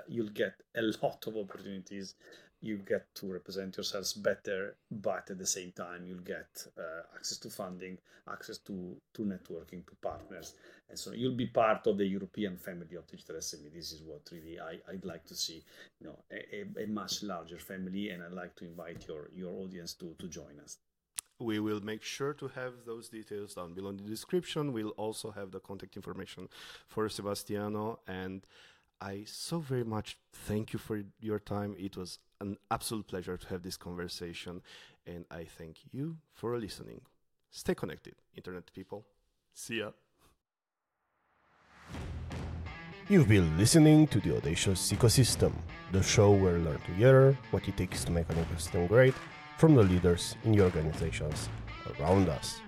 you'll 0.08 0.28
get 0.28 0.54
a 0.76 0.82
lot 1.02 1.26
of 1.26 1.36
opportunities 1.36 2.14
you 2.66 2.78
get 2.78 3.14
to 3.14 3.32
represent 3.32 3.76
yourselves 3.76 4.12
better, 4.12 4.76
but 4.90 5.30
at 5.30 5.38
the 5.38 5.46
same 5.46 5.72
time, 5.72 6.04
you'll 6.06 6.18
get 6.18 6.66
uh, 6.78 7.02
access 7.14 7.38
to 7.38 7.50
funding, 7.50 7.98
access 8.30 8.58
to, 8.58 8.96
to 9.14 9.22
networking, 9.22 9.86
to 9.86 9.94
partners, 10.02 10.54
and 10.88 10.98
so 10.98 11.12
you'll 11.12 11.34
be 11.36 11.46
part 11.46 11.86
of 11.86 11.98
the 11.98 12.06
European 12.06 12.56
family 12.56 12.96
of 12.96 13.06
digital 13.06 13.36
SME. 13.36 13.72
This 13.74 13.92
is 13.92 14.02
what 14.02 14.22
really 14.30 14.60
I, 14.60 14.78
I'd 14.90 15.04
like 15.04 15.24
to 15.26 15.34
see, 15.34 15.64
you 16.00 16.06
know, 16.06 16.18
a, 16.30 16.82
a 16.84 16.86
much 16.86 17.22
larger 17.22 17.58
family, 17.58 18.10
and 18.10 18.22
I'd 18.22 18.32
like 18.32 18.54
to 18.56 18.64
invite 18.64 19.06
your, 19.08 19.30
your 19.34 19.52
audience 19.52 19.94
to, 19.94 20.14
to 20.18 20.28
join 20.28 20.60
us. 20.62 20.78
We 21.38 21.60
will 21.60 21.80
make 21.80 22.02
sure 22.02 22.32
to 22.34 22.48
have 22.48 22.72
those 22.86 23.08
details 23.08 23.54
down 23.54 23.74
below 23.74 23.90
in 23.90 23.98
the 23.98 24.04
description. 24.04 24.72
We'll 24.72 24.96
also 24.96 25.30
have 25.32 25.50
the 25.50 25.60
contact 25.60 25.96
information 25.96 26.48
for 26.86 27.08
Sebastiano 27.10 27.98
and 28.06 28.46
I 29.00 29.24
so 29.26 29.58
very 29.58 29.84
much 29.84 30.18
thank 30.32 30.72
you 30.72 30.78
for 30.78 31.02
your 31.20 31.38
time. 31.38 31.76
It 31.78 31.96
was 31.96 32.18
an 32.40 32.56
absolute 32.70 33.06
pleasure 33.06 33.36
to 33.36 33.46
have 33.48 33.62
this 33.62 33.76
conversation, 33.76 34.62
and 35.06 35.24
I 35.30 35.44
thank 35.44 35.78
you 35.92 36.16
for 36.32 36.58
listening. 36.58 37.02
Stay 37.50 37.74
connected, 37.74 38.14
Internet 38.34 38.72
people. 38.74 39.06
See 39.54 39.78
ya. 39.78 39.90
You've 43.08 43.28
been 43.28 43.56
listening 43.56 44.08
to 44.08 44.20
the 44.20 44.36
Audacious 44.36 44.92
Ecosystem, 44.92 45.52
the 45.92 46.02
show 46.02 46.32
where 46.32 46.54
we 46.54 46.64
learn 46.64 46.80
together 46.80 47.38
what 47.52 47.68
it 47.68 47.76
takes 47.76 48.04
to 48.04 48.10
make 48.10 48.28
an 48.30 48.36
ecosystem 48.36 48.88
great 48.88 49.14
from 49.58 49.76
the 49.76 49.82
leaders 49.82 50.34
in 50.44 50.52
the 50.52 50.64
organizations 50.64 51.48
around 52.00 52.28
us. 52.28 52.60